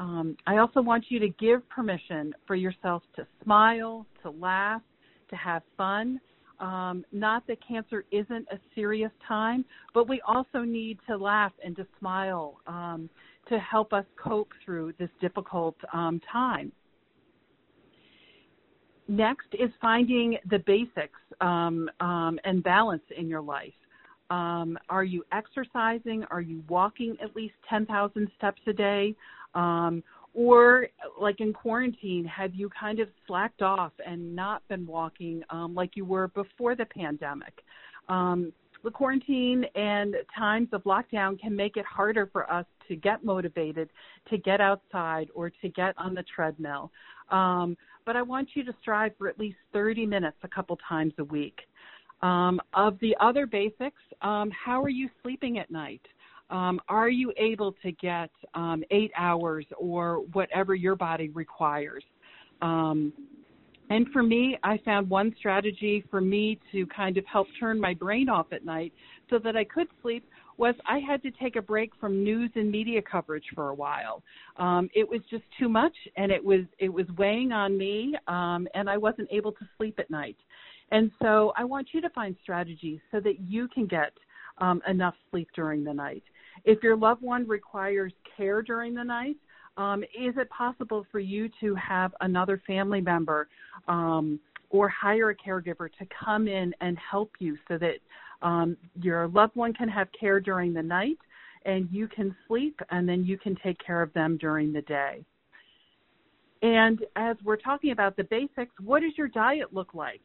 Um, 0.00 0.36
I 0.46 0.56
also 0.56 0.80
want 0.80 1.04
you 1.08 1.20
to 1.20 1.28
give 1.28 1.68
permission 1.68 2.34
for 2.46 2.56
yourself 2.56 3.04
to 3.14 3.26
smile, 3.44 4.04
to 4.22 4.30
laugh, 4.30 4.82
to 5.30 5.36
have 5.36 5.62
fun. 5.76 6.20
Um, 6.58 7.04
not 7.12 7.46
that 7.46 7.58
cancer 7.66 8.04
isn't 8.10 8.48
a 8.50 8.58
serious 8.74 9.12
time, 9.28 9.64
but 9.94 10.08
we 10.08 10.20
also 10.26 10.60
need 10.60 10.98
to 11.08 11.16
laugh 11.16 11.52
and 11.64 11.76
to 11.76 11.86
smile 12.00 12.60
um, 12.66 13.08
to 13.48 13.58
help 13.58 13.92
us 13.92 14.04
cope 14.22 14.50
through 14.64 14.94
this 14.98 15.10
difficult 15.20 15.76
um, 15.92 16.20
time. 16.30 16.72
Next 19.08 19.48
is 19.52 19.70
finding 19.80 20.38
the 20.48 20.60
basics 20.60 21.18
um, 21.40 21.90
um, 22.00 22.38
and 22.44 22.62
balance 22.62 23.02
in 23.16 23.28
your 23.28 23.42
life. 23.42 23.72
Um, 24.30 24.78
are 24.88 25.04
you 25.04 25.24
exercising? 25.32 26.24
Are 26.30 26.40
you 26.40 26.62
walking 26.68 27.16
at 27.22 27.36
least 27.36 27.54
10,000 27.68 28.30
steps 28.38 28.62
a 28.66 28.72
day? 28.72 29.14
Um, 29.54 30.02
or 30.34 30.86
like 31.20 31.40
in 31.40 31.52
quarantine, 31.52 32.24
have 32.24 32.54
you 32.54 32.70
kind 32.70 33.00
of 33.00 33.08
slacked 33.26 33.60
off 33.60 33.92
and 34.06 34.34
not 34.34 34.66
been 34.68 34.86
walking 34.86 35.42
um, 35.50 35.74
like 35.74 35.90
you 35.94 36.06
were 36.06 36.28
before 36.28 36.74
the 36.74 36.86
pandemic? 36.86 37.62
Um, 38.08 38.52
the 38.82 38.90
quarantine 38.90 39.64
and 39.74 40.16
times 40.36 40.68
of 40.72 40.82
lockdown 40.84 41.38
can 41.38 41.54
make 41.54 41.76
it 41.76 41.84
harder 41.84 42.28
for 42.32 42.50
us 42.50 42.66
to 42.88 42.96
get 42.96 43.24
motivated 43.24 43.90
to 44.30 44.38
get 44.38 44.60
outside 44.60 45.28
or 45.34 45.50
to 45.50 45.68
get 45.68 45.94
on 45.98 46.14
the 46.14 46.24
treadmill. 46.34 46.90
Um, 47.30 47.76
but 48.04 48.16
I 48.16 48.22
want 48.22 48.50
you 48.54 48.64
to 48.64 48.72
strive 48.80 49.12
for 49.18 49.28
at 49.28 49.38
least 49.38 49.56
30 49.72 50.06
minutes 50.06 50.36
a 50.42 50.48
couple 50.48 50.78
times 50.88 51.12
a 51.18 51.24
week. 51.24 51.60
Um, 52.22 52.60
of 52.74 52.98
the 53.00 53.16
other 53.20 53.46
basics, 53.46 54.00
um, 54.22 54.50
how 54.50 54.80
are 54.82 54.88
you 54.88 55.08
sleeping 55.22 55.58
at 55.58 55.70
night? 55.70 56.02
Um, 56.50 56.80
are 56.88 57.08
you 57.08 57.32
able 57.36 57.74
to 57.82 57.92
get 57.92 58.30
um, 58.54 58.84
eight 58.90 59.10
hours 59.16 59.66
or 59.76 60.18
whatever 60.32 60.74
your 60.74 60.94
body 60.94 61.30
requires? 61.30 62.04
Um, 62.60 63.12
and 63.90 64.06
for 64.12 64.22
me, 64.22 64.58
I 64.62 64.78
found 64.84 65.10
one 65.10 65.34
strategy 65.38 66.04
for 66.10 66.20
me 66.20 66.58
to 66.70 66.86
kind 66.86 67.16
of 67.16 67.26
help 67.26 67.46
turn 67.58 67.80
my 67.80 67.94
brain 67.94 68.28
off 68.28 68.46
at 68.52 68.64
night 68.64 68.92
so 69.28 69.38
that 69.40 69.56
I 69.56 69.64
could 69.64 69.88
sleep 70.00 70.24
was 70.56 70.74
I 70.86 70.98
had 70.98 71.22
to 71.22 71.30
take 71.30 71.56
a 71.56 71.62
break 71.62 71.92
from 72.00 72.22
news 72.22 72.50
and 72.54 72.70
media 72.70 73.00
coverage 73.02 73.44
for 73.54 73.70
a 73.70 73.74
while. 73.74 74.22
Um, 74.56 74.88
it 74.94 75.08
was 75.08 75.20
just 75.30 75.44
too 75.58 75.68
much, 75.68 75.94
and 76.16 76.30
it 76.30 76.44
was 76.44 76.62
it 76.78 76.88
was 76.88 77.06
weighing 77.16 77.52
on 77.52 77.76
me, 77.76 78.14
um, 78.28 78.68
and 78.74 78.88
I 78.88 78.96
wasn't 78.96 79.28
able 79.30 79.52
to 79.52 79.68
sleep 79.76 79.98
at 79.98 80.10
night. 80.10 80.36
And 80.90 81.10
so 81.22 81.52
I 81.56 81.64
want 81.64 81.88
you 81.92 82.00
to 82.02 82.10
find 82.10 82.36
strategies 82.42 83.00
so 83.10 83.20
that 83.20 83.40
you 83.40 83.66
can 83.68 83.86
get 83.86 84.12
um, 84.58 84.82
enough 84.86 85.14
sleep 85.30 85.48
during 85.54 85.84
the 85.84 85.94
night. 85.94 86.22
If 86.64 86.82
your 86.82 86.96
loved 86.96 87.22
one 87.22 87.48
requires 87.48 88.12
care 88.36 88.62
during 88.62 88.94
the 88.94 89.02
night, 89.02 89.36
um, 89.78 90.02
is 90.02 90.34
it 90.36 90.50
possible 90.50 91.06
for 91.10 91.18
you 91.18 91.48
to 91.60 91.74
have 91.76 92.12
another 92.20 92.62
family 92.66 93.00
member 93.00 93.48
um, 93.88 94.38
or 94.68 94.88
hire 94.88 95.30
a 95.30 95.34
caregiver 95.34 95.88
to 95.98 96.06
come 96.24 96.46
in 96.46 96.74
and 96.80 96.98
help 96.98 97.30
you 97.38 97.56
so 97.68 97.78
that 97.78 97.96
um, 98.42 98.76
your 99.00 99.28
loved 99.28 99.56
one 99.56 99.72
can 99.72 99.88
have 99.88 100.08
care 100.18 100.40
during 100.40 100.72
the 100.72 100.82
night 100.82 101.18
and 101.64 101.88
you 101.90 102.08
can 102.08 102.34
sleep 102.48 102.78
and 102.90 103.08
then 103.08 103.24
you 103.24 103.38
can 103.38 103.56
take 103.62 103.78
care 103.84 104.02
of 104.02 104.12
them 104.12 104.36
during 104.38 104.72
the 104.72 104.82
day? 104.82 105.24
And 106.62 107.04
as 107.16 107.36
we're 107.44 107.56
talking 107.56 107.90
about 107.90 108.16
the 108.16 108.24
basics, 108.24 108.72
what 108.80 109.00
does 109.02 109.12
your 109.16 109.28
diet 109.28 109.72
look 109.72 109.94
like? 109.94 110.20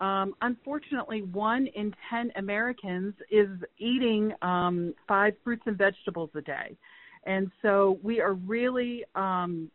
Um, 0.00 0.34
unfortunately, 0.40 1.22
one 1.22 1.68
in 1.76 1.94
10 2.10 2.32
Americans 2.36 3.14
is 3.30 3.48
eating 3.78 4.32
um, 4.42 4.94
five 5.06 5.34
fruits 5.44 5.62
and 5.66 5.76
vegetables 5.76 6.30
a 6.34 6.40
day. 6.40 6.76
And 7.24 7.50
so 7.60 8.00
we 8.02 8.20
are 8.20 8.32
really 8.32 9.04
um, 9.14 9.70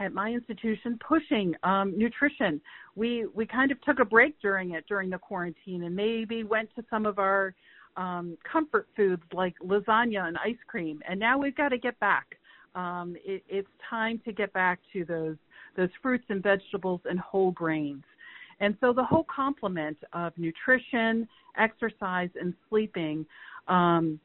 at 0.00 0.12
my 0.12 0.30
institution 0.30 0.98
pushing 1.06 1.54
um, 1.62 1.96
nutrition. 1.96 2.60
We 2.96 3.26
we 3.34 3.46
kind 3.46 3.70
of 3.70 3.80
took 3.82 4.00
a 4.00 4.04
break 4.04 4.40
during 4.40 4.72
it 4.72 4.84
during 4.88 5.10
the 5.10 5.18
quarantine 5.18 5.84
and 5.84 5.94
maybe 5.94 6.44
went 6.44 6.68
to 6.76 6.84
some 6.90 7.06
of 7.06 7.18
our 7.18 7.54
um, 7.96 8.36
comfort 8.50 8.88
foods 8.96 9.22
like 9.32 9.54
lasagna 9.64 10.26
and 10.26 10.36
ice 10.38 10.56
cream. 10.66 11.00
And 11.08 11.18
now 11.18 11.38
we've 11.38 11.56
got 11.56 11.68
to 11.68 11.78
get 11.78 11.98
back. 12.00 12.26
Um, 12.74 13.14
it, 13.24 13.44
it's 13.48 13.68
time 13.88 14.20
to 14.24 14.32
get 14.32 14.52
back 14.52 14.80
to 14.92 15.04
those 15.04 15.36
those 15.76 15.90
fruits 16.02 16.24
and 16.28 16.42
vegetables 16.42 17.00
and 17.04 17.18
whole 17.18 17.52
grains. 17.52 18.04
And 18.60 18.76
so 18.80 18.92
the 18.92 19.02
whole 19.02 19.26
complement 19.34 19.98
of 20.12 20.32
nutrition, 20.36 21.28
exercise, 21.58 22.30
and 22.40 22.54
sleeping 22.68 23.26
um, 23.66 24.20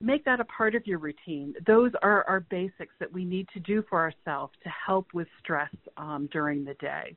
make 0.00 0.24
that 0.24 0.40
a 0.40 0.44
part 0.44 0.74
of 0.74 0.86
your 0.86 0.98
routine. 0.98 1.54
Those 1.66 1.92
are 2.02 2.24
our 2.24 2.40
basics 2.40 2.94
that 3.00 3.12
we 3.12 3.24
need 3.24 3.48
to 3.52 3.60
do 3.60 3.84
for 3.88 4.00
ourselves 4.00 4.54
to 4.62 4.70
help 4.70 5.08
with 5.12 5.28
stress 5.38 5.74
um, 5.96 6.28
during 6.32 6.64
the 6.64 6.74
day. 6.74 7.16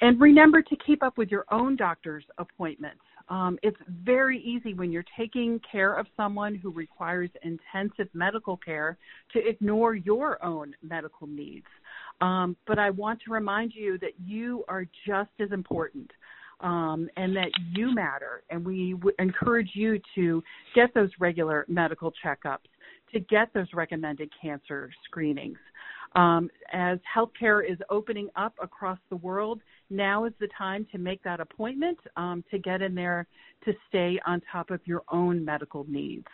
And 0.00 0.20
remember 0.20 0.62
to 0.62 0.76
keep 0.86 1.02
up 1.02 1.18
with 1.18 1.30
your 1.30 1.44
own 1.50 1.74
doctor's 1.76 2.24
appointments. 2.38 3.00
Um, 3.28 3.58
it's 3.62 3.76
very 4.04 4.40
easy 4.40 4.72
when 4.72 4.90
you're 4.90 5.04
taking 5.18 5.60
care 5.70 5.94
of 5.94 6.06
someone 6.16 6.54
who 6.54 6.70
requires 6.70 7.28
intensive 7.42 8.08
medical 8.14 8.56
care 8.56 8.96
to 9.32 9.46
ignore 9.46 9.94
your 9.94 10.42
own 10.42 10.74
medical 10.82 11.26
needs. 11.26 11.66
Um, 12.20 12.56
but 12.66 12.78
I 12.78 12.90
want 12.90 13.20
to 13.26 13.32
remind 13.32 13.74
you 13.74 13.98
that 13.98 14.12
you 14.24 14.64
are 14.68 14.86
just 15.06 15.30
as 15.40 15.52
important 15.52 16.10
um, 16.60 17.08
and 17.16 17.34
that 17.36 17.50
you 17.74 17.94
matter. 17.94 18.42
And 18.50 18.64
we 18.64 18.92
w- 18.94 19.14
encourage 19.18 19.70
you 19.74 20.00
to 20.14 20.42
get 20.74 20.92
those 20.94 21.10
regular 21.18 21.64
medical 21.68 22.12
checkups, 22.24 22.68
to 23.12 23.20
get 23.20 23.52
those 23.54 23.66
recommended 23.74 24.30
cancer 24.40 24.90
screenings. 25.04 25.58
Um, 26.16 26.50
as 26.72 26.98
healthcare 27.14 27.60
is 27.70 27.78
opening 27.90 28.28
up 28.34 28.54
across 28.62 28.98
the 29.10 29.16
world, 29.16 29.60
now 29.90 30.24
is 30.24 30.32
the 30.40 30.48
time 30.56 30.86
to 30.92 30.98
make 30.98 31.22
that 31.22 31.40
appointment 31.40 31.98
um, 32.16 32.42
to 32.50 32.58
get 32.58 32.82
in 32.82 32.94
there 32.94 33.26
to 33.64 33.72
stay 33.88 34.18
on 34.26 34.40
top 34.50 34.70
of 34.70 34.80
your 34.84 35.02
own 35.10 35.44
medical 35.44 35.84
needs. 35.88 36.26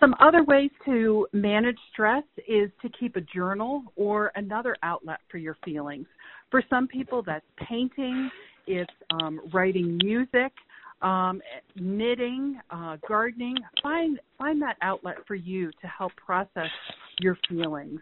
Some 0.00 0.14
other 0.20 0.44
ways 0.44 0.70
to 0.84 1.26
manage 1.32 1.78
stress 1.92 2.22
is 2.46 2.70
to 2.82 2.88
keep 2.88 3.16
a 3.16 3.20
journal 3.20 3.82
or 3.96 4.30
another 4.36 4.76
outlet 4.82 5.18
for 5.30 5.38
your 5.38 5.56
feelings. 5.64 6.06
For 6.50 6.62
some 6.70 6.86
people, 6.86 7.22
that's 7.22 7.44
painting, 7.56 8.30
it's 8.66 8.92
um, 9.10 9.40
writing 9.52 9.98
music, 10.02 10.52
um, 11.02 11.40
knitting, 11.74 12.60
uh, 12.70 12.96
gardening. 13.08 13.56
Find 13.82 14.20
find 14.36 14.62
that 14.62 14.76
outlet 14.82 15.16
for 15.26 15.34
you 15.34 15.70
to 15.80 15.86
help 15.86 16.12
process 16.16 16.70
your 17.20 17.36
feelings. 17.48 18.00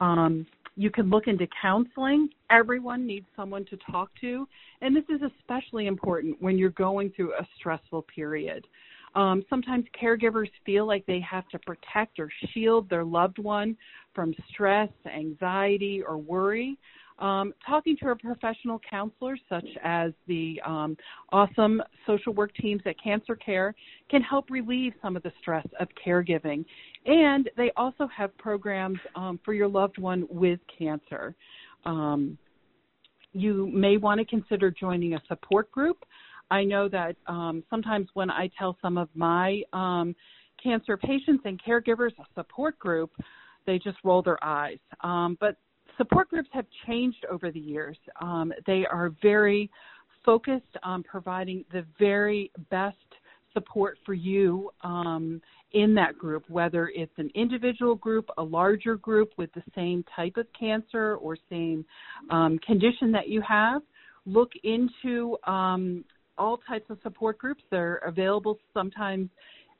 Um, 0.00 0.46
you 0.76 0.90
can 0.90 1.08
look 1.08 1.26
into 1.26 1.46
counseling. 1.60 2.28
Everyone 2.50 3.06
needs 3.06 3.26
someone 3.36 3.64
to 3.66 3.78
talk 3.90 4.10
to, 4.20 4.46
and 4.82 4.94
this 4.94 5.04
is 5.08 5.20
especially 5.38 5.86
important 5.86 6.40
when 6.40 6.58
you're 6.58 6.70
going 6.70 7.10
through 7.10 7.32
a 7.34 7.46
stressful 7.58 8.02
period. 8.14 8.66
Um, 9.14 9.44
sometimes 9.48 9.84
caregivers 10.00 10.48
feel 10.66 10.86
like 10.86 11.06
they 11.06 11.20
have 11.20 11.48
to 11.48 11.58
protect 11.60 12.18
or 12.18 12.30
shield 12.52 12.90
their 12.90 13.04
loved 13.04 13.38
one 13.38 13.76
from 14.14 14.34
stress, 14.48 14.90
anxiety, 15.06 16.02
or 16.02 16.18
worry. 16.18 16.76
Um, 17.20 17.54
talking 17.64 17.96
to 17.98 18.08
a 18.08 18.16
professional 18.16 18.80
counselor, 18.90 19.38
such 19.48 19.68
as 19.84 20.12
the 20.26 20.60
um, 20.66 20.96
awesome 21.30 21.80
social 22.08 22.34
work 22.34 22.52
teams 22.56 22.82
at 22.86 22.96
Cancer 23.00 23.36
Care, 23.36 23.72
can 24.10 24.20
help 24.20 24.50
relieve 24.50 24.94
some 25.00 25.14
of 25.14 25.22
the 25.22 25.32
stress 25.40 25.66
of 25.78 25.86
caregiving. 26.04 26.64
And 27.06 27.48
they 27.56 27.70
also 27.76 28.08
have 28.08 28.36
programs 28.36 28.98
um, 29.14 29.38
for 29.44 29.54
your 29.54 29.68
loved 29.68 29.98
one 29.98 30.26
with 30.28 30.58
cancer. 30.76 31.36
Um, 31.84 32.36
you 33.32 33.68
may 33.72 33.96
want 33.96 34.18
to 34.18 34.24
consider 34.24 34.72
joining 34.72 35.14
a 35.14 35.22
support 35.28 35.70
group. 35.70 36.04
I 36.50 36.64
know 36.64 36.88
that 36.88 37.16
um, 37.26 37.62
sometimes 37.70 38.08
when 38.14 38.30
I 38.30 38.50
tell 38.58 38.76
some 38.82 38.98
of 38.98 39.08
my 39.14 39.62
um, 39.72 40.14
cancer 40.62 40.96
patients 40.96 41.42
and 41.44 41.60
caregivers 41.62 42.12
a 42.18 42.24
support 42.34 42.78
group, 42.78 43.10
they 43.66 43.78
just 43.78 43.98
roll 44.04 44.22
their 44.22 44.42
eyes. 44.44 44.78
Um, 45.02 45.36
but 45.40 45.56
support 45.96 46.28
groups 46.28 46.48
have 46.52 46.66
changed 46.86 47.24
over 47.30 47.50
the 47.50 47.60
years. 47.60 47.96
Um, 48.20 48.52
they 48.66 48.84
are 48.90 49.12
very 49.22 49.70
focused 50.24 50.76
on 50.82 51.02
providing 51.02 51.64
the 51.72 51.84
very 51.98 52.50
best 52.70 52.96
support 53.52 53.98
for 54.04 54.14
you 54.14 54.70
um, 54.82 55.40
in 55.72 55.94
that 55.94 56.18
group, 56.18 56.44
whether 56.48 56.90
it's 56.94 57.12
an 57.18 57.30
individual 57.34 57.94
group, 57.94 58.28
a 58.38 58.42
larger 58.42 58.96
group 58.96 59.32
with 59.38 59.52
the 59.54 59.62
same 59.74 60.04
type 60.14 60.36
of 60.36 60.46
cancer 60.58 61.16
or 61.16 61.36
same 61.48 61.84
um, 62.30 62.58
condition 62.66 63.12
that 63.12 63.28
you 63.28 63.40
have. 63.40 63.82
Look 64.26 64.52
into 64.62 65.36
um, 65.46 66.04
all 66.38 66.58
types 66.58 66.90
of 66.90 66.98
support 67.02 67.38
groups. 67.38 67.62
They're 67.70 67.96
available 67.96 68.58
sometimes 68.72 69.28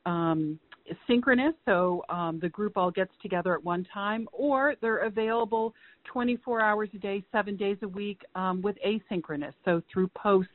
um, 0.05 0.59
synchronous, 1.07 1.53
so 1.65 2.03
um, 2.09 2.39
the 2.39 2.49
group 2.49 2.77
all 2.77 2.91
gets 2.91 3.11
together 3.21 3.53
at 3.55 3.63
one 3.63 3.85
time, 3.93 4.27
or 4.31 4.75
they're 4.81 5.05
available 5.05 5.73
24 6.05 6.61
hours 6.61 6.89
a 6.93 6.97
day, 6.97 7.23
seven 7.31 7.55
days 7.55 7.77
a 7.81 7.87
week 7.87 8.21
um, 8.35 8.61
with 8.61 8.75
asynchronous, 8.85 9.53
so 9.63 9.81
through 9.91 10.07
posts 10.09 10.51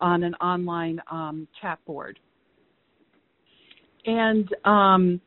on 0.00 0.22
an 0.22 0.34
online 0.36 1.00
um, 1.10 1.46
chat 1.60 1.78
board. 1.86 2.18
And 4.06 4.48
um, 4.64 5.20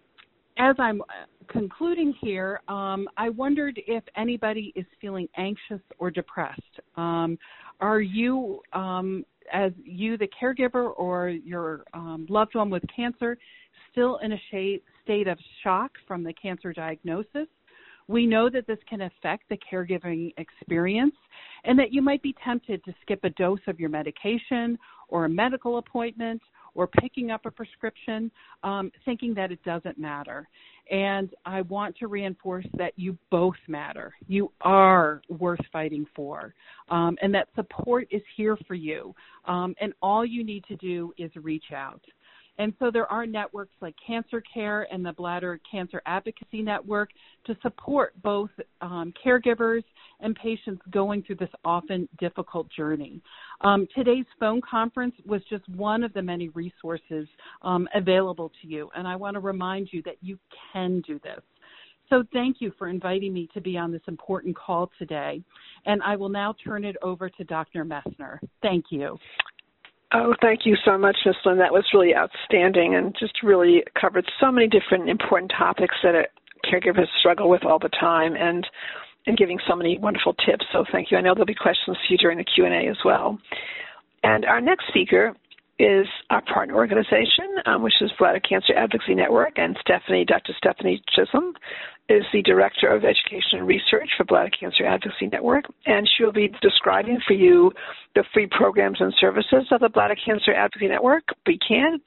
as 0.57 0.75
I'm 0.79 1.01
concluding 1.47 2.13
here, 2.21 2.61
um, 2.67 3.07
I 3.17 3.29
wondered 3.29 3.79
if 3.87 4.03
anybody 4.15 4.73
is 4.75 4.85
feeling 4.99 5.27
anxious 5.37 5.81
or 5.99 6.11
depressed. 6.11 6.61
Um, 6.95 7.37
are 7.79 8.01
you 8.01 8.61
as 9.51 9.71
you, 9.83 10.17
the 10.17 10.29
caregiver, 10.41 10.91
or 10.97 11.29
your 11.29 11.83
um, 11.93 12.25
loved 12.29 12.55
one 12.55 12.69
with 12.69 12.83
cancer, 12.93 13.37
still 13.91 14.17
in 14.17 14.33
a 14.33 14.81
state 15.03 15.27
of 15.27 15.37
shock 15.63 15.91
from 16.07 16.23
the 16.23 16.33
cancer 16.33 16.73
diagnosis. 16.73 17.47
We 18.07 18.25
know 18.25 18.49
that 18.49 18.67
this 18.67 18.77
can 18.89 19.01
affect 19.01 19.49
the 19.49 19.57
caregiving 19.71 20.33
experience 20.37 21.15
and 21.65 21.77
that 21.77 21.91
you 21.91 22.01
might 22.01 22.21
be 22.21 22.33
tempted 22.43 22.83
to 22.85 22.93
skip 23.01 23.19
a 23.23 23.29
dose 23.31 23.59
of 23.67 23.79
your 23.79 23.89
medication 23.89 24.77
or 25.09 25.25
a 25.25 25.29
medical 25.29 25.77
appointment 25.77 26.41
or 26.77 26.87
picking 26.87 27.31
up 27.31 27.45
a 27.45 27.51
prescription, 27.51 28.31
um, 28.63 28.91
thinking 29.03 29.33
that 29.33 29.51
it 29.51 29.61
doesn't 29.65 29.97
matter. 29.97 30.47
And 30.89 31.31
I 31.45 31.61
want 31.63 31.97
to 31.97 32.07
reinforce 32.07 32.67
that 32.77 32.93
you 32.95 33.17
both 33.31 33.57
matter. 33.67 34.13
You 34.27 34.51
are 34.61 35.21
worth 35.27 35.59
fighting 35.73 36.05
for, 36.15 36.53
um, 36.89 37.17
and 37.21 37.33
that 37.33 37.49
support 37.55 38.07
is 38.11 38.21
here 38.37 38.55
for 38.67 38.75
you. 38.75 39.13
Um, 39.45 39.75
and 39.81 39.91
all 40.01 40.23
you 40.23 40.45
need 40.45 40.63
to 40.65 40.75
do 40.77 41.13
is 41.17 41.31
reach 41.35 41.71
out. 41.75 42.01
And 42.57 42.73
so 42.79 42.89
there 42.91 43.11
are 43.11 43.25
networks 43.25 43.75
like 43.81 43.95
Cancer 44.05 44.41
Care 44.41 44.87
and 44.91 45.05
the 45.05 45.13
Bladder 45.13 45.59
Cancer 45.69 46.01
Advocacy 46.05 46.61
Network 46.61 47.09
to 47.45 47.55
support 47.61 48.13
both 48.21 48.49
um, 48.81 49.13
caregivers 49.23 49.83
and 50.19 50.35
patients 50.35 50.81
going 50.91 51.23
through 51.23 51.35
this 51.35 51.49
often 51.63 52.09
difficult 52.19 52.67
journey. 52.75 53.21
Um, 53.61 53.87
today's 53.95 54.25
phone 54.39 54.61
conference 54.69 55.13
was 55.25 55.41
just 55.49 55.67
one 55.69 56.03
of 56.03 56.13
the 56.13 56.21
many 56.21 56.49
resources 56.49 57.27
um, 57.61 57.87
available 57.93 58.51
to 58.61 58.67
you, 58.67 58.89
and 58.95 59.07
I 59.07 59.15
want 59.15 59.35
to 59.35 59.39
remind 59.39 59.89
you 59.91 60.01
that 60.03 60.17
you 60.21 60.39
can 60.73 61.01
do 61.01 61.19
this. 61.23 61.41
So 62.09 62.23
thank 62.31 62.57
you 62.59 62.71
for 62.77 62.87
inviting 62.87 63.33
me 63.33 63.49
to 63.53 63.61
be 63.61 63.77
on 63.77 63.91
this 63.91 64.01
important 64.07 64.55
call 64.55 64.89
today. 64.97 65.41
And 65.85 66.01
I 66.03 66.15
will 66.15 66.29
now 66.29 66.55
turn 66.63 66.85
it 66.85 66.95
over 67.01 67.29
to 67.29 67.43
Dr. 67.43 67.83
Messner. 67.83 68.39
Thank 68.61 68.85
you. 68.91 69.17
Oh, 70.13 70.33
thank 70.41 70.65
you 70.65 70.77
so 70.85 70.97
much, 70.97 71.17
Ms. 71.25 71.35
Flynn. 71.43 71.57
That 71.57 71.73
was 71.73 71.83
really 71.93 72.15
outstanding 72.15 72.95
and 72.95 73.13
just 73.19 73.43
really 73.43 73.83
covered 73.99 74.25
so 74.39 74.51
many 74.51 74.67
different 74.67 75.09
important 75.09 75.51
topics 75.57 75.95
that 76.01 76.29
caregivers 76.65 77.07
struggle 77.19 77.49
with 77.49 77.65
all 77.65 77.79
the 77.79 77.89
time 77.89 78.35
and 78.35 78.65
and 79.25 79.37
giving 79.37 79.59
so 79.67 79.75
many 79.75 79.99
wonderful 79.99 80.33
tips. 80.33 80.65
So 80.71 80.85
thank 80.89 81.11
you. 81.11 81.17
I 81.17 81.21
know 81.21 81.33
there'll 81.33 81.45
be 81.45 81.53
questions 81.53 81.97
for 81.97 82.13
you 82.13 82.17
during 82.17 82.37
the 82.37 82.45
Q&A 82.45 82.87
as 82.87 82.95
well. 83.03 83.37
And 84.23 84.45
our 84.45 84.61
next 84.61 84.87
speaker 84.87 85.35
is 85.79 86.07
our 86.29 86.41
partner 86.41 86.75
organization, 86.75 87.47
um, 87.65 87.83
which 87.83 88.01
is 88.01 88.11
Bladder 88.17 88.39
Cancer 88.39 88.73
Advocacy 88.75 89.15
Network, 89.15 89.53
and 89.57 89.77
Stephanie, 89.81 90.25
Dr. 90.25 90.53
Stephanie 90.57 91.01
Chisholm, 91.15 91.53
is 92.09 92.23
the 92.31 92.41
Director 92.41 92.87
of 92.87 93.03
Education 93.03 93.59
and 93.59 93.67
Research 93.67 94.09
for 94.17 94.23
Bladder 94.23 94.49
Cancer 94.57 94.85
Advocacy 94.85 95.27
Network, 95.27 95.65
and 95.85 96.09
she'll 96.17 96.31
be 96.31 96.49
describing 96.61 97.19
for 97.27 97.33
you 97.33 97.71
the 98.15 98.23
free 98.33 98.47
programs 98.49 99.01
and 99.01 99.13
services 99.19 99.67
of 99.71 99.81
the 99.81 99.89
Bladder 99.89 100.15
Cancer 100.15 100.53
Advocacy 100.53 100.87
Network, 100.87 101.23
BCAN, 101.47 101.99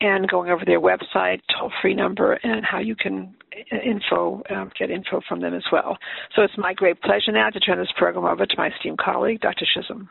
and 0.00 0.28
going 0.28 0.50
over 0.50 0.64
their 0.64 0.80
website, 0.80 1.40
toll-free 1.56 1.94
number, 1.94 2.32
and 2.42 2.64
how 2.64 2.80
you 2.80 2.96
can 2.96 3.34
uh, 3.72 3.76
info 3.76 4.42
um, 4.50 4.70
get 4.78 4.90
info 4.90 5.20
from 5.28 5.40
them 5.40 5.54
as 5.54 5.64
well. 5.70 5.96
So 6.34 6.42
it's 6.42 6.58
my 6.58 6.74
great 6.74 7.00
pleasure 7.00 7.32
now 7.32 7.48
to 7.50 7.60
turn 7.60 7.78
this 7.78 7.92
program 7.96 8.24
over 8.24 8.44
to 8.44 8.54
my 8.58 8.68
esteemed 8.68 8.98
colleague, 8.98 9.40
Dr. 9.40 9.66
Chisholm. 9.72 10.10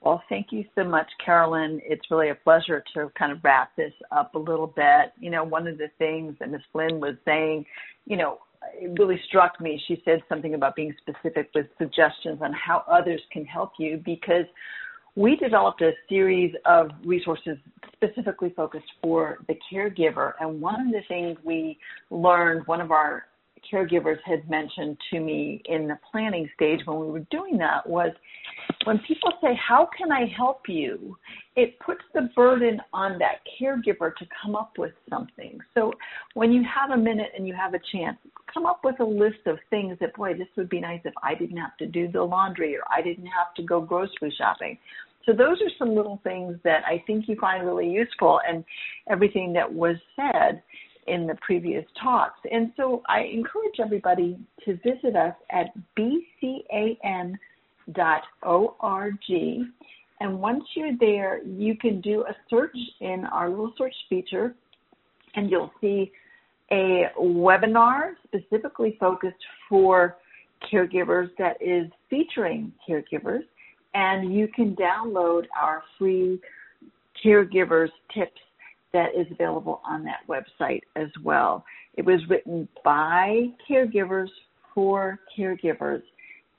Well, 0.00 0.22
thank 0.28 0.52
you 0.52 0.64
so 0.74 0.84
much, 0.84 1.08
Carolyn. 1.24 1.80
It's 1.84 2.10
really 2.10 2.30
a 2.30 2.34
pleasure 2.34 2.82
to 2.94 3.10
kind 3.18 3.32
of 3.32 3.42
wrap 3.42 3.74
this 3.76 3.92
up 4.12 4.34
a 4.34 4.38
little 4.38 4.68
bit. 4.68 5.12
You 5.18 5.30
know, 5.30 5.42
one 5.42 5.66
of 5.66 5.76
the 5.76 5.88
things 5.98 6.36
that 6.38 6.50
Ms. 6.50 6.60
Flynn 6.72 7.00
was 7.00 7.16
saying, 7.24 7.66
you 8.06 8.16
know, 8.16 8.38
it 8.74 8.96
really 8.98 9.20
struck 9.28 9.60
me. 9.60 9.80
She 9.88 10.00
said 10.04 10.22
something 10.28 10.54
about 10.54 10.76
being 10.76 10.94
specific 11.00 11.50
with 11.54 11.66
suggestions 11.78 12.38
on 12.40 12.52
how 12.52 12.84
others 12.88 13.20
can 13.32 13.44
help 13.44 13.72
you 13.78 14.00
because 14.04 14.44
we 15.16 15.34
developed 15.36 15.82
a 15.82 15.92
series 16.08 16.54
of 16.64 16.90
resources 17.04 17.56
specifically 17.92 18.52
focused 18.56 18.86
for 19.02 19.38
the 19.48 19.56
caregiver. 19.72 20.32
And 20.40 20.60
one 20.60 20.80
of 20.80 20.92
the 20.92 21.02
things 21.08 21.36
we 21.44 21.78
learned, 22.10 22.66
one 22.68 22.80
of 22.80 22.92
our 22.92 23.24
caregivers 23.70 24.18
had 24.24 24.48
mentioned 24.48 24.96
to 25.10 25.20
me 25.20 25.62
in 25.66 25.88
the 25.88 25.98
planning 26.10 26.48
stage 26.54 26.80
when 26.84 27.00
we 27.00 27.06
were 27.06 27.26
doing 27.30 27.58
that 27.58 27.88
was 27.88 28.10
when 28.84 28.98
people 29.00 29.32
say, 29.42 29.58
How 29.66 29.88
can 29.96 30.12
I 30.12 30.26
help 30.36 30.62
you? 30.68 31.16
it 31.58 31.76
puts 31.80 32.02
the 32.14 32.30
burden 32.36 32.80
on 32.92 33.18
that 33.18 33.40
caregiver 33.60 34.14
to 34.14 34.24
come 34.40 34.54
up 34.54 34.78
with 34.78 34.92
something. 35.10 35.58
So 35.74 35.92
when 36.34 36.52
you 36.52 36.62
have 36.62 36.96
a 36.96 36.96
minute 36.96 37.32
and 37.36 37.48
you 37.48 37.54
have 37.54 37.74
a 37.74 37.80
chance, 37.90 38.16
come 38.54 38.64
up 38.64 38.82
with 38.84 39.00
a 39.00 39.04
list 39.04 39.44
of 39.46 39.58
things 39.68 39.98
that, 40.00 40.14
boy, 40.14 40.34
this 40.34 40.46
would 40.56 40.68
be 40.68 40.80
nice 40.80 41.00
if 41.04 41.14
I 41.20 41.34
didn't 41.34 41.56
have 41.56 41.76
to 41.78 41.86
do 41.86 42.06
the 42.12 42.22
laundry 42.22 42.76
or 42.76 42.82
I 42.88 43.02
didn't 43.02 43.26
have 43.26 43.54
to 43.56 43.64
go 43.64 43.80
grocery 43.80 44.32
shopping. 44.38 44.78
So 45.26 45.32
those 45.32 45.60
are 45.60 45.70
some 45.80 45.96
little 45.96 46.20
things 46.22 46.56
that 46.62 46.84
I 46.86 47.02
think 47.08 47.26
you 47.26 47.34
find 47.40 47.66
really 47.66 47.90
useful 47.90 48.38
and 48.48 48.64
everything 49.10 49.52
that 49.54 49.70
was 49.70 49.96
said 50.14 50.62
in 51.08 51.26
the 51.26 51.34
previous 51.36 51.84
talks. 52.00 52.38
And 52.50 52.72
so 52.76 53.02
I 53.08 53.22
encourage 53.22 53.80
everybody 53.80 54.38
to 54.64 54.76
visit 54.76 55.16
us 55.16 55.34
at 55.50 55.66
bcan.org. 55.96 57.38
And 60.20 60.40
once 60.40 60.64
you're 60.74 60.96
there, 60.98 61.42
you 61.44 61.76
can 61.76 62.00
do 62.00 62.24
a 62.28 62.34
search 62.50 62.76
in 63.00 63.24
our 63.26 63.48
little 63.48 63.72
search 63.78 63.94
feature, 64.08 64.54
and 65.36 65.50
you'll 65.50 65.72
see 65.80 66.10
a 66.70 67.04
webinar 67.18 68.14
specifically 68.26 68.96
focused 68.98 69.36
for 69.68 70.16
caregivers 70.72 71.30
that 71.38 71.56
is 71.62 71.90
featuring 72.10 72.72
caregivers. 72.88 73.44
And 73.94 74.34
you 74.34 74.48
can 74.48 74.76
download 74.76 75.44
our 75.58 75.82
free 75.98 76.40
caregivers 77.24 77.90
tips 78.12 78.40
that 78.98 79.18
is 79.18 79.26
available 79.30 79.80
on 79.86 80.04
that 80.04 80.26
website 80.28 80.80
as 80.96 81.08
well. 81.22 81.64
It 81.94 82.04
was 82.04 82.20
written 82.28 82.68
by 82.84 83.46
caregivers 83.70 84.28
for 84.74 85.20
caregivers. 85.38 86.02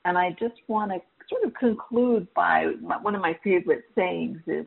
And 0.06 0.16
I 0.16 0.30
just 0.38 0.54
want 0.66 0.90
to 0.90 0.98
sort 1.28 1.44
of 1.44 1.52
conclude 1.54 2.26
by 2.34 2.72
one 2.80 3.14
of 3.14 3.20
my 3.20 3.38
favorite 3.44 3.84
sayings 3.94 4.38
is 4.46 4.64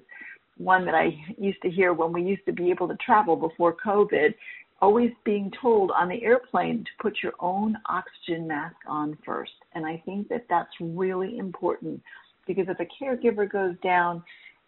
one 0.57 0.85
that 0.85 0.93
I 0.93 1.17
used 1.37 1.61
to 1.63 1.69
hear 1.69 1.93
when 1.93 2.13
we 2.13 2.21
used 2.21 2.45
to 2.45 2.53
be 2.53 2.69
able 2.69 2.87
to 2.87 2.97
travel 3.03 3.35
before 3.35 3.75
COVID, 3.83 4.35
always 4.79 5.09
being 5.25 5.51
told 5.59 5.89
on 5.91 6.09
the 6.09 6.23
airplane 6.23 6.83
to 6.83 6.91
put 7.01 7.17
your 7.23 7.33
own 7.39 7.75
oxygen 7.89 8.47
mask 8.47 8.75
on 8.87 9.17
first. 9.25 9.53
And 9.73 9.83
I 9.83 10.01
think 10.05 10.29
that 10.29 10.45
that's 10.47 10.73
really 10.79 11.39
important 11.39 12.03
because 12.45 12.65
if 12.67 12.79
a 12.79 13.03
caregiver 13.03 13.51
goes 13.51 13.75
down, 13.81 14.23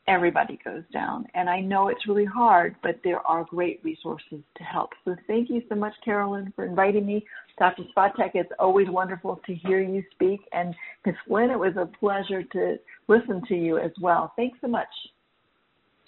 everybody 0.08 0.60
goes 0.64 0.84
down. 0.94 1.26
And 1.34 1.50
I 1.50 1.60
know 1.60 1.88
it's 1.90 2.08
really 2.08 2.26
hard, 2.26 2.76
but 2.84 3.00
there 3.04 3.20
are 3.20 3.46
great 3.46 3.82
resources 3.84 4.42
to 4.58 4.64
help. 4.64 4.92
So 5.04 5.16
thank 5.28 5.50
you 5.50 5.62
so 5.70 5.76
much, 5.76 5.94
Carolyn, 6.04 6.54
for 6.56 6.66
inviting 6.66 7.06
me. 7.06 7.26
Dr. 7.58 7.84
Svatek, 7.96 8.32
it's 8.34 8.52
always 8.60 8.90
wonderful 8.90 9.40
to 9.46 9.56
hear 9.56 9.82
you 9.82 10.04
speak. 10.12 10.42
And 10.52 10.76
Ms. 11.06 11.16
Flynn, 11.28 11.50
it 11.50 11.60
was 11.60 11.76
a 11.78 11.90
pleasure 12.00 12.44
to 12.44 12.78
listen 13.08 13.42
to 13.48 13.56
you 13.56 13.78
as 13.78 13.92
well. 14.00 14.34
Thanks 14.36 14.58
so 14.62 14.68
much. 14.68 14.88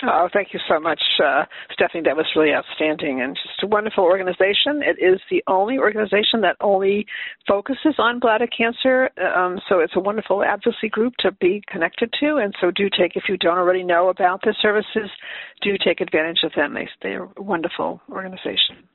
Oh, 0.04 0.30
thank 0.32 0.54
you 0.54 0.60
so 0.70 0.80
much, 0.80 1.02
uh, 1.24 1.45
Stephanie. 1.74 2.04
That 2.06 2.16
was 2.16 2.28
really 2.36 2.54
outstanding 2.54 3.22
and 3.22 3.36
just 3.36 3.64
a 3.64 3.68
wonderful 3.68 4.04
organization. 4.04 4.84
It 4.84 5.04
is 5.04 5.20
the 5.32 5.43
only 5.48 5.80
organization 5.80 6.41
that 6.41 6.56
only 6.62 7.08
focuses 7.48 7.95
on 7.98 8.20
bladder 8.20 8.45
cancer. 8.45 9.10
Um, 9.18 9.60
so 9.68 9.80
it's 9.80 9.95
a 9.95 10.00
wonderful 10.00 10.43
advocacy 10.43 10.89
group 10.89 11.14
to 11.22 11.32
be 11.32 11.64
connected 11.68 12.14
to. 12.20 12.36
And 12.36 12.54
so 12.62 12.70
do 12.70 12.89
take, 12.95 13.16
if 13.16 13.24
you 13.28 13.38
don't 13.38 13.58
already 13.58 13.84
know 13.84 14.10
about 14.10 14.41
the 14.41 14.54
services, 14.62 15.10
do 15.64 15.78
take 15.84 16.00
advantage 16.00 16.43
of 16.43 16.52
them. 16.56 16.76
They, 16.76 16.88
they're 17.02 17.28
a 17.36 17.41
wonderful 17.41 18.00
organization. 18.12 18.86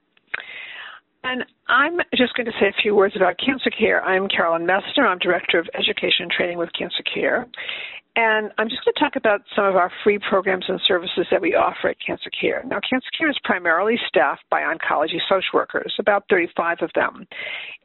And 1.25 1.45
I'm 1.69 1.99
just 2.17 2.35
going 2.35 2.47
to 2.47 2.53
say 2.61 2.67
a 2.67 2.83
few 2.83 2.95
words 2.95 3.15
about 3.17 3.39
Cancer 3.45 3.71
Care. 3.71 4.05
I'm 4.05 4.29
Carolyn 4.29 4.67
Messner. 4.67 5.07
I'm 5.07 5.19
Director 5.19 5.59
of 5.59 5.69
Education 5.75 6.23
and 6.23 6.31
Training 6.31 6.59
with 6.59 6.71
Cancer 6.77 7.03
Care. 7.13 7.47
And 8.15 8.51
I'm 8.59 8.69
just 8.69 8.85
going 8.85 8.93
to 8.95 9.01
talk 9.01 9.17
about 9.17 9.41
some 9.57 9.65
of 9.65 9.75
our 9.75 9.91
free 10.05 10.19
programs 10.19 10.67
and 10.69 10.79
services 10.87 11.27
that 11.31 11.41
we 11.41 11.55
offer 11.55 11.89
at 11.89 11.97
Cancer 12.05 12.29
Care. 12.39 12.63
Now, 12.67 12.79
Cancer 12.89 13.09
Care 13.17 13.31
is 13.31 13.39
primarily 13.43 13.97
staffed 14.07 14.43
by 14.51 14.61
oncology 14.61 15.19
social 15.31 15.55
workers, 15.55 15.95
about 15.99 16.25
35 16.29 16.79
of 16.83 16.91
them. 16.95 17.27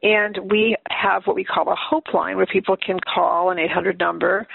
And 0.02 0.38
we 0.50 0.76
have 0.90 1.22
what 1.24 1.34
we 1.34 1.44
call 1.44 1.70
a 1.70 1.76
hope 1.76 2.12
line 2.12 2.36
where 2.36 2.46
people 2.46 2.76
can 2.76 2.98
call 3.00 3.50
an 3.50 3.58
800 3.58 3.98
number 3.98 4.46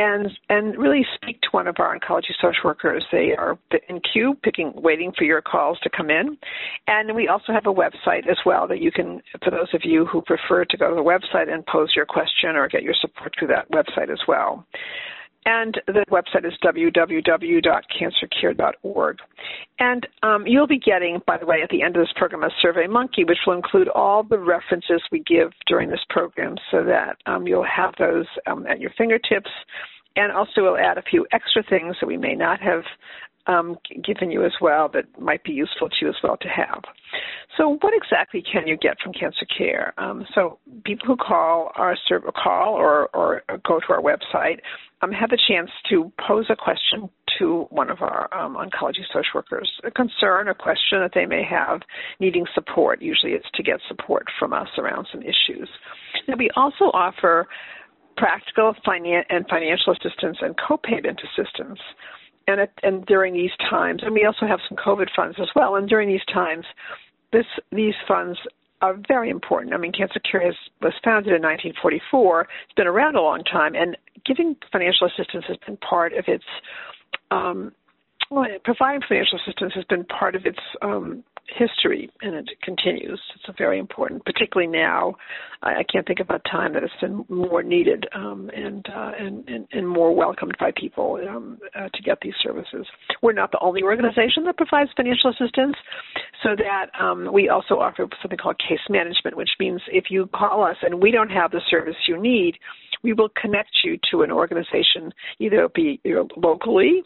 and 0.00 0.30
and 0.48 0.76
really 0.78 1.06
speak 1.14 1.40
to 1.42 1.48
one 1.50 1.66
of 1.68 1.76
our 1.78 1.96
oncology 1.96 2.32
social 2.40 2.62
workers. 2.64 3.04
They 3.12 3.34
are 3.36 3.58
in 3.88 4.00
queue, 4.00 4.36
picking, 4.42 4.72
waiting 4.74 5.12
for 5.16 5.24
your 5.24 5.42
calls 5.42 5.78
to 5.80 5.90
come 5.90 6.10
in. 6.10 6.38
And 6.86 7.14
we 7.14 7.28
also 7.28 7.52
have 7.52 7.66
a 7.66 7.72
website 7.72 8.28
as 8.28 8.38
well 8.46 8.66
that 8.68 8.80
you 8.80 8.90
can, 8.90 9.20
for 9.44 9.50
those 9.50 9.72
of 9.74 9.82
you 9.84 10.06
who 10.06 10.22
prefer 10.22 10.64
to 10.64 10.76
go 10.76 10.88
to 10.88 10.94
the 10.94 11.02
website 11.02 11.52
and 11.52 11.64
pose 11.66 11.92
your 11.94 12.06
question 12.06 12.56
or 12.56 12.68
get 12.68 12.82
your 12.82 12.94
support 13.00 13.34
through 13.38 13.48
that 13.48 13.70
website 13.70 14.10
as 14.10 14.20
well. 14.26 14.66
And 15.46 15.80
the 15.86 16.04
website 16.10 16.44
is 16.46 16.52
www.cancercare.org. 16.62 19.18
And 19.78 20.06
um, 20.22 20.46
you'll 20.46 20.66
be 20.66 20.78
getting, 20.78 21.22
by 21.26 21.38
the 21.38 21.46
way, 21.46 21.62
at 21.62 21.70
the 21.70 21.80
end 21.82 21.96
of 21.96 22.02
this 22.02 22.12
program, 22.14 22.44
a 22.44 22.50
Survey 22.60 22.86
Monkey, 22.86 23.24
which 23.24 23.38
will 23.46 23.54
include 23.54 23.88
all 23.88 24.22
the 24.22 24.38
references 24.38 25.00
we 25.10 25.20
give 25.20 25.52
during 25.66 25.88
this 25.88 26.04
program 26.10 26.56
so 26.70 26.84
that 26.84 27.16
um, 27.24 27.46
you'll 27.46 27.64
have 27.64 27.94
those 27.98 28.26
um, 28.46 28.66
at 28.66 28.80
your 28.80 28.90
fingertips. 28.98 29.48
And 30.16 30.30
also, 30.32 30.62
we'll 30.62 30.76
add 30.76 30.98
a 30.98 31.02
few 31.02 31.26
extra 31.32 31.62
things 31.62 31.96
that 32.00 32.06
we 32.06 32.18
may 32.18 32.34
not 32.34 32.60
have 32.60 32.82
um, 33.46 33.78
given 34.04 34.30
you 34.30 34.44
as 34.44 34.52
well 34.60 34.90
that 34.92 35.04
might 35.18 35.42
be 35.44 35.52
useful 35.52 35.88
to 35.88 35.94
you 36.02 36.08
as 36.08 36.16
well 36.22 36.36
to 36.36 36.48
have. 36.48 36.82
So, 37.56 37.78
what 37.80 37.94
exactly 37.94 38.42
can 38.42 38.66
you 38.66 38.76
get 38.76 39.00
from 39.02 39.12
Cancer 39.12 39.46
Care? 39.56 39.94
Um, 39.98 40.26
so, 40.34 40.58
people 40.84 41.06
who 41.06 41.16
call 41.16 41.72
our 41.76 41.96
call 42.34 42.74
or, 42.74 43.08
or 43.14 43.42
go 43.66 43.80
to 43.80 43.92
our 43.92 44.02
website 44.02 44.58
um, 45.02 45.12
have 45.12 45.30
a 45.32 45.36
chance 45.36 45.70
to 45.88 46.12
pose 46.26 46.46
a 46.50 46.56
question 46.56 47.08
to 47.38 47.66
one 47.70 47.90
of 47.90 48.02
our 48.02 48.28
um, 48.34 48.56
oncology 48.56 49.04
social 49.08 49.30
workers, 49.34 49.70
a 49.84 49.90
concern, 49.90 50.48
a 50.48 50.54
question 50.54 51.00
that 51.00 51.12
they 51.14 51.26
may 51.26 51.42
have 51.42 51.80
needing 52.18 52.44
support. 52.54 53.00
Usually, 53.00 53.32
it's 53.32 53.46
to 53.54 53.62
get 53.62 53.80
support 53.88 54.26
from 54.38 54.52
us 54.52 54.68
around 54.78 55.06
some 55.10 55.22
issues. 55.22 55.68
Now, 56.28 56.34
we 56.38 56.50
also 56.56 56.86
offer 56.92 57.48
practical 58.16 58.74
finan- 58.86 59.24
and 59.30 59.46
financial 59.48 59.92
assistance 59.94 60.38
and 60.42 60.54
co-payment 60.58 61.20
assistance 61.24 61.78
and 62.46 62.68
and 62.82 63.06
during 63.06 63.34
these 63.34 63.50
times, 63.68 64.02
and 64.02 64.12
we 64.12 64.24
also 64.24 64.46
have 64.46 64.60
some 64.68 64.76
COVID 64.76 65.08
funds 65.14 65.36
as 65.40 65.48
well. 65.54 65.76
And 65.76 65.88
during 65.88 66.08
these 66.08 66.24
times, 66.32 66.64
this 67.32 67.46
these 67.70 67.94
funds 68.06 68.38
are 68.82 68.96
very 69.08 69.30
important. 69.30 69.74
I 69.74 69.76
mean, 69.76 69.92
Cancer 69.92 70.20
Care 70.20 70.44
has, 70.44 70.54
was 70.80 70.94
founded 71.04 71.32
in 71.34 71.42
1944. 71.42 72.48
It's 72.64 72.74
been 72.76 72.86
around 72.86 73.16
a 73.16 73.20
long 73.20 73.44
time, 73.44 73.74
and 73.74 73.96
giving 74.24 74.56
financial 74.72 75.06
assistance 75.06 75.44
has 75.48 75.56
been 75.66 75.76
part 75.76 76.12
of 76.14 76.24
its. 76.28 76.44
Um, 77.30 77.72
well, 78.30 78.46
providing 78.64 79.00
financial 79.08 79.38
assistance 79.44 79.72
has 79.74 79.84
been 79.84 80.04
part 80.04 80.36
of 80.36 80.46
its 80.46 80.58
um, 80.82 81.24
history, 81.56 82.10
and 82.22 82.34
it 82.34 82.48
continues. 82.62 83.20
It's 83.34 83.58
very 83.58 83.78
important, 83.78 84.24
particularly 84.24 84.70
now. 84.70 85.14
I, 85.62 85.76
I 85.76 85.82
can't 85.90 86.06
think 86.06 86.20
of 86.20 86.30
a 86.30 86.38
time 86.48 86.72
that 86.74 86.82
it's 86.82 86.92
been 87.00 87.24
more 87.28 87.62
needed 87.62 88.06
um, 88.14 88.50
and, 88.54 88.86
uh, 88.88 89.12
and, 89.18 89.48
and 89.48 89.66
and 89.72 89.88
more 89.88 90.14
welcomed 90.14 90.56
by 90.58 90.72
people 90.76 91.18
um, 91.28 91.58
uh, 91.74 91.88
to 91.92 92.02
get 92.02 92.18
these 92.22 92.34
services. 92.42 92.86
We're 93.22 93.32
not 93.32 93.52
the 93.52 93.58
only 93.60 93.82
organization 93.82 94.44
that 94.44 94.56
provides 94.56 94.90
financial 94.96 95.30
assistance, 95.30 95.76
so 96.42 96.50
that 96.56 96.86
um, 97.00 97.32
we 97.32 97.48
also 97.48 97.74
offer 97.74 98.06
something 98.22 98.38
called 98.38 98.58
case 98.58 98.80
management, 98.88 99.36
which 99.36 99.50
means 99.58 99.80
if 99.88 100.04
you 100.10 100.28
call 100.34 100.64
us 100.64 100.76
and 100.82 101.02
we 101.02 101.10
don't 101.10 101.30
have 101.30 101.50
the 101.50 101.60
service 101.70 101.96
you 102.08 102.20
need, 102.20 102.56
we 103.02 103.12
will 103.12 103.30
connect 103.40 103.70
you 103.84 103.98
to 104.10 104.22
an 104.22 104.30
organization, 104.30 105.12
either 105.38 105.68
be 105.68 106.00
you 106.04 106.14
know, 106.14 106.28
locally 106.36 107.02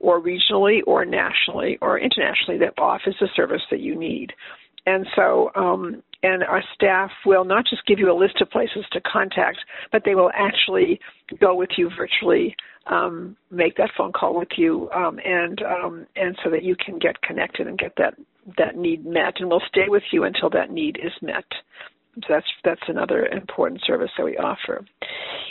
or 0.00 0.20
regionally 0.20 0.80
or 0.86 1.04
nationally 1.04 1.78
or 1.80 1.98
internationally 1.98 2.58
that 2.58 2.78
offers 2.78 3.16
the 3.20 3.28
service 3.34 3.62
that 3.70 3.80
you 3.80 3.94
need. 3.94 4.32
And 4.86 5.06
so, 5.16 5.50
um, 5.54 6.02
and 6.22 6.42
our 6.42 6.62
staff 6.74 7.10
will 7.26 7.44
not 7.44 7.64
just 7.68 7.84
give 7.86 7.98
you 7.98 8.10
a 8.10 8.18
list 8.18 8.40
of 8.40 8.50
places 8.50 8.84
to 8.92 9.00
contact, 9.00 9.58
but 9.92 10.02
they 10.04 10.14
will 10.14 10.30
actually 10.34 10.98
go 11.40 11.54
with 11.54 11.70
you 11.76 11.90
virtually, 11.96 12.56
um, 12.86 13.36
make 13.50 13.76
that 13.76 13.90
phone 13.96 14.12
call 14.12 14.36
with 14.36 14.48
you, 14.56 14.90
um, 14.90 15.20
and 15.24 15.62
um, 15.62 16.06
and 16.16 16.36
so 16.42 16.50
that 16.50 16.64
you 16.64 16.74
can 16.74 16.98
get 16.98 17.20
connected 17.20 17.66
and 17.66 17.78
get 17.78 17.92
that 17.98 18.14
that 18.56 18.76
need 18.76 19.04
met, 19.04 19.34
and 19.40 19.50
we'll 19.50 19.62
stay 19.68 19.88
with 19.88 20.02
you 20.10 20.24
until 20.24 20.48
that 20.50 20.70
need 20.70 20.98
is 21.04 21.12
met. 21.20 21.44
So 22.26 22.34
that's 22.34 22.46
that's 22.64 22.88
another 22.88 23.26
important 23.26 23.82
service 23.84 24.10
that 24.16 24.24
we 24.24 24.36
offer. 24.36 24.84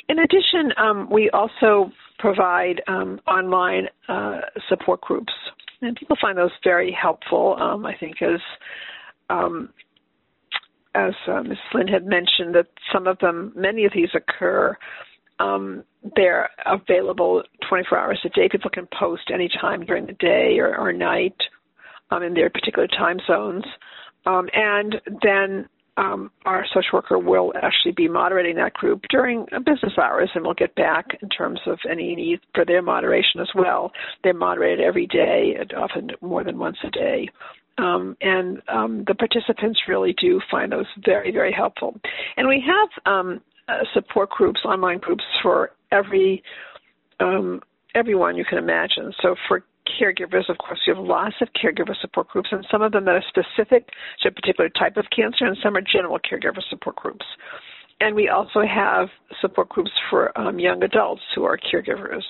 In 0.10 0.20
addition, 0.20 0.72
um, 0.78 1.10
we 1.10 1.30
also 1.32 1.92
provide 2.20 2.82
um, 2.88 3.20
online 3.28 3.88
uh, 4.10 4.42
support 4.70 5.02
groups, 5.02 5.34
and 5.82 5.96
people 5.96 6.18
find 6.20 6.38
those 6.38 6.52
very 6.64 6.92
helpful. 6.92 7.56
Um, 7.60 7.86
I 7.86 7.96
think 7.96 8.22
as 8.22 8.40
um, 9.30 9.70
as 10.96 11.14
uh, 11.28 11.44
Ms. 11.44 11.58
Flynn 11.72 11.88
had 11.88 12.06
mentioned, 12.06 12.56
that 12.56 12.68
some 12.92 13.08
of 13.08 13.20
them, 13.20 13.54
many 13.56 13.86
of 13.86 13.92
these 13.94 14.10
occur. 14.16 14.76
Um, 15.40 15.84
they're 16.16 16.50
available 16.66 17.44
24 17.70 17.98
hours 17.98 18.20
a 18.26 18.30
day. 18.30 18.50
People 18.52 18.72
can 18.72 18.88
post 18.98 19.30
any 19.32 19.48
time 19.62 19.86
during 19.86 20.08
the 20.08 20.14
day 20.14 20.58
or, 20.58 20.76
or 20.76 20.92
night 20.92 21.36
um, 22.10 22.24
in 22.24 22.34
their 22.34 22.50
particular 22.50 22.88
time 22.88 23.20
zones. 23.28 23.64
Um, 24.26 24.50
and 24.54 24.96
then 25.22 25.70
um, 25.98 26.32
our 26.46 26.66
social 26.74 26.90
worker 26.94 27.18
will 27.18 27.52
actually 27.62 27.92
be 27.92 28.08
moderating 28.08 28.56
that 28.58 28.74
group 28.74 29.02
during 29.10 29.46
business 29.66 29.94
hours, 30.02 30.30
and 30.36 30.44
we'll 30.46 30.54
get 30.54 30.74
back 30.76 31.06
in 31.22 31.30
terms 31.30 31.60
of 31.66 31.80
any 31.90 32.16
need 32.16 32.40
for 32.54 32.64
their 32.64 32.82
moderation 32.82 33.42
as 33.42 33.50
well. 33.56 33.92
They're 34.24 34.34
moderated 34.34 34.86
every 34.86 35.08
day, 35.08 35.58
often 35.76 36.12
more 36.22 36.44
than 36.44 36.60
once 36.60 36.78
a 36.84 36.92
day. 36.92 37.28
Um, 37.80 38.16
and 38.22 38.62
um, 38.68 39.04
the 39.08 39.16
participants 39.16 39.80
really 39.88 40.14
do 40.20 40.42
find 40.50 40.72
those 40.72 40.88
very, 41.04 41.32
very 41.32 41.52
helpful. 41.52 42.00
And 42.36 42.48
we 42.48 42.64
have 42.66 43.12
um, 43.12 43.42
uh, 43.68 43.80
support 43.94 44.30
groups, 44.30 44.62
online 44.66 45.00
groups 45.00 45.24
for 45.42 45.72
every 45.92 46.44
um, 47.20 47.62
everyone 47.96 48.36
you 48.36 48.46
can 48.46 48.58
imagine. 48.58 49.12
So 49.22 49.36
for 49.48 49.64
caregivers, 50.00 50.50
of 50.50 50.58
course, 50.58 50.80
you 50.86 50.96
have 50.96 51.04
lots 51.04 51.36
of 51.42 51.48
caregiver 51.54 51.96
support 52.02 52.28
groups, 52.30 52.50
and 52.52 52.66
some 52.72 52.82
of 52.82 52.92
them 52.92 53.06
that 53.06 53.16
are 53.16 53.24
specific 53.28 53.90
to 54.22 54.30
a 54.30 54.32
particular 54.32 54.70
type 54.70 54.98
of 54.98 55.06
cancer, 55.16 55.46
and 55.46 55.58
some 55.64 55.76
are 55.76 55.82
general 55.82 56.20
caregiver 56.20 56.62
support 56.70 56.96
groups. 56.96 57.26
And 58.00 58.16
we 58.16 58.30
also 58.30 58.62
have 58.62 59.08
support 59.42 59.70
groups 59.70 59.92
for 60.10 60.38
um, 60.40 60.60
young 60.60 60.84
adults 60.84 61.22
who 61.34 61.44
are 61.46 61.58
caregivers, 61.58 62.24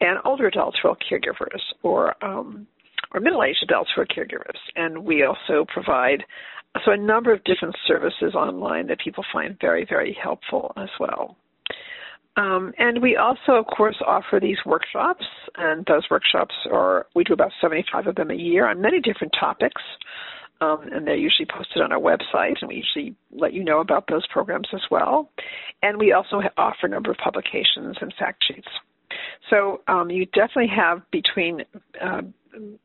and 0.00 0.18
older 0.24 0.46
adults 0.46 0.78
who 0.82 0.88
are 0.88 0.96
caregivers, 1.10 1.60
or 1.82 2.14
um, 2.24 2.66
or 3.14 3.20
middle-aged 3.20 3.62
adults 3.62 3.90
who 3.94 4.02
are 4.02 4.06
caregivers. 4.06 4.56
And 4.74 5.04
we 5.04 5.24
also 5.24 5.66
provide 5.72 6.24
so 6.84 6.92
a 6.92 6.96
number 6.96 7.32
of 7.32 7.44
different 7.44 7.76
services 7.86 8.34
online 8.34 8.86
that 8.86 8.98
people 9.00 9.24
find 9.32 9.56
very, 9.60 9.84
very 9.84 10.16
helpful 10.20 10.72
as 10.76 10.88
well. 10.98 11.36
Um, 12.36 12.72
and 12.78 13.02
we 13.02 13.16
also, 13.16 13.52
of 13.52 13.66
course, 13.66 13.96
offer 14.06 14.40
these 14.40 14.56
workshops, 14.64 15.24
and 15.56 15.84
those 15.86 16.04
workshops 16.10 16.54
are, 16.72 17.06
we 17.14 17.24
do 17.24 17.34
about 17.34 17.52
75 17.60 18.06
of 18.06 18.14
them 18.14 18.30
a 18.30 18.34
year 18.34 18.68
on 18.68 18.80
many 18.80 19.00
different 19.00 19.34
topics. 19.38 19.82
Um, 20.62 20.88
and 20.92 21.06
they're 21.06 21.16
usually 21.16 21.48
posted 21.52 21.82
on 21.82 21.90
our 21.92 21.98
website, 21.98 22.54
and 22.60 22.68
we 22.68 22.76
usually 22.76 23.16
let 23.32 23.52
you 23.52 23.64
know 23.64 23.80
about 23.80 24.04
those 24.08 24.24
programs 24.28 24.68
as 24.72 24.82
well. 24.92 25.28
And 25.82 25.98
we 25.98 26.12
also 26.12 26.40
offer 26.56 26.86
a 26.86 26.88
number 26.88 27.10
of 27.10 27.16
publications 27.18 27.96
and 28.00 28.14
fact 28.16 28.44
sheets. 28.46 28.68
So 29.50 29.80
um, 29.88 30.10
you 30.10 30.26
definitely 30.26 30.70
have 30.74 31.02
between 31.10 31.62
uh, 32.00 32.22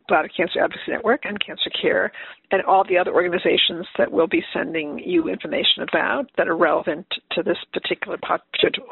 Bladder 0.08 0.30
Cancer 0.30 0.60
Advocacy 0.64 0.92
Network 0.92 1.26
and 1.26 1.40
Cancer 1.44 1.70
Care 1.82 2.12
and 2.52 2.62
all 2.64 2.86
the 2.88 2.98
other 2.98 3.14
organizations 3.14 3.86
that 3.98 4.12
will 4.12 4.28
be 4.28 4.44
sending 4.54 5.00
you 5.00 5.28
information 5.28 5.84
about 5.84 6.30
that 6.38 6.48
are 6.48 6.56
relevant 6.56 7.06
to 7.32 7.44
this 7.44 7.58
particular 7.74 8.18
pop 8.18 8.42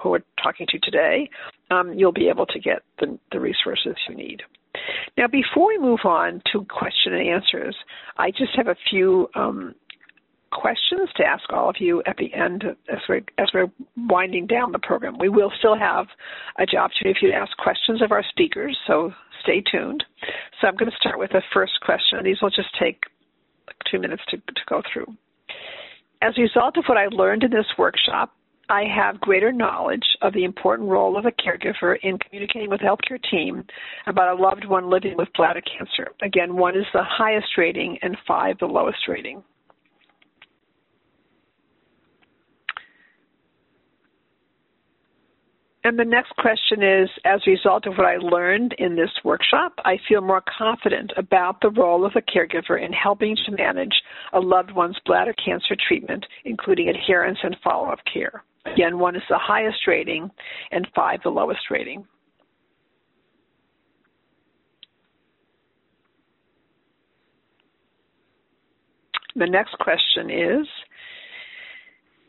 who 0.01 0.09
we're 0.09 0.19
talking 0.41 0.67
to 0.69 0.79
today, 0.79 1.29
um, 1.71 1.93
you'll 1.93 2.11
be 2.11 2.29
able 2.29 2.45
to 2.45 2.59
get 2.59 2.81
the, 2.99 3.17
the 3.31 3.39
resources 3.39 3.95
you 4.09 4.15
need. 4.15 4.41
Now, 5.17 5.27
before 5.27 5.67
we 5.67 5.77
move 5.77 6.01
on 6.03 6.41
to 6.51 6.65
question 6.65 7.13
and 7.13 7.27
answers, 7.27 7.75
I 8.17 8.31
just 8.31 8.55
have 8.55 8.67
a 8.67 8.75
few 8.89 9.29
um, 9.35 9.73
questions 10.55 11.09
to 11.17 11.23
ask 11.23 11.43
all 11.51 11.69
of 11.69 11.75
you 11.79 12.01
at 12.05 12.17
the 12.17 12.33
end 12.33 12.63
as 12.89 12.99
we're, 13.07 13.21
as 13.37 13.49
we're 13.53 13.71
winding 13.97 14.47
down 14.47 14.71
the 14.71 14.79
program. 14.79 15.17
We 15.19 15.29
will 15.29 15.51
still 15.59 15.77
have 15.77 16.07
a 16.57 16.63
opportunity 16.77 17.19
for 17.19 17.25
you 17.27 17.31
to 17.31 17.37
ask 17.37 17.55
questions 17.57 18.01
of 18.01 18.11
our 18.11 18.23
speakers, 18.29 18.77
so 18.87 19.11
stay 19.43 19.61
tuned. 19.71 20.03
So 20.59 20.67
I'm 20.67 20.75
going 20.75 20.89
to 20.89 20.97
start 20.97 21.19
with 21.19 21.31
the 21.31 21.43
first 21.53 21.73
question. 21.81 22.23
These 22.23 22.41
will 22.41 22.49
just 22.49 22.69
take 22.79 23.01
two 23.91 23.99
minutes 23.99 24.23
to, 24.29 24.37
to 24.37 24.61
go 24.67 24.81
through. 24.91 25.07
As 26.21 26.33
a 26.37 26.41
result 26.41 26.77
of 26.77 26.85
what 26.87 26.97
I 26.97 27.07
learned 27.07 27.43
in 27.43 27.51
this 27.51 27.67
workshop, 27.77 28.33
I 28.67 28.83
have 28.83 29.19
greater 29.19 29.51
knowledge 29.51 30.05
of 30.23 30.33
the 30.33 30.43
important 30.43 30.89
role 30.89 31.17
of 31.17 31.25
a 31.25 31.31
caregiver 31.31 31.97
in 32.01 32.17
communicating 32.17 32.69
with 32.69 32.81
healthcare 32.81 33.21
team 33.29 33.63
about 34.07 34.37
a 34.37 34.41
loved 34.41 34.65
one 34.65 34.89
living 34.89 35.15
with 35.17 35.27
bladder 35.35 35.61
cancer. 35.61 36.11
Again, 36.23 36.55
one 36.55 36.75
is 36.75 36.85
the 36.93 37.03
highest 37.03 37.57
rating 37.57 37.99
and 38.01 38.17
five 38.27 38.57
the 38.59 38.65
lowest 38.65 39.07
rating. 39.07 39.43
And 45.85 45.99
the 45.99 46.03
next 46.03 46.35
question 46.37 46.81
is 46.81 47.09
As 47.25 47.41
a 47.45 47.51
result 47.51 47.85
of 47.85 47.93
what 47.93 48.07
I 48.07 48.17
learned 48.17 48.73
in 48.79 48.95
this 48.95 49.11
workshop, 49.23 49.73
I 49.85 49.99
feel 50.09 50.19
more 50.19 50.41
confident 50.57 51.13
about 51.15 51.61
the 51.61 51.69
role 51.69 52.03
of 52.03 52.13
a 52.15 52.21
caregiver 52.21 52.83
in 52.83 52.91
helping 52.91 53.37
to 53.45 53.51
manage 53.51 53.93
a 54.33 54.39
loved 54.39 54.71
one's 54.71 54.97
bladder 55.05 55.33
cancer 55.33 55.75
treatment, 55.87 56.25
including 56.43 56.89
adherence 56.89 57.37
and 57.43 57.55
follow 57.63 57.89
up 57.89 57.99
care. 58.11 58.43
Again, 58.65 58.97
one 58.97 59.15
is 59.15 59.21
the 59.29 59.37
highest 59.37 59.85
rating, 59.85 60.31
and 60.71 60.87
five 60.95 61.19
the 61.23 61.29
lowest 61.29 61.69
rating. 61.69 62.03
The 69.35 69.45
next 69.45 69.77
question 69.77 70.31
is 70.31 70.65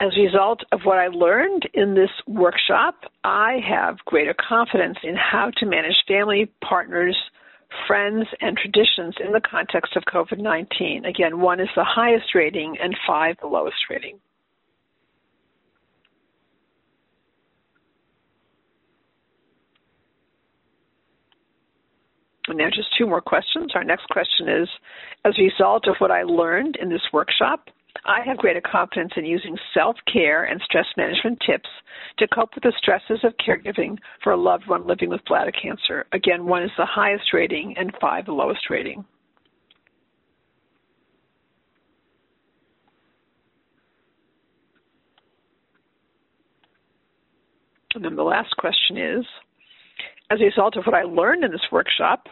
as 0.01 0.13
a 0.17 0.21
result 0.21 0.61
of 0.73 0.81
what 0.85 0.99
I 0.99 1.09
learned 1.09 1.69
in 1.73 1.95
this 1.95 2.11
workshop, 2.27 2.97
I 3.25 3.59
have 3.67 3.97
greater 4.05 4.35
confidence 4.35 4.99
in 5.03 5.17
how 5.17 5.51
to 5.57 5.67
manage 5.67 5.97
family, 6.07 6.51
partners, 6.63 7.17
friends, 7.87 8.27
and 8.41 8.57
traditions 8.57 9.15
in 9.25 9.33
the 9.33 9.41
context 9.41 9.97
of 9.97 10.03
COVID 10.05 10.39
19. 10.39 11.07
Again, 11.07 11.41
one 11.41 11.61
is 11.61 11.69
the 11.75 11.85
highest 11.85 12.35
rating 12.35 12.77
and 12.83 12.95
five 13.07 13.37
the 13.41 13.47
lowest 13.47 13.77
rating. 13.89 14.19
And 22.49 22.59
now, 22.59 22.69
just 22.69 22.97
two 22.97 23.07
more 23.07 23.21
questions. 23.21 23.73
Our 23.75 23.83
next 23.83 24.09
question 24.09 24.49
is 24.49 24.69
As 25.25 25.35
a 25.39 25.43
result 25.43 25.89
of 25.89 25.97
what 25.99 26.11
I 26.11 26.23
learned 26.23 26.77
in 26.81 26.91
this 26.91 27.03
workshop, 27.13 27.71
I 28.05 28.21
have 28.27 28.37
greater 28.37 28.61
confidence 28.61 29.13
in 29.17 29.25
using 29.25 29.57
self 29.73 29.97
care 30.13 30.45
and 30.45 30.61
stress 30.63 30.87
management 30.97 31.39
tips 31.47 31.69
to 32.19 32.29
cope 32.29 32.51
with 32.55 32.65
the 32.65 32.73
stresses 32.79 33.25
of 33.25 33.35
caregiving 33.37 33.99
for 34.23 34.33
a 34.33 34.37
loved 34.37 34.67
one 34.67 34.87
living 34.87 35.09
with 35.09 35.25
bladder 35.27 35.53
cancer. 35.53 36.07
Again, 36.13 36.47
one 36.47 36.63
is 36.63 36.71
the 36.77 36.87
highest 36.87 37.33
rating 37.33 37.75
and 37.77 37.93
five 38.01 38.27
the 38.27 38.33
lowest 38.33 38.71
rating. 38.71 39.05
And 47.95 48.05
then 48.05 48.15
the 48.15 48.23
last 48.23 48.55
question 48.59 48.99
is 48.99 49.25
As 50.31 50.41
a 50.41 50.45
result 50.45 50.77
of 50.77 50.85
what 50.85 50.95
I 50.95 51.05
learned 51.05 51.45
in 51.45 51.51
this 51.51 51.73
workshop, 51.73 52.29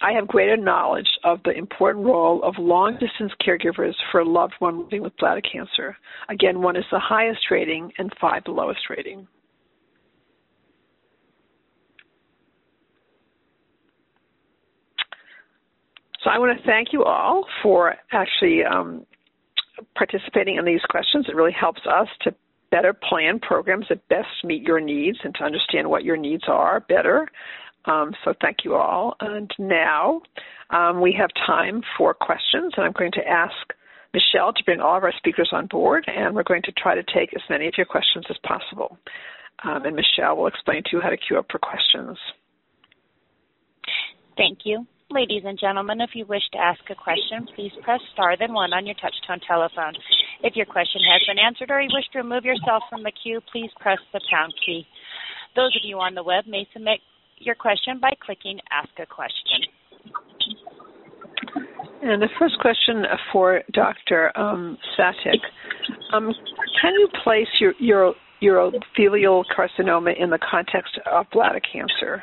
I 0.00 0.12
have 0.12 0.28
greater 0.28 0.56
knowledge 0.56 1.08
of 1.24 1.40
the 1.44 1.52
important 1.52 2.06
role 2.06 2.42
of 2.42 2.54
long 2.58 2.98
distance 2.98 3.32
caregivers 3.46 3.94
for 4.10 4.20
a 4.20 4.28
loved 4.28 4.54
one 4.58 4.84
living 4.84 5.02
with 5.02 5.16
bladder 5.16 5.40
cancer. 5.40 5.96
Again, 6.28 6.60
one 6.62 6.76
is 6.76 6.84
the 6.90 6.98
highest 6.98 7.50
rating 7.50 7.92
and 7.98 8.12
five 8.20 8.44
the 8.44 8.50
lowest 8.50 8.80
rating. 8.90 9.26
So 16.22 16.30
I 16.30 16.38
want 16.38 16.58
to 16.58 16.66
thank 16.66 16.92
you 16.92 17.04
all 17.04 17.46
for 17.62 17.94
actually 18.12 18.64
um, 18.64 19.06
participating 19.94 20.56
in 20.56 20.64
these 20.64 20.80
questions. 20.90 21.26
It 21.28 21.36
really 21.36 21.52
helps 21.52 21.82
us 21.86 22.08
to 22.22 22.34
better 22.72 22.92
plan 22.92 23.38
programs 23.38 23.86
that 23.88 24.08
best 24.08 24.26
meet 24.42 24.62
your 24.62 24.80
needs 24.80 25.18
and 25.22 25.34
to 25.36 25.44
understand 25.44 25.88
what 25.88 26.04
your 26.04 26.16
needs 26.16 26.42
are 26.48 26.80
better. 26.80 27.28
Um, 27.86 28.12
so 28.24 28.34
thank 28.40 28.58
you 28.64 28.74
all. 28.74 29.16
And 29.20 29.50
now 29.58 30.22
um, 30.70 31.00
we 31.00 31.16
have 31.18 31.30
time 31.46 31.82
for 31.96 32.14
questions, 32.14 32.74
and 32.76 32.84
I'm 32.84 32.92
going 32.92 33.12
to 33.12 33.26
ask 33.26 33.54
Michelle 34.12 34.52
to 34.52 34.64
bring 34.64 34.80
all 34.80 34.96
of 34.96 35.04
our 35.04 35.12
speakers 35.16 35.50
on 35.52 35.66
board, 35.66 36.04
and 36.06 36.34
we're 36.34 36.42
going 36.42 36.62
to 36.62 36.72
try 36.72 36.94
to 36.94 37.02
take 37.02 37.34
as 37.34 37.42
many 37.48 37.66
of 37.68 37.74
your 37.76 37.86
questions 37.86 38.24
as 38.30 38.36
possible. 38.42 38.98
Um, 39.64 39.84
and 39.84 39.96
Michelle 39.96 40.36
will 40.36 40.46
explain 40.46 40.82
to 40.84 40.90
you 40.92 41.00
how 41.00 41.10
to 41.10 41.16
queue 41.16 41.38
up 41.38 41.46
for 41.50 41.58
questions. 41.58 42.18
Thank 44.36 44.60
you. 44.64 44.86
Ladies 45.08 45.42
and 45.46 45.58
gentlemen, 45.58 46.00
if 46.00 46.10
you 46.14 46.26
wish 46.26 46.42
to 46.52 46.58
ask 46.58 46.80
a 46.90 46.94
question, 46.94 47.46
please 47.54 47.70
press 47.82 48.00
star 48.12 48.36
then 48.36 48.52
one 48.52 48.72
on 48.72 48.86
your 48.86 48.96
touchtone 48.96 49.40
telephone. 49.46 49.94
If 50.42 50.56
your 50.56 50.66
question 50.66 51.00
has 51.12 51.22
been 51.28 51.38
answered 51.38 51.70
or 51.70 51.80
you 51.80 51.88
wish 51.94 52.08
to 52.12 52.18
remove 52.18 52.44
yourself 52.44 52.82
from 52.90 53.04
the 53.04 53.12
queue, 53.12 53.40
please 53.52 53.70
press 53.78 53.98
the 54.12 54.20
pound 54.28 54.52
key. 54.66 54.84
Those 55.54 55.76
of 55.76 55.82
you 55.84 56.00
on 56.00 56.14
the 56.14 56.24
web 56.24 56.46
may 56.48 56.66
submit 56.72 56.98
your 57.38 57.54
question 57.54 57.98
by 58.00 58.12
clicking 58.24 58.58
Ask 58.70 58.90
a 58.98 59.06
Question. 59.06 59.60
And 62.02 62.22
the 62.22 62.28
first 62.38 62.58
question 62.60 63.04
for 63.32 63.62
Dr. 63.72 64.36
Um, 64.38 64.78
Svatek, 64.96 65.38
um, 66.12 66.32
can 66.80 66.92
you 66.94 67.08
place 67.24 67.48
your, 67.58 67.72
your 67.78 68.14
urothelial 68.42 69.44
carcinoma 69.56 70.18
in 70.18 70.30
the 70.30 70.38
context 70.38 70.98
of 71.10 71.26
bladder 71.32 71.60
cancer? 71.60 72.22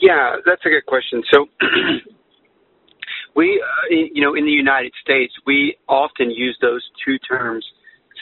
Yeah, 0.00 0.36
that's 0.46 0.62
a 0.64 0.68
good 0.68 0.86
question. 0.86 1.22
So 1.32 1.46
we, 3.36 3.62
uh, 3.62 3.94
you 3.94 4.22
know, 4.22 4.34
in 4.34 4.44
the 4.44 4.50
United 4.50 4.92
States, 5.02 5.32
we 5.46 5.76
often 5.88 6.30
use 6.30 6.56
those 6.60 6.82
two 7.04 7.18
terms 7.18 7.64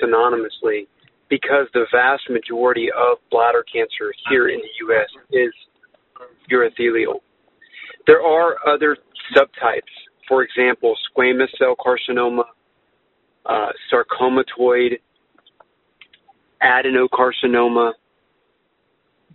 synonymously 0.02 0.86
because 1.28 1.66
the 1.74 1.86
vast 1.92 2.22
majority 2.30 2.88
of 2.92 3.18
bladder 3.30 3.64
cancer 3.72 4.12
here 4.28 4.48
in 4.48 4.58
the 4.58 4.86
U.S. 4.86 5.08
is 5.32 5.52
urothelial. 6.50 7.20
There 8.06 8.22
are 8.22 8.56
other 8.66 8.96
subtypes, 9.36 9.82
for 10.28 10.42
example, 10.42 10.94
squamous 11.10 11.48
cell 11.58 11.74
carcinoma, 11.76 12.44
uh, 13.44 13.68
sarcomatoid, 13.92 14.98
adenocarcinoma. 16.62 17.92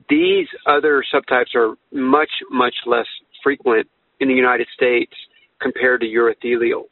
These 0.09 0.47
other 0.65 1.03
subtypes 1.13 1.55
are 1.55 1.75
much, 1.91 2.29
much 2.49 2.75
less 2.85 3.07
frequent 3.43 3.87
in 4.19 4.27
the 4.27 4.33
United 4.33 4.67
States 4.73 5.13
compared 5.61 6.01
to 6.01 6.07
urothelial. 6.07 6.83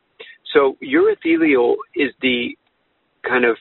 So 0.54 0.78
urothelial 0.84 1.76
is 1.96 2.12
the 2.22 2.58
kind 3.28 3.46
of 3.46 3.58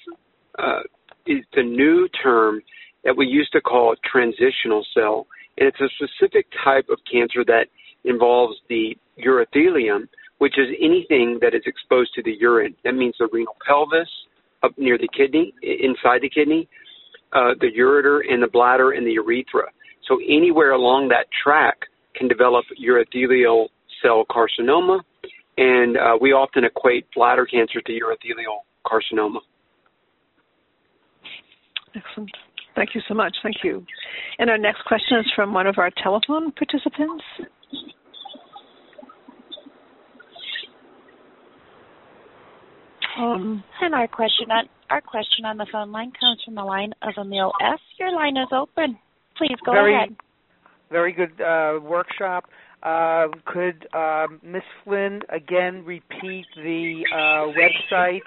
uh, 0.58 0.80
is 1.28 1.44
the 1.54 1.62
new 1.62 2.08
term 2.22 2.62
that 3.04 3.16
we 3.16 3.26
used 3.26 3.52
to 3.52 3.60
call 3.60 3.94
transitional 4.04 4.84
cell, 4.94 5.26
and 5.56 5.68
it's 5.68 5.80
a 5.80 5.88
specific 5.96 6.46
type 6.64 6.86
of 6.90 6.98
cancer 7.10 7.44
that 7.44 7.66
involves 8.04 8.56
the 8.68 8.96
urothelium, 9.24 10.08
which 10.38 10.58
is 10.58 10.68
anything 10.80 11.38
that 11.40 11.54
is 11.54 11.62
exposed 11.66 12.14
to 12.14 12.22
the 12.22 12.34
urine. 12.40 12.74
That 12.84 12.94
means 12.94 13.14
the 13.18 13.28
renal 13.32 13.56
pelvis 13.66 14.08
up 14.62 14.72
near 14.76 14.98
the 14.98 15.08
kidney, 15.16 15.52
inside 15.62 16.22
the 16.22 16.30
kidney, 16.30 16.68
uh, 17.32 17.54
the 17.60 17.70
ureter 17.76 18.20
and 18.28 18.42
the 18.42 18.48
bladder 18.48 18.92
and 18.92 19.06
the 19.06 19.12
urethra. 19.12 19.70
So 20.06 20.18
anywhere 20.26 20.72
along 20.72 21.08
that 21.08 21.26
track 21.42 21.76
can 22.16 22.28
develop 22.28 22.64
urothelial 22.82 23.68
cell 24.02 24.24
carcinoma, 24.30 25.00
and 25.56 25.96
uh, 25.96 26.16
we 26.20 26.32
often 26.32 26.64
equate 26.64 27.06
bladder 27.14 27.46
cancer 27.46 27.80
to 27.80 27.92
urothelial 27.92 28.60
carcinoma. 28.86 29.40
Excellent. 31.98 32.30
Thank 32.76 32.94
you 32.94 33.00
so 33.08 33.14
much. 33.14 33.36
Thank 33.42 33.56
you. 33.64 33.84
And 34.38 34.48
our 34.50 34.58
next 34.58 34.84
question 34.86 35.18
is 35.18 35.26
from 35.34 35.52
one 35.52 35.66
of 35.66 35.76
our 35.78 35.90
telephone 36.02 36.52
participants. 36.52 37.24
Um, 43.18 43.64
and 43.80 43.94
our 43.94 44.06
question 44.06 44.50
on 44.50 44.68
our 44.90 45.00
question 45.00 45.44
on 45.44 45.56
the 45.56 45.66
phone 45.72 45.90
line 45.90 46.12
comes 46.18 46.40
from 46.44 46.54
the 46.54 46.62
line 46.62 46.92
of 47.02 47.14
Emil 47.18 47.52
S. 47.60 47.80
Your 47.98 48.12
line 48.12 48.36
is 48.36 48.48
open. 48.52 48.96
Please 49.36 49.56
go 49.66 49.72
very, 49.72 49.94
ahead. 49.94 50.16
Very 50.90 51.12
good 51.12 51.40
uh, 51.40 51.80
workshop. 51.82 52.44
Uh, 52.80 53.26
could 53.44 53.88
uh, 53.92 54.28
Ms. 54.42 54.62
Flynn 54.84 55.20
again 55.30 55.84
repeat 55.84 56.46
the 56.54 57.02
uh, 57.12 57.50
website 57.58 58.20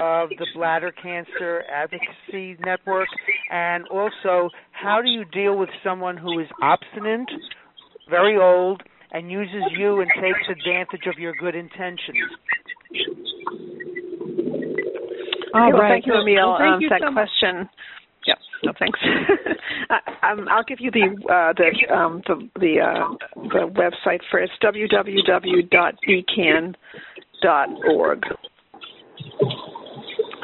of 0.00 0.28
the 0.28 0.46
Bladder 0.54 0.92
Cancer 0.92 1.64
Advocacy 1.72 2.56
Network? 2.64 3.08
And 3.50 3.88
also, 3.88 4.50
how 4.70 5.02
do 5.02 5.10
you 5.10 5.24
deal 5.24 5.58
with 5.58 5.70
someone 5.82 6.16
who 6.16 6.38
is 6.38 6.46
obstinate, 6.62 7.28
very 8.08 8.36
old, 8.36 8.82
and 9.10 9.30
uses 9.30 9.62
you 9.76 10.00
and 10.00 10.10
takes 10.14 10.46
advantage 10.48 11.06
of 11.12 11.18
your 11.18 11.34
good 11.40 11.56
intentions? 11.56 12.30
All 15.54 15.72
well. 15.72 15.82
Thank 15.88 16.06
you, 16.06 16.14
Emil, 16.14 16.34
well, 16.36 16.74
um, 16.74 16.80
you 16.80 16.88
that 16.88 17.00
so 17.02 17.12
question. 17.12 17.68
Thanks. 18.78 18.98
um, 20.22 20.48
I'll 20.50 20.64
give 20.64 20.80
you 20.80 20.90
the 20.90 21.14
uh, 21.32 21.52
the 21.54 21.86
um, 21.94 22.22
the 22.26 22.48
the, 22.58 22.80
uh, 22.80 23.14
the 23.34 23.68
website 23.72 24.20
first. 24.30 24.52
www.bcan.org. 24.62 25.04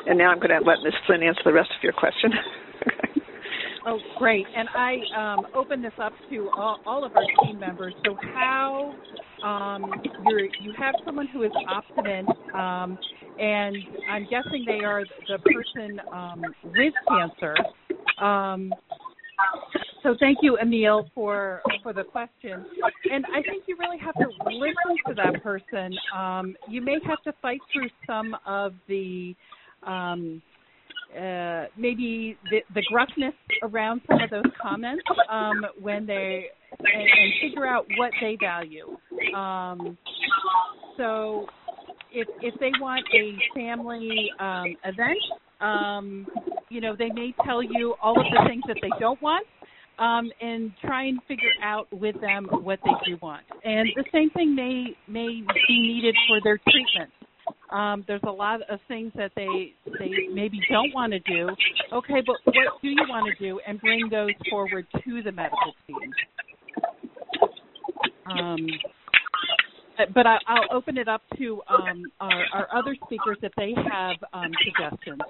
And 0.07 0.19
now 0.19 0.31
I'm 0.31 0.39
going 0.39 0.51
to 0.51 0.59
let 0.59 0.83
Ms. 0.85 0.93
Flynn 1.07 1.23
answer 1.23 1.41
the 1.45 1.53
rest 1.53 1.71
of 1.77 1.83
your 1.83 1.95
question. 1.95 2.33
Oh, 3.87 3.99
great. 4.19 4.47
And 4.57 4.69
I 4.75 4.97
um, 5.17 5.47
open 5.55 5.83
this 5.83 5.93
up 6.03 6.13
to 6.31 6.51
all, 6.57 6.81
all, 6.87 7.05
of 7.05 7.13
our 7.15 7.23
team 7.45 7.59
members. 7.59 7.93
So, 8.07 8.17
how 8.35 8.95
um, 9.45 9.93
you 10.27 10.49
you 10.63 10.73
have 10.79 10.95
someone 11.05 11.27
who 11.27 11.43
is 11.43 11.53
obstinate, 11.69 12.27
um, 12.55 12.99
and 13.39 13.77
I'm 14.11 14.27
guessing 14.31 14.65
they 14.67 14.85
are 14.85 15.05
the 15.29 15.39
person 15.39 16.01
um, 16.13 16.43
with 16.65 16.95
cancer. 17.09 17.55
Um, 18.23 18.73
so, 20.03 20.15
thank 20.19 20.39
you, 20.41 20.57
Emil, 20.57 21.11
for 21.15 21.61
for 21.83 21.93
the 21.93 22.05
question. 22.05 22.65
And 23.13 23.27
I 23.35 23.43
think 23.43 23.65
you 23.67 23.77
really 23.79 23.99
have 23.99 24.15
to 24.15 24.29
listen 24.51 24.97
to 25.09 25.15
that 25.15 25.43
person. 25.43 25.95
Um, 26.17 26.57
you 26.69 26.81
may 26.81 26.97
have 27.07 27.23
to 27.25 27.35
fight 27.43 27.61
through 27.71 27.91
some 28.07 28.35
of 28.47 28.73
the 28.89 29.37
um, 29.83 30.41
uh, 31.17 31.67
maybe 31.77 32.37
the, 32.51 32.61
the 32.75 32.83
gruffness 32.91 33.35
around 33.63 34.01
some 34.09 34.21
of 34.21 34.31
those 34.31 34.53
comments 34.61 35.05
um, 35.31 35.65
when 35.81 36.07
they 36.07 36.47
and, 36.79 37.03
and, 37.03 37.33
figure 37.41 37.67
out 37.67 37.87
what 37.97 38.11
they 38.21 38.37
value. 38.41 38.97
Um, 39.37 39.97
so 40.97 41.47
if 42.13 42.27
if 42.41 42.59
they 42.59 42.71
want 42.81 43.05
a 43.15 43.37
family 43.55 44.31
um, 44.41 44.77
event, 44.85 45.19
um, 45.61 46.27
you 46.69 46.81
know, 46.81 46.97
they 46.97 47.11
may 47.11 47.33
tell 47.45 47.63
you 47.63 47.95
all 48.03 48.19
of 48.19 48.27
the 48.33 48.49
things 48.49 48.63
that 48.67 48.77
they 48.83 48.91
don't 48.99 49.21
want. 49.23 49.47
Um, 49.97 50.33
and 50.41 50.73
try 50.85 51.05
and 51.05 51.21
figure 51.29 51.55
out 51.63 51.87
with 51.93 52.21
them 52.21 52.49
what 52.51 52.81
they 52.85 52.91
do 53.07 53.17
want. 53.23 53.45
And 53.63 53.89
the 53.95 54.03
same 54.11 54.29
thing 54.31 54.53
may 54.53 54.87
may 55.07 55.29
be 55.69 55.79
needed 55.79 56.17
for 56.27 56.41
their 56.43 56.59
treatment 56.59 57.13
um, 57.71 58.05
there's 58.07 58.23
a 58.27 58.33
lot 58.33 58.61
of 58.71 58.79
things 58.89 59.13
that 59.17 59.33
they 59.37 59.75
they 59.99 60.11
maybe 60.33 60.61
don't 60.71 60.95
want 60.95 61.13
to 61.13 61.19
do. 61.21 61.49
Okay, 61.93 62.23
but 62.27 62.37
what 62.45 62.81
do 62.83 62.89
you 62.89 63.05
want 63.09 63.27
to 63.37 63.45
do, 63.45 63.61
and 63.67 63.81
bring 63.81 64.09
those 64.09 64.31
forward 64.51 64.87
to 65.05 65.23
the 65.23 65.33
medical 65.33 65.75
team. 65.87 66.13
Um, 68.27 68.67
but 70.15 70.27
I, 70.27 70.39
will 70.49 70.77
open 70.77 70.97
it 70.99 71.09
up 71.09 71.23
to 71.39 71.61
um, 71.69 72.05
our, 72.21 72.45
our, 72.53 72.69
other 72.75 72.97
speakers 73.05 73.39
if 73.43 73.53
they 73.57 73.75
have 73.77 74.17
um, 74.33 74.51
suggestions. 74.65 75.21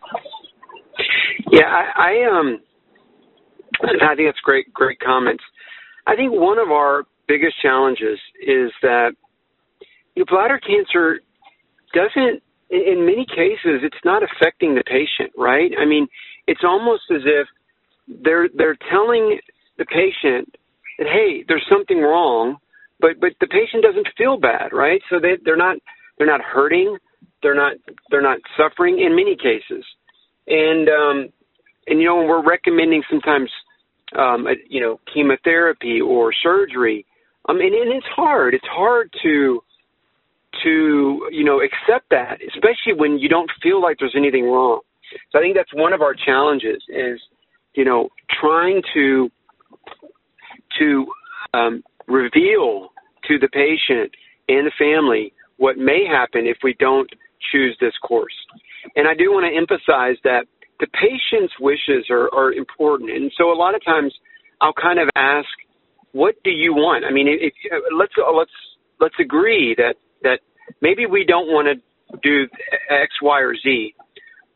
Yeah, 1.51 1.67
I, 1.67 1.93
I 1.97 2.39
um, 2.39 2.61
I 3.83 4.15
think 4.15 4.29
that's 4.29 4.41
great, 4.43 4.73
great 4.73 5.01
comments. 5.01 5.43
I 6.07 6.15
think 6.17 6.33
one 6.33 6.59
of 6.59 6.71
our 6.71 7.05
biggest 7.27 7.61
challenges 7.61 8.19
is 8.41 8.71
that 8.83 9.12
you 10.15 10.21
know, 10.23 10.27
bladder 10.29 10.59
cancer 10.59 11.21
doesn't 11.95 12.42
in 12.70 13.07
many 13.07 13.24
cases 13.26 13.82
it's 13.82 14.05
not 14.05 14.22
affecting 14.22 14.74
the 14.74 14.84
patient 14.84 15.32
right? 15.36 15.72
I 15.78 15.84
mean 15.84 16.09
it's 16.47 16.64
almost 16.64 17.05
as 17.11 17.22
if 17.24 17.47
they're 18.22 18.49
they're 18.55 18.76
telling 18.90 19.38
the 19.78 19.86
patient 19.86 20.55
that 20.99 21.07
hey 21.07 21.45
there's 21.49 21.66
something 21.70 22.01
wrong 22.01 22.57
but 23.01 23.20
but 23.20 23.32
the 23.40 23.47
patient 23.47 23.82
doesn't 23.82 24.09
feel 24.18 24.36
bad 24.38 24.72
right? 24.72 25.01
So 25.11 25.20
they 25.20 25.38
they're 25.45 25.57
not 25.57 25.78
they're 26.18 26.26
not 26.26 26.40
hurting 26.42 26.99
they're 27.42 27.55
not 27.55 27.74
they're 28.11 28.22
not 28.22 28.38
suffering 28.57 29.01
in 29.01 29.14
many 29.14 29.36
cases. 29.36 29.84
And 30.47 30.88
um 30.88 31.28
and 31.86 32.01
you 32.01 32.07
know 32.07 32.16
when 32.16 32.28
we're 32.28 32.45
recommending 32.45 33.03
sometimes 33.11 33.51
um 34.18 34.47
you 34.68 34.80
know 34.80 35.01
chemotherapy 35.12 36.01
or 36.01 36.32
surgery 36.32 37.07
um 37.49 37.61
and, 37.61 37.74
and 37.74 37.92
it's 37.92 38.07
hard. 38.14 38.55
It's 38.55 38.66
hard 38.66 39.12
to 39.22 39.61
to 40.63 41.29
you 41.31 41.45
know 41.45 41.61
accept 41.61 42.11
that, 42.11 42.39
especially 42.49 42.95
when 42.97 43.19
you 43.19 43.29
don't 43.29 43.51
feel 43.63 43.81
like 43.81 43.99
there's 43.99 44.15
anything 44.17 44.45
wrong. 44.45 44.81
So 45.31 45.39
I 45.39 45.43
think 45.43 45.57
that's 45.57 45.73
one 45.75 45.93
of 45.93 46.03
our 46.03 46.15
challenges 46.15 46.83
is 46.89 47.21
you 47.75 47.85
know 47.85 48.09
trying 48.41 48.83
to 48.95 49.31
to 50.79 51.07
um, 51.55 51.83
reveal 52.07 52.89
to 53.29 53.39
the 53.39 53.49
patient 53.49 54.13
and 54.49 54.67
the 54.67 54.73
family 54.79 55.33
what 55.57 55.79
may 55.79 56.05
happen 56.07 56.47
if 56.47 56.59
we 56.63 56.75
don't 56.79 57.09
choose 57.53 57.77
this 57.81 57.95
course. 58.03 58.35
And 58.97 59.09
I 59.09 59.15
do 59.15 59.31
want 59.31 59.47
to 59.47 59.57
emphasize 59.57 60.17
that 60.25 60.47
the 60.81 60.87
patient's 60.89 61.55
wishes 61.61 62.07
are, 62.11 62.29
are 62.35 62.53
important. 62.53 63.11
And 63.11 63.33
so 63.37 63.53
a 63.53 63.55
lot 63.57 63.75
of 63.75 63.85
times 63.85 64.13
I'll 64.61 64.75
kind 64.75 64.99
of 64.99 65.09
ask, 65.17 65.49
what 66.13 66.35
do 66.45 66.51
you 66.51 66.75
want? 66.75 67.05
I 67.05 67.13
mean, 67.13 67.27
if, 67.29 67.53
let's 67.97 68.13
let's 68.35 68.51
let's 69.01 69.15
agree 69.19 69.75
that 69.79 69.97
that 70.25 70.41
maybe 70.81 71.07
we 71.07 71.25
don't 71.25 71.47
want 71.47 71.68
to 71.68 72.18
do 72.22 72.49
X, 72.91 73.14
Y, 73.22 73.41
or 73.41 73.55
Z, 73.57 73.95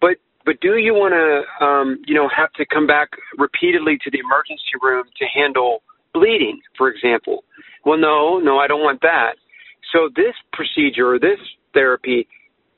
but 0.00 0.16
but 0.44 0.60
do 0.60 0.76
you 0.76 0.94
want 0.94 1.14
to 1.14 1.64
um, 1.64 2.02
you 2.06 2.14
know 2.14 2.28
have 2.34 2.52
to 2.54 2.66
come 2.66 2.86
back 2.86 3.10
repeatedly 3.36 3.98
to 4.02 4.10
the 4.10 4.18
emergency 4.18 4.74
room 4.82 5.04
to 5.18 5.24
handle 5.32 5.82
bleeding, 6.12 6.60
for 6.76 6.88
example? 6.88 7.44
Well, 7.84 7.98
no, 7.98 8.38
no, 8.38 8.58
I 8.58 8.66
don't 8.66 8.82
want 8.82 9.00
that. 9.02 9.36
So 9.92 10.10
this 10.14 10.34
procedure 10.52 11.14
or 11.14 11.18
this 11.18 11.38
therapy 11.72 12.26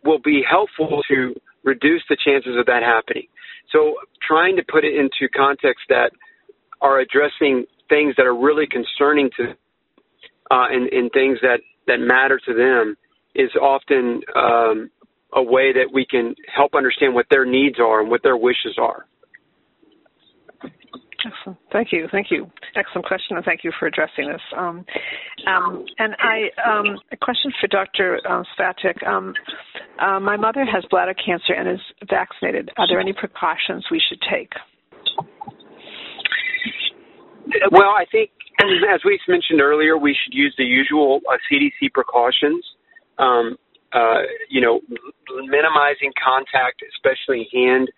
will 0.04 0.20
be 0.20 0.42
helpful 0.48 1.02
to 1.08 1.34
reduce 1.64 2.02
the 2.08 2.16
chances 2.24 2.56
of 2.56 2.66
that 2.66 2.82
happening. 2.82 3.26
So 3.72 3.96
trying 4.26 4.56
to 4.56 4.62
put 4.62 4.84
it 4.84 4.94
into 4.94 5.28
context 5.34 5.84
that 5.88 6.12
are 6.80 7.00
addressing 7.00 7.66
things 7.88 8.14
that 8.16 8.26
are 8.26 8.34
really 8.34 8.66
concerning 8.66 9.30
to 9.36 9.54
uh, 10.50 10.66
and, 10.70 10.88
and 10.92 11.10
things 11.12 11.38
that 11.42 11.60
that 11.86 11.98
matter 11.98 12.40
to 12.46 12.54
them 12.54 12.96
is 13.34 13.50
often 13.60 14.20
um, 14.36 14.90
a 15.32 15.42
way 15.42 15.72
that 15.72 15.90
we 15.92 16.04
can 16.04 16.34
help 16.54 16.74
understand 16.74 17.14
what 17.14 17.26
their 17.30 17.44
needs 17.44 17.78
are 17.78 18.00
and 18.00 18.10
what 18.10 18.22
their 18.22 18.36
wishes 18.36 18.76
are. 18.78 19.06
Excellent. 21.26 21.58
Thank 21.70 21.88
you. 21.92 22.08
Thank 22.10 22.30
you. 22.30 22.50
Excellent 22.76 23.06
question, 23.06 23.36
and 23.36 23.44
thank 23.44 23.62
you 23.62 23.72
for 23.78 23.86
addressing 23.86 24.28
this. 24.28 24.40
Um, 24.56 24.84
um, 25.46 25.84
and 25.98 26.14
I, 26.18 26.48
um, 26.66 26.98
a 27.12 27.16
question 27.16 27.52
for 27.60 27.66
Dr. 27.66 28.18
Um, 28.26 28.44
Svatek. 28.58 29.06
Um, 29.06 29.34
uh, 30.00 30.18
my 30.18 30.36
mother 30.36 30.64
has 30.64 30.84
bladder 30.90 31.14
cancer 31.14 31.52
and 31.52 31.68
is 31.68 31.80
vaccinated. 32.08 32.70
Are 32.78 32.88
there 32.88 33.00
any 33.00 33.12
precautions 33.12 33.84
we 33.90 34.00
should 34.08 34.20
take? 34.30 34.50
Well, 37.70 37.90
I 37.90 38.04
think, 38.10 38.30
as 38.94 39.00
we 39.04 39.18
mentioned 39.28 39.60
earlier, 39.60 39.96
we 39.96 40.16
should 40.22 40.34
use 40.34 40.54
the 40.58 40.64
usual 40.64 41.20
uh, 41.30 41.36
CDC 41.50 41.92
precautions. 41.92 42.64
Um, 43.18 43.56
uh, 43.92 44.22
you 44.48 44.60
know, 44.60 44.80
minimizing 45.46 46.12
contact, 46.22 46.82
especially 46.94 47.48
hand 47.52 47.90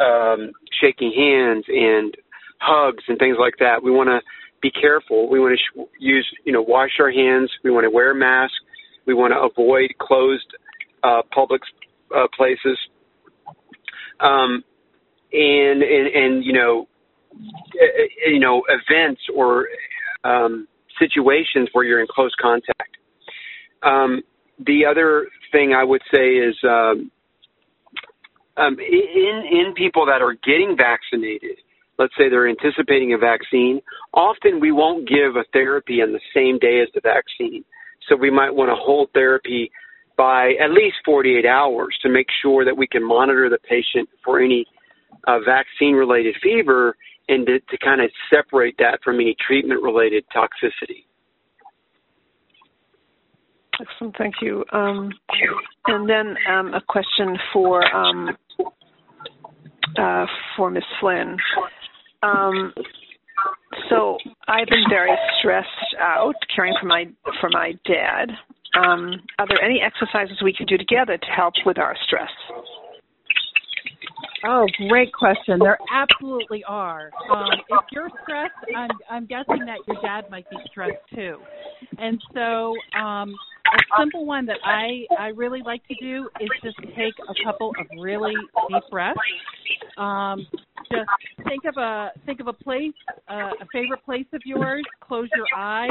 um, 0.00 0.52
shaking 0.80 1.12
hands 1.12 1.64
and 1.68 2.16
hugs 2.58 3.02
and 3.08 3.18
things 3.18 3.36
like 3.38 3.54
that. 3.58 3.82
We 3.82 3.90
want 3.90 4.08
to 4.08 4.20
be 4.62 4.70
careful. 4.70 5.28
We 5.28 5.40
want 5.40 5.58
to 5.58 5.58
sh- 5.58 5.88
use, 5.98 6.26
you 6.44 6.52
know, 6.52 6.62
wash 6.62 6.92
our 7.00 7.10
hands. 7.10 7.50
We 7.62 7.70
want 7.70 7.84
to 7.84 7.90
wear 7.90 8.14
masks. 8.14 8.54
We 9.06 9.14
want 9.14 9.32
to 9.32 9.40
avoid 9.40 9.90
closed 10.00 10.46
uh, 11.02 11.22
public 11.32 11.62
uh, 12.14 12.26
places. 12.34 12.78
Um, 14.20 14.64
and, 15.32 15.82
and, 15.82 16.06
and, 16.06 16.44
you 16.44 16.52
know, 16.52 16.88
you 18.26 18.38
know, 18.38 18.62
events 18.68 19.20
or 19.34 19.66
um, 20.24 20.66
situations 20.98 21.68
where 21.72 21.84
you're 21.84 22.00
in 22.00 22.06
close 22.08 22.32
contact. 22.40 22.96
Um, 23.82 24.22
the 24.64 24.86
other 24.86 25.28
thing 25.52 25.72
I 25.72 25.84
would 25.84 26.02
say 26.12 26.36
is 26.36 26.56
um, 26.64 27.10
um, 28.56 28.76
in 28.78 29.42
in 29.50 29.74
people 29.76 30.06
that 30.06 30.22
are 30.22 30.34
getting 30.44 30.76
vaccinated, 30.76 31.58
let's 31.98 32.14
say 32.16 32.28
they're 32.28 32.48
anticipating 32.48 33.12
a 33.12 33.18
vaccine, 33.18 33.80
often 34.12 34.60
we 34.60 34.72
won't 34.72 35.08
give 35.08 35.36
a 35.36 35.44
therapy 35.52 36.00
on 36.02 36.12
the 36.12 36.20
same 36.34 36.58
day 36.58 36.80
as 36.80 36.88
the 36.94 37.00
vaccine. 37.00 37.64
So 38.08 38.16
we 38.16 38.30
might 38.30 38.54
want 38.54 38.70
to 38.70 38.76
hold 38.76 39.10
therapy 39.12 39.70
by 40.16 40.52
at 40.62 40.70
least 40.70 40.96
48 41.04 41.44
hours 41.44 41.98
to 42.02 42.08
make 42.08 42.28
sure 42.42 42.64
that 42.64 42.76
we 42.76 42.86
can 42.86 43.02
monitor 43.02 43.48
the 43.48 43.58
patient 43.58 44.08
for 44.24 44.40
any 44.40 44.66
uh, 45.26 45.40
vaccine 45.40 45.94
related 45.94 46.36
fever 46.42 46.96
and 47.28 47.46
to, 47.46 47.60
to 47.60 47.78
kind 47.78 48.00
of 48.00 48.10
separate 48.32 48.76
that 48.78 49.00
from 49.02 49.16
any 49.16 49.36
treatment 49.46 49.82
related 49.82 50.24
toxicity. 50.34 51.04
Excellent, 53.80 54.16
thank 54.16 54.34
you. 54.40 54.64
Um, 54.72 55.10
and 55.86 56.08
then 56.08 56.36
um, 56.48 56.74
a 56.74 56.80
question 56.86 57.36
for 57.52 57.84
um, 57.94 58.36
uh, 59.98 60.26
for 60.56 60.70
Ms. 60.70 60.84
Flynn. 61.00 61.36
Um, 62.22 62.72
so 63.90 64.16
I've 64.48 64.68
been 64.68 64.84
very 64.88 65.10
stressed 65.38 65.68
out 66.00 66.34
caring 66.54 66.74
for 66.80 66.86
my 66.86 67.06
for 67.40 67.50
my 67.50 67.72
dad. 67.84 68.30
Um, 68.76 69.20
are 69.38 69.46
there 69.48 69.62
any 69.62 69.80
exercises 69.80 70.40
we 70.42 70.52
can 70.52 70.66
do 70.66 70.76
together 70.76 71.16
to 71.16 71.26
help 71.26 71.54
with 71.64 71.78
our 71.78 71.96
stress? 72.06 72.30
Oh, 74.46 74.66
great 74.88 75.12
question. 75.12 75.58
There 75.58 75.78
absolutely 75.92 76.62
are. 76.64 77.10
Um, 77.32 77.48
if 77.68 77.80
you're 77.92 78.10
stressed, 78.22 78.52
I'm, 78.76 78.90
I'm 79.10 79.26
guessing 79.26 79.64
that 79.66 79.78
your 79.86 80.00
dad 80.02 80.28
might 80.30 80.48
be 80.50 80.56
stressed 80.70 81.02
too. 81.14 81.38
And 81.98 82.20
so, 82.34 82.74
um, 82.98 83.34
a 83.66 84.00
simple 84.00 84.26
one 84.26 84.46
that 84.46 84.58
I 84.64 85.06
I 85.18 85.28
really 85.28 85.62
like 85.62 85.86
to 85.88 85.94
do 86.00 86.28
is 86.40 86.48
just 86.62 86.76
take 86.96 87.14
a 87.28 87.44
couple 87.44 87.70
of 87.78 87.86
really 88.00 88.34
deep 88.68 88.82
breaths. 88.90 89.18
Um, 89.96 90.46
just 90.90 91.08
think 91.44 91.64
of 91.64 91.76
a 91.76 92.10
think 92.26 92.40
of 92.40 92.48
a 92.48 92.52
place, 92.52 92.92
uh, 93.28 93.50
a 93.60 93.66
favorite 93.72 94.04
place 94.04 94.26
of 94.32 94.42
yours. 94.44 94.84
Close 95.00 95.28
your 95.34 95.46
eyes 95.56 95.90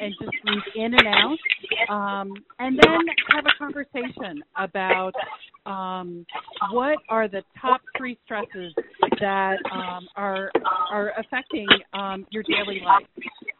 and 0.00 0.14
just 0.20 0.32
breathe 0.44 0.62
in 0.76 0.94
and 0.94 1.06
out, 1.06 1.92
um, 1.94 2.32
and 2.58 2.78
then 2.78 3.00
have 3.30 3.44
a 3.46 3.58
conversation 3.58 4.42
about 4.56 5.12
um, 5.66 6.26
what 6.70 6.98
are 7.08 7.28
the 7.28 7.42
top 7.60 7.80
three 7.96 8.18
stresses 8.24 8.72
that 9.20 9.56
um, 9.72 10.08
are 10.16 10.50
are 10.90 11.12
affecting 11.18 11.66
um, 11.92 12.26
your 12.30 12.42
daily 12.44 12.80
life. 12.84 13.06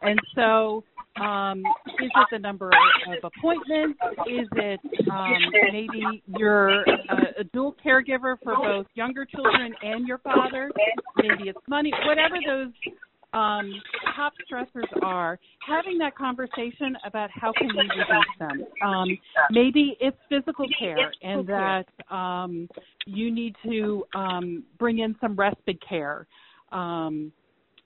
And 0.01 0.19
so, 0.35 0.83
um, 1.21 1.59
is 1.99 2.11
it 2.15 2.27
the 2.31 2.39
number 2.39 2.69
of 2.69 3.23
appointments? 3.23 3.99
Is 4.27 4.47
it 4.53 4.79
um, 5.09 5.33
maybe 5.71 6.23
you're 6.37 6.81
a, 6.81 7.39
a 7.39 7.43
dual 7.53 7.75
caregiver 7.85 8.35
for 8.43 8.55
both 8.55 8.87
younger 8.95 9.25
children 9.25 9.73
and 9.81 10.07
your 10.07 10.17
father? 10.19 10.71
Maybe 11.17 11.49
it's 11.49 11.59
money. 11.67 11.91
Whatever 12.05 12.35
those 12.45 12.71
um, 13.35 13.73
top 14.15 14.33
stressors 14.49 14.87
are, 15.03 15.37
having 15.67 15.97
that 15.99 16.15
conversation 16.15 16.95
about 17.05 17.29
how 17.33 17.51
can 17.57 17.67
we 17.67 17.81
reduce 17.81 18.25
them. 18.39 18.65
Um, 18.81 19.07
maybe 19.51 19.97
it's 19.99 20.17
physical 20.29 20.65
care 20.79 21.11
and 21.21 21.47
that 21.47 21.85
um, 22.09 22.69
you 23.05 23.33
need 23.33 23.55
to 23.63 24.05
um, 24.15 24.63
bring 24.79 24.99
in 24.99 25.15
some 25.19 25.35
respite 25.35 25.79
care. 25.87 26.27
Um, 26.71 27.31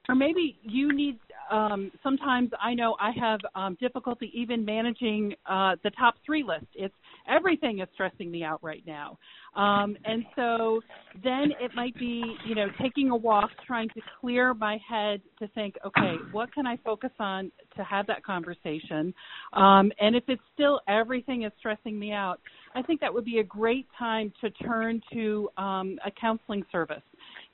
or 0.08 0.16
maybe 0.16 0.58
you 0.64 0.94
need 0.94 1.20
um, 1.50 1.92
sometimes 2.04 2.50
I 2.62 2.74
know 2.74 2.96
I 3.00 3.12
have 3.20 3.40
um, 3.56 3.78
difficulty 3.80 4.32
even 4.34 4.64
managing 4.64 5.34
uh, 5.46 5.76
the 5.84 5.92
top 5.92 6.16
three 6.26 6.44
list. 6.44 6.66
It's 6.76 6.94
everything 7.28 7.80
is 7.80 7.88
stressing 7.94 8.30
me 8.30 8.44
out 8.44 8.64
right 8.64 8.84
now, 8.86 9.18
um, 9.56 9.98
and 10.06 10.26
so 10.36 10.82
then 11.24 11.52
it 11.60 11.72
might 11.76 11.98
be 11.98 12.36
you 12.46 12.56
know 12.56 12.68
taking 12.82 13.10
a 13.10 13.16
walk, 13.16 13.50
trying 13.66 13.90
to 13.90 14.02
clear 14.20 14.54
my 14.54 14.78
head 14.88 15.22
to 15.40 15.48
think, 15.50 15.76
okay, 15.86 16.16
what 16.32 16.54
can 16.54 16.68
I 16.68 16.78
focus 16.78 17.12
on 17.20 17.52
to 17.76 17.84
have 17.84 18.08
that 18.08 18.24
conversation, 18.24 19.14
um, 19.54 19.92
and 20.00 20.16
if 20.16 20.24
it's 20.28 20.42
still 20.54 20.82
everything 20.88 21.44
is 21.44 21.52
stressing 21.60 21.98
me 21.98 22.12
out, 22.12 22.40
I 22.76 22.82
think 22.82 23.02
that 23.02 23.14
would 23.14 23.26
be 23.26 23.40
a 23.40 23.44
great 23.44 23.88
time 23.98 24.32
to 24.42 24.50
turn 24.52 25.02
to 25.14 25.50
um, 25.58 25.98
a 26.06 26.12
counseling 26.12 26.64
service 26.72 27.02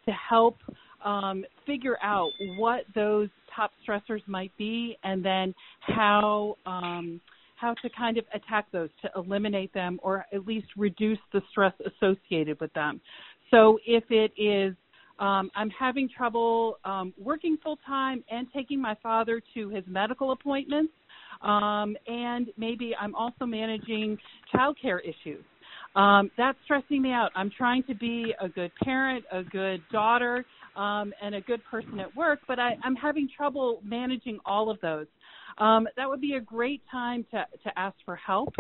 to 0.05 0.11
help 0.11 0.57
um, 1.05 1.45
figure 1.65 1.97
out 2.03 2.31
what 2.57 2.81
those 2.93 3.29
top 3.55 3.71
stressors 3.87 4.21
might 4.27 4.51
be, 4.57 4.97
and 5.03 5.23
then 5.23 5.53
how 5.81 6.57
um, 6.65 7.21
how 7.55 7.73
to 7.81 7.89
kind 7.97 8.17
of 8.17 8.25
attack 8.33 8.65
those 8.73 8.89
to 9.01 9.09
eliminate 9.15 9.73
them 9.73 9.97
or 10.03 10.25
at 10.33 10.45
least 10.45 10.67
reduce 10.75 11.19
the 11.31 11.41
stress 11.49 11.73
associated 11.85 12.59
with 12.59 12.73
them. 12.73 12.99
So 13.49 13.79
if 13.85 14.03
it 14.09 14.33
is 14.37 14.75
um, 15.19 15.49
I'm 15.55 15.69
having 15.69 16.09
trouble 16.09 16.77
um, 16.83 17.13
working 17.17 17.57
full 17.63 17.79
time 17.87 18.23
and 18.29 18.47
taking 18.53 18.81
my 18.81 18.97
father 19.01 19.41
to 19.53 19.69
his 19.69 19.83
medical 19.87 20.33
appointments, 20.33 20.91
um, 21.41 21.95
and 22.07 22.47
maybe 22.57 22.93
I'm 22.99 23.15
also 23.15 23.45
managing 23.45 24.17
childcare 24.53 24.99
issues. 25.01 25.43
Um, 25.95 26.29
that's 26.37 26.57
stressing 26.65 27.01
me 27.01 27.11
out. 27.11 27.29
I'm 27.35 27.49
trying 27.57 27.83
to 27.83 27.95
be 27.95 28.33
a 28.41 28.49
good 28.49 28.71
parent, 28.83 29.23
a 29.31 29.43
good 29.43 29.81
daughter, 29.91 30.45
um, 30.75 31.13
and 31.21 31.35
a 31.35 31.41
good 31.41 31.61
person 31.69 31.99
at 31.99 32.15
work, 32.15 32.39
but 32.47 32.59
I, 32.59 32.77
I'm 32.83 32.95
having 32.95 33.29
trouble 33.35 33.81
managing 33.83 34.39
all 34.45 34.69
of 34.69 34.79
those. 34.81 35.07
Um, 35.57 35.87
that 35.95 36.09
would 36.09 36.21
be 36.21 36.33
a 36.33 36.41
great 36.41 36.81
time 36.91 37.25
to, 37.31 37.45
to 37.63 37.79
ask 37.79 37.95
for 38.05 38.15
help. 38.15 38.53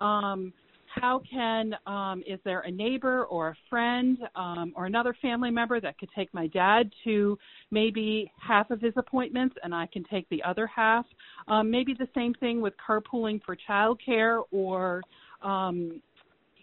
Um, 0.00 0.52
how 0.94 1.22
can 1.30 1.74
um, 1.86 2.22
is 2.26 2.38
there 2.44 2.60
a 2.60 2.70
neighbor 2.70 3.24
or 3.24 3.48
a 3.48 3.56
friend 3.70 4.18
um, 4.36 4.72
or 4.76 4.86
another 4.86 5.16
family 5.22 5.50
member 5.50 5.80
that 5.80 5.98
could 5.98 6.10
take 6.14 6.32
my 6.34 6.48
dad 6.48 6.90
to 7.04 7.38
maybe 7.70 8.30
half 8.36 8.70
of 8.70 8.80
his 8.80 8.92
appointments 8.96 9.56
and 9.62 9.74
I 9.74 9.86
can 9.86 10.04
take 10.04 10.28
the 10.28 10.42
other 10.42 10.66
half? 10.66 11.06
Um, 11.48 11.70
maybe 11.70 11.94
the 11.94 12.08
same 12.14 12.34
thing 12.34 12.60
with 12.60 12.74
carpooling 12.86 13.40
for 13.44 13.56
childcare 13.68 14.42
or 14.50 15.00
um, 15.42 16.02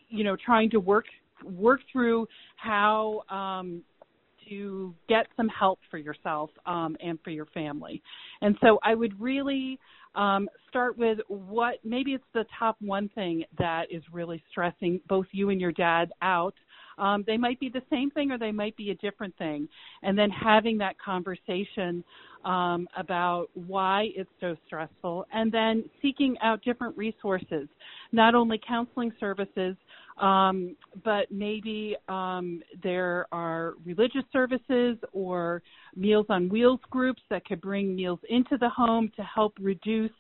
you 0.10 0.24
know 0.24 0.36
trying 0.36 0.70
to 0.72 0.80
work 0.80 1.06
work 1.44 1.80
through 1.92 2.28
how 2.58 3.24
um, 3.30 3.82
to 4.50 4.94
get 5.08 5.28
some 5.38 5.48
help 5.48 5.80
for 5.90 5.98
yourself 5.98 6.50
um, 6.66 6.96
and 7.04 7.20
for 7.24 7.30
your 7.30 7.46
family. 7.48 8.02
And 8.42 8.56
so 8.62 8.80
I 8.84 8.96
would 8.96 9.20
really 9.20 9.80
um, 10.16 10.50
start 10.68 10.98
with 10.98 11.20
what 11.28 11.76
maybe 11.84 12.14
it's 12.14 12.24
the 12.34 12.46
top 12.58 12.78
one 12.82 13.10
thing 13.10 13.44
that 13.58 13.84
is 13.92 14.04
really 14.12 14.44
stressing 14.52 15.00
both 15.08 15.28
you 15.32 15.50
and 15.50 15.62
your 15.62 15.72
dad 15.72 16.12
out. 16.22 16.56
Um, 16.98 17.24
they 17.26 17.38
might 17.38 17.60
be 17.60 17.70
the 17.70 17.82
same 17.90 18.12
thing 18.12 18.30
or 18.32 18.38
they 18.38 18.52
might 18.52 18.76
be 18.76 18.92
a 18.92 18.96
different 18.96 19.38
thing. 19.38 19.70
And 20.04 20.18
then 20.18 20.30
having 20.30 20.78
that 20.80 21.00
conversation 21.00 22.04
um, 22.44 22.88
about 22.98 23.48
why 23.54 24.10
it's 24.16 24.30
so 24.42 24.56
stressful 24.66 25.26
and 25.34 25.52
then 25.52 25.84
seeking 26.02 26.36
out 26.42 26.62
different 26.64 26.98
resources, 26.98 27.68
not 28.12 28.36
only 28.36 28.60
counseling 28.66 29.14
services, 29.20 29.76
um, 30.20 30.76
but 31.04 31.32
maybe 31.32 31.96
um, 32.08 32.62
there 32.84 33.26
are 33.32 33.74
religious 33.86 34.24
services 34.32 34.98
or 35.14 35.62
Meals 35.96 36.26
on 36.30 36.50
Wheels 36.50 36.80
groups 36.90 37.22
that 37.30 37.46
could 37.46 37.62
bring 37.62 37.96
meals 37.96 38.20
into 38.30 38.58
the 38.58 38.70
home 38.70 39.12
to 39.16 39.24
help 39.24 39.54
reduce 39.60 40.12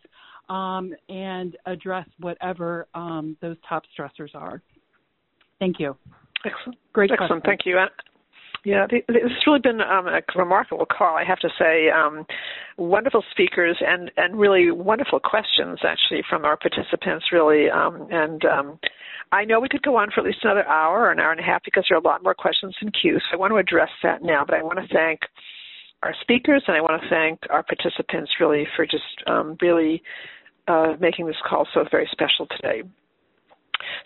um, 0.49 0.93
and 1.09 1.57
address 1.65 2.07
whatever 2.19 2.87
um, 2.95 3.37
those 3.41 3.57
top 3.67 3.83
stressors 3.97 4.33
are. 4.33 4.61
Thank 5.59 5.79
you. 5.79 5.95
Excellent. 6.45 6.79
Great 6.93 7.11
Excellent. 7.11 7.29
question. 7.29 7.41
Thank 7.45 7.65
you. 7.65 7.77
Yeah, 8.65 8.87
has 8.91 9.31
really 9.47 9.59
been 9.59 9.81
um, 9.81 10.07
a 10.07 10.21
remarkable 10.35 10.85
call. 10.85 11.15
I 11.15 11.23
have 11.23 11.39
to 11.39 11.49
say, 11.57 11.89
um, 11.89 12.25
wonderful 12.77 13.23
speakers 13.31 13.77
and 13.85 14.11
and 14.17 14.37
really 14.37 14.71
wonderful 14.71 15.19
questions 15.19 15.79
actually 15.83 16.23
from 16.29 16.43
our 16.43 16.57
participants. 16.57 17.25
Really, 17.31 17.69
um, 17.69 18.07
and 18.11 18.43
um, 18.45 18.79
I 19.31 19.45
know 19.45 19.59
we 19.59 19.69
could 19.69 19.83
go 19.83 19.95
on 19.97 20.09
for 20.11 20.21
at 20.21 20.25
least 20.25 20.39
another 20.43 20.67
hour 20.67 21.01
or 21.01 21.11
an 21.11 21.19
hour 21.19 21.31
and 21.31 21.39
a 21.39 21.43
half 21.43 21.63
because 21.63 21.85
there 21.87 21.97
are 21.97 22.01
a 22.01 22.03
lot 22.03 22.23
more 22.23 22.33
questions 22.33 22.75
in 22.81 22.91
queue. 22.91 23.17
So 23.19 23.37
I 23.37 23.39
want 23.39 23.51
to 23.51 23.57
address 23.57 23.89
that 24.03 24.23
now. 24.23 24.43
But 24.45 24.55
I 24.55 24.63
want 24.63 24.79
to 24.79 24.93
thank 24.93 25.21
our 26.03 26.13
speakers 26.21 26.63
and 26.67 26.75
I 26.75 26.81
want 26.81 27.01
to 27.01 27.09
thank 27.09 27.39
our 27.49 27.63
participants 27.63 28.31
really 28.39 28.67
for 28.75 28.85
just 28.85 29.03
um, 29.27 29.57
really 29.61 30.01
uh, 30.67 30.95
making 30.99 31.27
this 31.27 31.35
call 31.47 31.67
so 31.73 31.85
very 31.89 32.09
special 32.11 32.47
today. 32.47 32.83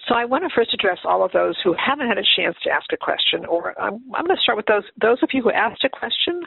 So 0.08 0.16
I 0.16 0.26
want 0.26 0.44
to 0.44 0.50
first 0.54 0.74
address 0.74 1.00
all 1.06 1.24
of 1.24 1.32
those 1.32 1.56
who 1.64 1.74
haven't 1.74 2.08
had 2.08 2.18
a 2.18 2.24
chance 2.36 2.56
to 2.64 2.70
ask 2.70 2.92
a 2.94 2.98
question, 2.98 3.46
or 3.46 3.80
I'm, 3.80 4.02
I'm 4.14 4.26
going 4.26 4.36
to 4.36 4.42
start 4.42 4.58
with 4.58 4.68
those 4.68 4.84
those 5.02 5.18
of 5.24 5.30
you 5.34 5.42
who 5.42 5.52
asked 5.52 5.84
a 5.84 5.90
question, 5.90 6.42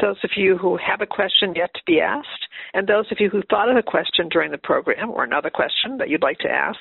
those 0.00 0.16
of 0.24 0.30
you 0.36 0.56
who 0.56 0.76
have 0.76 1.00
a 1.00 1.06
question 1.06 1.54
yet 1.54 1.72
to 1.74 1.80
be 1.86 2.00
asked, 2.00 2.44
and 2.74 2.86
those 2.86 3.06
of 3.10 3.18
you 3.20 3.28
who 3.28 3.42
thought 3.50 3.70
of 3.70 3.76
a 3.76 3.82
question 3.82 4.28
during 4.28 4.50
the 4.50 4.58
program 4.58 5.10
or 5.10 5.24
another 5.24 5.50
question 5.50 5.98
that 5.98 6.08
you'd 6.08 6.22
like 6.22 6.38
to 6.38 6.48
ask. 6.48 6.78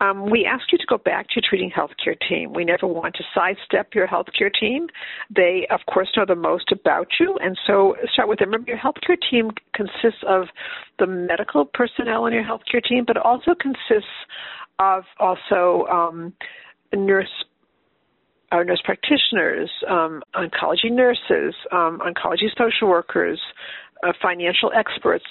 Um, 0.00 0.28
we 0.28 0.44
ask 0.44 0.70
you 0.72 0.78
to 0.78 0.84
go 0.86 0.98
back 0.98 1.26
to 1.28 1.36
your 1.36 1.42
treating 1.48 1.70
healthcare 1.70 2.16
team. 2.28 2.52
We 2.52 2.64
never 2.64 2.86
want 2.86 3.14
to 3.14 3.24
sidestep 3.34 3.94
your 3.94 4.06
healthcare 4.06 4.52
team. 4.52 4.88
They, 5.34 5.66
of 5.70 5.80
course, 5.90 6.08
know 6.16 6.26
the 6.26 6.34
most 6.34 6.70
about 6.70 7.08
you, 7.18 7.38
and 7.42 7.58
so 7.66 7.96
start 8.12 8.28
with 8.28 8.38
them. 8.38 8.50
Remember, 8.50 8.70
your 8.70 8.78
healthcare 8.78 9.16
team 9.30 9.50
consists 9.74 10.22
of 10.28 10.48
the 10.98 11.06
medical 11.06 11.64
personnel 11.64 12.24
on 12.24 12.32
your 12.34 12.44
healthcare 12.44 12.84
team, 12.86 13.04
but 13.06 13.16
also 13.16 13.54
consists 13.58 14.12
of 14.78 15.04
also 15.18 15.86
um, 15.90 16.32
nurse 16.94 17.28
our 18.52 18.64
nurse 18.64 18.80
practitioners, 18.84 19.70
um, 19.88 20.22
oncology 20.34 20.90
nurses, 20.90 21.54
um, 21.72 22.00
oncology 22.00 22.46
social 22.56 22.88
workers, 22.88 23.40
uh, 24.02 24.12
financial 24.20 24.70
experts, 24.74 25.24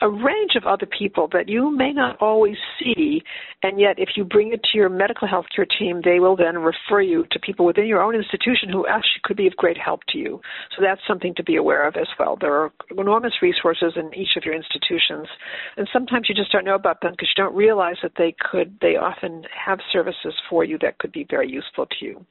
a 0.00 0.08
range 0.08 0.56
of 0.56 0.64
other 0.66 0.86
people 0.86 1.28
that 1.32 1.48
you 1.48 1.70
may 1.70 1.92
not 1.92 2.16
always 2.20 2.56
see, 2.78 3.22
and 3.62 3.78
yet 3.78 3.98
if 3.98 4.10
you 4.16 4.24
bring 4.24 4.52
it 4.52 4.60
to 4.64 4.76
your 4.76 4.88
medical 4.88 5.28
health 5.28 5.46
care 5.54 5.66
team, 5.78 6.00
they 6.04 6.18
will 6.18 6.34
then 6.34 6.58
refer 6.58 7.00
you 7.00 7.24
to 7.30 7.38
people 7.38 7.64
within 7.64 7.86
your 7.86 8.02
own 8.02 8.16
institution 8.16 8.68
who 8.70 8.86
actually 8.86 9.20
could 9.22 9.36
be 9.36 9.46
of 9.46 9.56
great 9.56 9.78
help 9.78 10.00
to 10.08 10.18
you. 10.18 10.40
So 10.76 10.82
that's 10.82 11.00
something 11.06 11.34
to 11.36 11.44
be 11.44 11.56
aware 11.56 11.86
of 11.86 11.96
as 11.96 12.08
well. 12.18 12.36
There 12.40 12.52
are 12.52 12.72
enormous 12.96 13.34
resources 13.40 13.92
in 13.96 14.12
each 14.14 14.36
of 14.36 14.44
your 14.44 14.54
institutions, 14.54 15.28
and 15.76 15.88
sometimes 15.92 16.28
you 16.28 16.34
just 16.34 16.50
don't 16.50 16.64
know 16.64 16.74
about 16.74 17.00
them 17.00 17.12
because 17.12 17.28
you 17.36 17.42
don't 17.42 17.54
realize 17.54 17.96
that 18.02 18.12
they 18.18 18.34
could. 18.50 18.76
They 18.80 18.96
often 18.96 19.44
have 19.66 19.78
services 19.92 20.34
for 20.50 20.64
you 20.64 20.78
that 20.82 20.98
could 20.98 21.12
be 21.12 21.26
very 21.30 21.48
useful 21.50 21.86
to 21.86 22.04
you. 22.04 22.26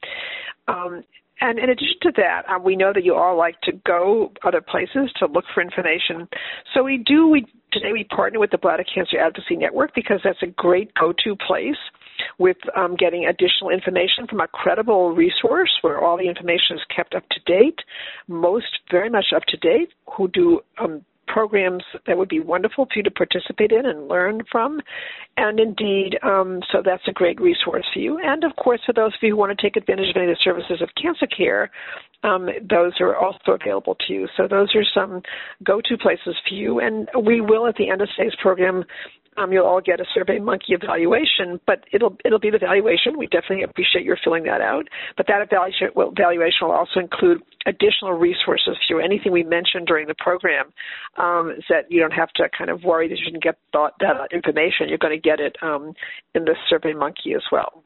Um, 0.68 1.04
and 1.40 1.58
in 1.58 1.70
addition 1.70 1.96
to 2.02 2.12
that, 2.16 2.42
um, 2.48 2.64
we 2.64 2.76
know 2.76 2.92
that 2.92 3.04
you 3.04 3.14
all 3.14 3.36
like 3.36 3.60
to 3.62 3.72
go 3.86 4.32
other 4.44 4.60
places 4.60 5.10
to 5.18 5.26
look 5.26 5.44
for 5.54 5.62
information. 5.62 6.28
So 6.74 6.82
we 6.82 6.98
do. 6.98 7.28
We 7.28 7.46
today 7.72 7.92
we 7.92 8.04
partner 8.04 8.40
with 8.40 8.50
the 8.50 8.58
Bladder 8.58 8.84
Cancer 8.84 9.18
Advocacy 9.18 9.56
Network 9.56 9.94
because 9.94 10.20
that's 10.24 10.42
a 10.42 10.46
great 10.46 10.92
go-to 10.94 11.36
place 11.36 11.76
with 12.38 12.56
um, 12.76 12.96
getting 12.96 13.26
additional 13.26 13.70
information 13.70 14.26
from 14.28 14.40
a 14.40 14.48
credible 14.48 15.12
resource 15.12 15.70
where 15.82 16.02
all 16.02 16.16
the 16.16 16.28
information 16.28 16.76
is 16.76 16.82
kept 16.94 17.14
up 17.14 17.24
to 17.30 17.40
date, 17.46 17.78
most 18.26 18.66
very 18.90 19.10
much 19.10 19.26
up 19.34 19.44
to 19.48 19.56
date, 19.58 19.90
who 20.16 20.28
do 20.28 20.60
um, 20.78 21.04
programs 21.28 21.84
that 22.06 22.18
would 22.18 22.28
be 22.28 22.40
wonderful 22.40 22.86
for 22.86 22.92
you 22.96 23.02
to 23.02 23.10
participate 23.10 23.70
in 23.70 23.86
and 23.86 24.08
learn 24.08 24.42
from. 24.50 24.80
And 25.36 25.60
indeed, 25.60 26.18
um, 26.22 26.60
so 26.72 26.82
that's 26.84 27.06
a 27.06 27.12
great 27.12 27.40
resource 27.40 27.86
for 27.92 28.00
you. 28.00 28.18
And 28.18 28.42
of 28.44 28.56
course, 28.56 28.80
for 28.84 28.92
those 28.92 29.14
of 29.14 29.20
you 29.22 29.30
who 29.30 29.36
want 29.36 29.56
to 29.56 29.62
take 29.62 29.76
advantage 29.76 30.10
of 30.10 30.16
any 30.16 30.30
of 30.30 30.36
the 30.36 30.42
services 30.42 30.82
of 30.82 30.88
cancer 31.00 31.26
care, 31.26 31.70
um, 32.24 32.48
those 32.68 32.94
are 33.00 33.16
also 33.16 33.52
available 33.52 33.96
to 34.06 34.12
you. 34.12 34.28
So 34.36 34.48
those 34.48 34.74
are 34.74 34.84
some 34.92 35.22
go-to 35.62 35.96
places 35.96 36.34
for 36.48 36.54
you. 36.54 36.80
And 36.80 37.08
we 37.24 37.40
will, 37.40 37.68
at 37.68 37.76
the 37.76 37.90
end 37.90 38.02
of 38.02 38.08
today's 38.16 38.34
program, 38.42 38.84
um, 39.38 39.52
you'll 39.52 39.66
all 39.66 39.80
get 39.80 40.00
a 40.00 40.04
Survey 40.12 40.38
Monkey 40.38 40.74
evaluation, 40.74 41.60
but 41.66 41.84
it'll 41.92 42.16
it'll 42.24 42.38
be 42.38 42.50
the 42.50 42.56
evaluation. 42.56 43.16
We 43.16 43.26
definitely 43.26 43.62
appreciate 43.62 44.04
your 44.04 44.18
filling 44.22 44.44
that 44.44 44.60
out. 44.60 44.88
But 45.16 45.26
that 45.28 45.42
evaluation 45.42 45.88
will, 45.94 46.72
also 46.72 47.00
include 47.00 47.42
additional 47.66 48.12
resources 48.12 48.76
for. 48.88 49.00
Anything 49.00 49.32
we 49.32 49.44
mentioned 49.44 49.86
during 49.86 50.08
the 50.08 50.14
program 50.18 50.72
um, 51.16 51.54
that 51.68 51.90
you 51.90 52.00
don't 52.00 52.12
have 52.12 52.30
to 52.36 52.48
kind 52.56 52.70
of 52.70 52.82
worry 52.82 53.08
that 53.08 53.18
you 53.18 53.24
didn't 53.26 53.42
get 53.42 53.56
that, 53.72 53.92
that 54.00 54.32
information. 54.32 54.88
You're 54.88 54.98
going 54.98 55.16
to 55.16 55.20
get 55.20 55.40
it 55.40 55.56
um, 55.62 55.94
in 56.34 56.44
the 56.44 56.54
Survey 56.68 56.92
Monkey 56.92 57.34
as 57.34 57.42
well. 57.52 57.84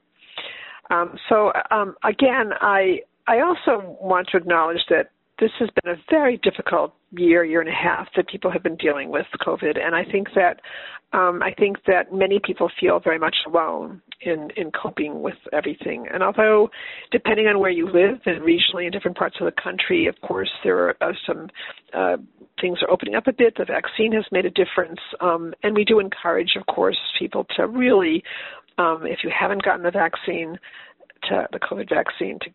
Um, 0.91 1.17
so 1.29 1.53
um, 1.71 1.95
again, 2.05 2.53
I 2.61 3.01
I 3.27 3.41
also 3.41 3.97
want 4.01 4.29
to 4.29 4.37
acknowledge 4.37 4.85
that 4.91 5.11
this 5.43 5.51
has 5.59 5.69
been 5.83 5.93
a 5.93 5.97
very 6.09 6.37
difficult 6.37 6.95
year, 7.11 7.45
year 7.45 7.61
and 7.61 7.69
a 7.69 7.73
half 7.73 8.07
that 8.15 8.29
people 8.29 8.49
have 8.49 8.63
been 8.63 8.77
dealing 8.77 9.11
with 9.11 9.27
COVID, 9.45 9.77
and 9.77 9.93
I 9.93 10.05
think 10.05 10.29
that 10.37 10.61
um, 11.13 11.43
I 11.43 11.53
think 11.53 11.79
that 11.89 12.15
many 12.15 12.41
people 12.43 12.71
feel 12.81 13.01
very 13.01 13.19
much 13.19 13.35
alone 13.45 14.01
in 14.21 14.51
in 14.57 14.71
coping 14.71 15.21
with 15.21 15.35
everything. 15.53 16.07
And 16.15 16.23
although, 16.23 16.71
depending 17.11 17.49
on 17.49 17.59
where 17.59 17.73
you 17.73 17.87
live 17.87 18.21
and 18.25 18.41
regionally 18.43 18.87
in 18.87 18.93
different 18.93 19.17
parts 19.17 19.37
of 19.41 19.47
the 19.47 19.61
country, 19.61 20.07
of 20.07 20.15
course 20.21 20.51
there 20.63 20.79
are 20.79 20.97
uh, 21.01 21.13
some 21.27 21.49
uh, 21.93 22.19
things 22.61 22.79
are 22.81 22.91
opening 22.91 23.17
up 23.17 23.27
a 23.27 23.33
bit. 23.33 23.57
The 23.59 23.65
vaccine 23.65 24.13
has 24.13 24.25
made 24.31 24.47
a 24.47 24.51
difference, 24.51 25.01
um, 25.21 25.55
and 25.65 25.75
we 25.75 25.85
do 25.85 25.99
encourage, 25.99 26.53
of 26.57 26.67
course, 26.73 26.99
people 27.19 27.47
to 27.57 27.67
really, 27.67 28.23
um, 28.79 29.01
if 29.07 29.19
you 29.25 29.31
haven't 29.37 29.65
gotten 29.65 29.83
the 29.83 29.91
vaccine, 29.91 30.57
to 31.29 31.47
the 31.53 31.59
COVID 31.59 31.89
vaccine, 31.89 32.39
to 32.41 32.51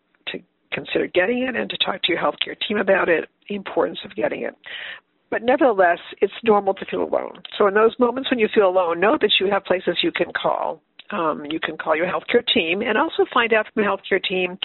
consider 0.72 1.06
getting 1.06 1.42
it 1.42 1.56
and 1.56 1.68
to 1.70 1.76
talk 1.78 2.02
to 2.02 2.12
your 2.12 2.20
healthcare 2.20 2.56
team 2.66 2.78
about 2.78 3.08
it, 3.08 3.28
the 3.48 3.54
importance 3.54 3.98
of 4.04 4.14
getting 4.14 4.42
it. 4.42 4.54
But 5.30 5.42
nevertheless, 5.42 5.98
it's 6.20 6.32
normal 6.42 6.74
to 6.74 6.84
feel 6.86 7.02
alone. 7.02 7.42
So 7.56 7.66
in 7.66 7.74
those 7.74 7.94
moments 7.98 8.30
when 8.30 8.38
you 8.38 8.48
feel 8.54 8.68
alone, 8.68 9.00
know 9.00 9.18
that 9.20 9.32
you 9.40 9.50
have 9.50 9.64
places 9.64 9.98
you 10.02 10.12
can 10.12 10.32
call. 10.32 10.80
Um, 11.10 11.46
you 11.48 11.58
can 11.58 11.78
call 11.78 11.96
your 11.96 12.06
healthcare 12.06 12.46
team 12.52 12.82
and 12.82 12.98
also 12.98 13.24
find 13.32 13.54
out 13.54 13.66
from 13.72 13.82
your 13.82 13.96
healthcare 13.96 14.22
team 14.22 14.58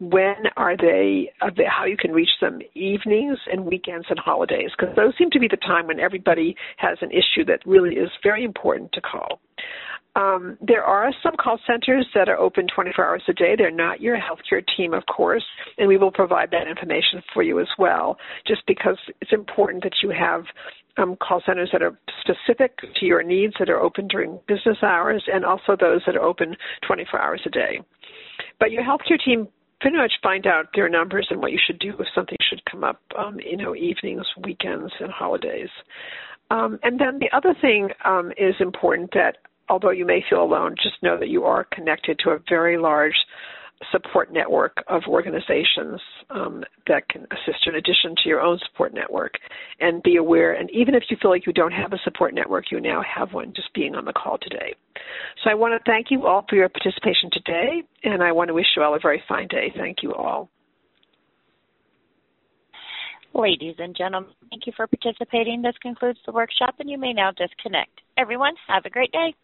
when 0.00 0.34
are 0.56 0.76
they, 0.76 1.30
how 1.68 1.84
you 1.84 1.96
can 1.96 2.10
reach 2.10 2.30
them 2.40 2.60
evenings 2.74 3.38
and 3.50 3.64
weekends 3.64 4.06
and 4.10 4.18
holidays 4.18 4.70
because 4.76 4.94
those 4.96 5.14
seem 5.16 5.30
to 5.30 5.38
be 5.38 5.46
the 5.46 5.56
time 5.58 5.86
when 5.86 6.00
everybody 6.00 6.56
has 6.78 6.98
an 7.00 7.12
issue 7.12 7.44
that 7.46 7.60
really 7.64 7.94
is 7.94 8.10
very 8.24 8.42
important 8.42 8.90
to 8.92 9.00
call. 9.00 9.40
Um, 10.16 10.56
there 10.60 10.84
are 10.84 11.12
some 11.22 11.34
call 11.36 11.58
centers 11.66 12.06
that 12.14 12.28
are 12.28 12.38
open 12.38 12.66
24 12.72 13.04
hours 13.04 13.22
a 13.28 13.32
day. 13.32 13.54
They're 13.56 13.70
not 13.70 14.00
your 14.00 14.16
healthcare 14.16 14.64
team, 14.76 14.94
of 14.94 15.04
course, 15.06 15.44
and 15.76 15.88
we 15.88 15.96
will 15.96 16.12
provide 16.12 16.50
that 16.52 16.68
information 16.68 17.22
for 17.32 17.42
you 17.42 17.58
as 17.60 17.66
well, 17.78 18.16
just 18.46 18.62
because 18.66 18.96
it's 19.20 19.32
important 19.32 19.82
that 19.82 19.94
you 20.02 20.10
have 20.10 20.44
um, 20.96 21.16
call 21.16 21.42
centers 21.44 21.70
that 21.72 21.82
are 21.82 21.98
specific 22.20 22.78
to 22.78 23.06
your 23.06 23.22
needs 23.22 23.54
that 23.58 23.68
are 23.68 23.80
open 23.80 24.06
during 24.06 24.38
business 24.46 24.78
hours 24.82 25.24
and 25.32 25.44
also 25.44 25.76
those 25.78 26.02
that 26.06 26.16
are 26.16 26.22
open 26.22 26.56
24 26.86 27.20
hours 27.20 27.40
a 27.46 27.50
day. 27.50 27.80
But 28.60 28.70
your 28.70 28.84
healthcare 28.84 29.22
team 29.22 29.48
pretty 29.80 29.96
much 29.96 30.12
find 30.22 30.46
out 30.46 30.66
their 30.74 30.88
numbers 30.88 31.26
and 31.30 31.40
what 31.40 31.52
you 31.52 31.58
should 31.66 31.78
do 31.78 31.90
if 31.98 32.06
something 32.14 32.38
should 32.48 32.64
come 32.70 32.84
up, 32.84 33.00
um, 33.18 33.38
you 33.40 33.56
know, 33.56 33.74
evenings, 33.74 34.24
weekends, 34.42 34.92
and 35.00 35.10
holidays. 35.10 35.68
Um, 36.50 36.78
and 36.82 37.00
then 37.00 37.18
the 37.18 37.34
other 37.36 37.54
thing 37.60 37.88
um, 38.04 38.32
is 38.38 38.54
important 38.60 39.10
that 39.12 39.38
although 39.68 39.90
you 39.90 40.06
may 40.06 40.24
feel 40.28 40.42
alone, 40.42 40.74
just 40.82 41.02
know 41.02 41.18
that 41.18 41.28
you 41.28 41.44
are 41.44 41.64
connected 41.72 42.18
to 42.20 42.30
a 42.30 42.38
very 42.48 42.78
large 42.78 43.14
support 43.90 44.32
network 44.32 44.82
of 44.88 45.02
organizations 45.08 46.00
um, 46.30 46.64
that 46.86 47.08
can 47.08 47.22
assist 47.32 47.66
you 47.66 47.72
in 47.72 47.76
addition 47.76 48.14
to 48.22 48.28
your 48.28 48.40
own 48.40 48.58
support 48.70 48.94
network. 48.94 49.34
And 49.80 50.02
be 50.02 50.16
aware, 50.16 50.54
and 50.54 50.70
even 50.70 50.94
if 50.94 51.04
you 51.10 51.16
feel 51.20 51.30
like 51.30 51.46
you 51.46 51.52
don't 51.52 51.72
have 51.72 51.92
a 51.92 51.98
support 52.04 52.34
network, 52.34 52.70
you 52.70 52.80
now 52.80 53.02
have 53.02 53.32
one 53.32 53.52
just 53.54 53.72
being 53.74 53.94
on 53.94 54.04
the 54.04 54.12
call 54.12 54.38
today. 54.40 54.74
So 55.42 55.50
I 55.50 55.54
want 55.54 55.74
to 55.74 55.90
thank 55.90 56.06
you 56.10 56.26
all 56.26 56.44
for 56.48 56.56
your 56.56 56.68
participation 56.68 57.30
today, 57.32 57.82
and 58.04 58.22
I 58.22 58.32
want 58.32 58.48
to 58.48 58.54
wish 58.54 58.66
you 58.76 58.82
all 58.82 58.94
a 58.94 59.00
very 59.00 59.22
fine 59.28 59.48
day. 59.48 59.72
Thank 59.76 59.98
you 60.02 60.14
all. 60.14 60.48
Ladies 63.34 63.74
and 63.78 63.96
gentlemen, 63.96 64.30
thank 64.50 64.64
you 64.64 64.72
for 64.76 64.86
participating. 64.86 65.60
This 65.60 65.74
concludes 65.82 66.20
the 66.24 66.32
workshop, 66.32 66.76
and 66.78 66.88
you 66.88 66.96
may 66.96 67.12
now 67.12 67.32
disconnect. 67.32 68.00
Everyone, 68.16 68.54
have 68.68 68.84
a 68.84 68.90
great 68.90 69.10
day. 69.10 69.34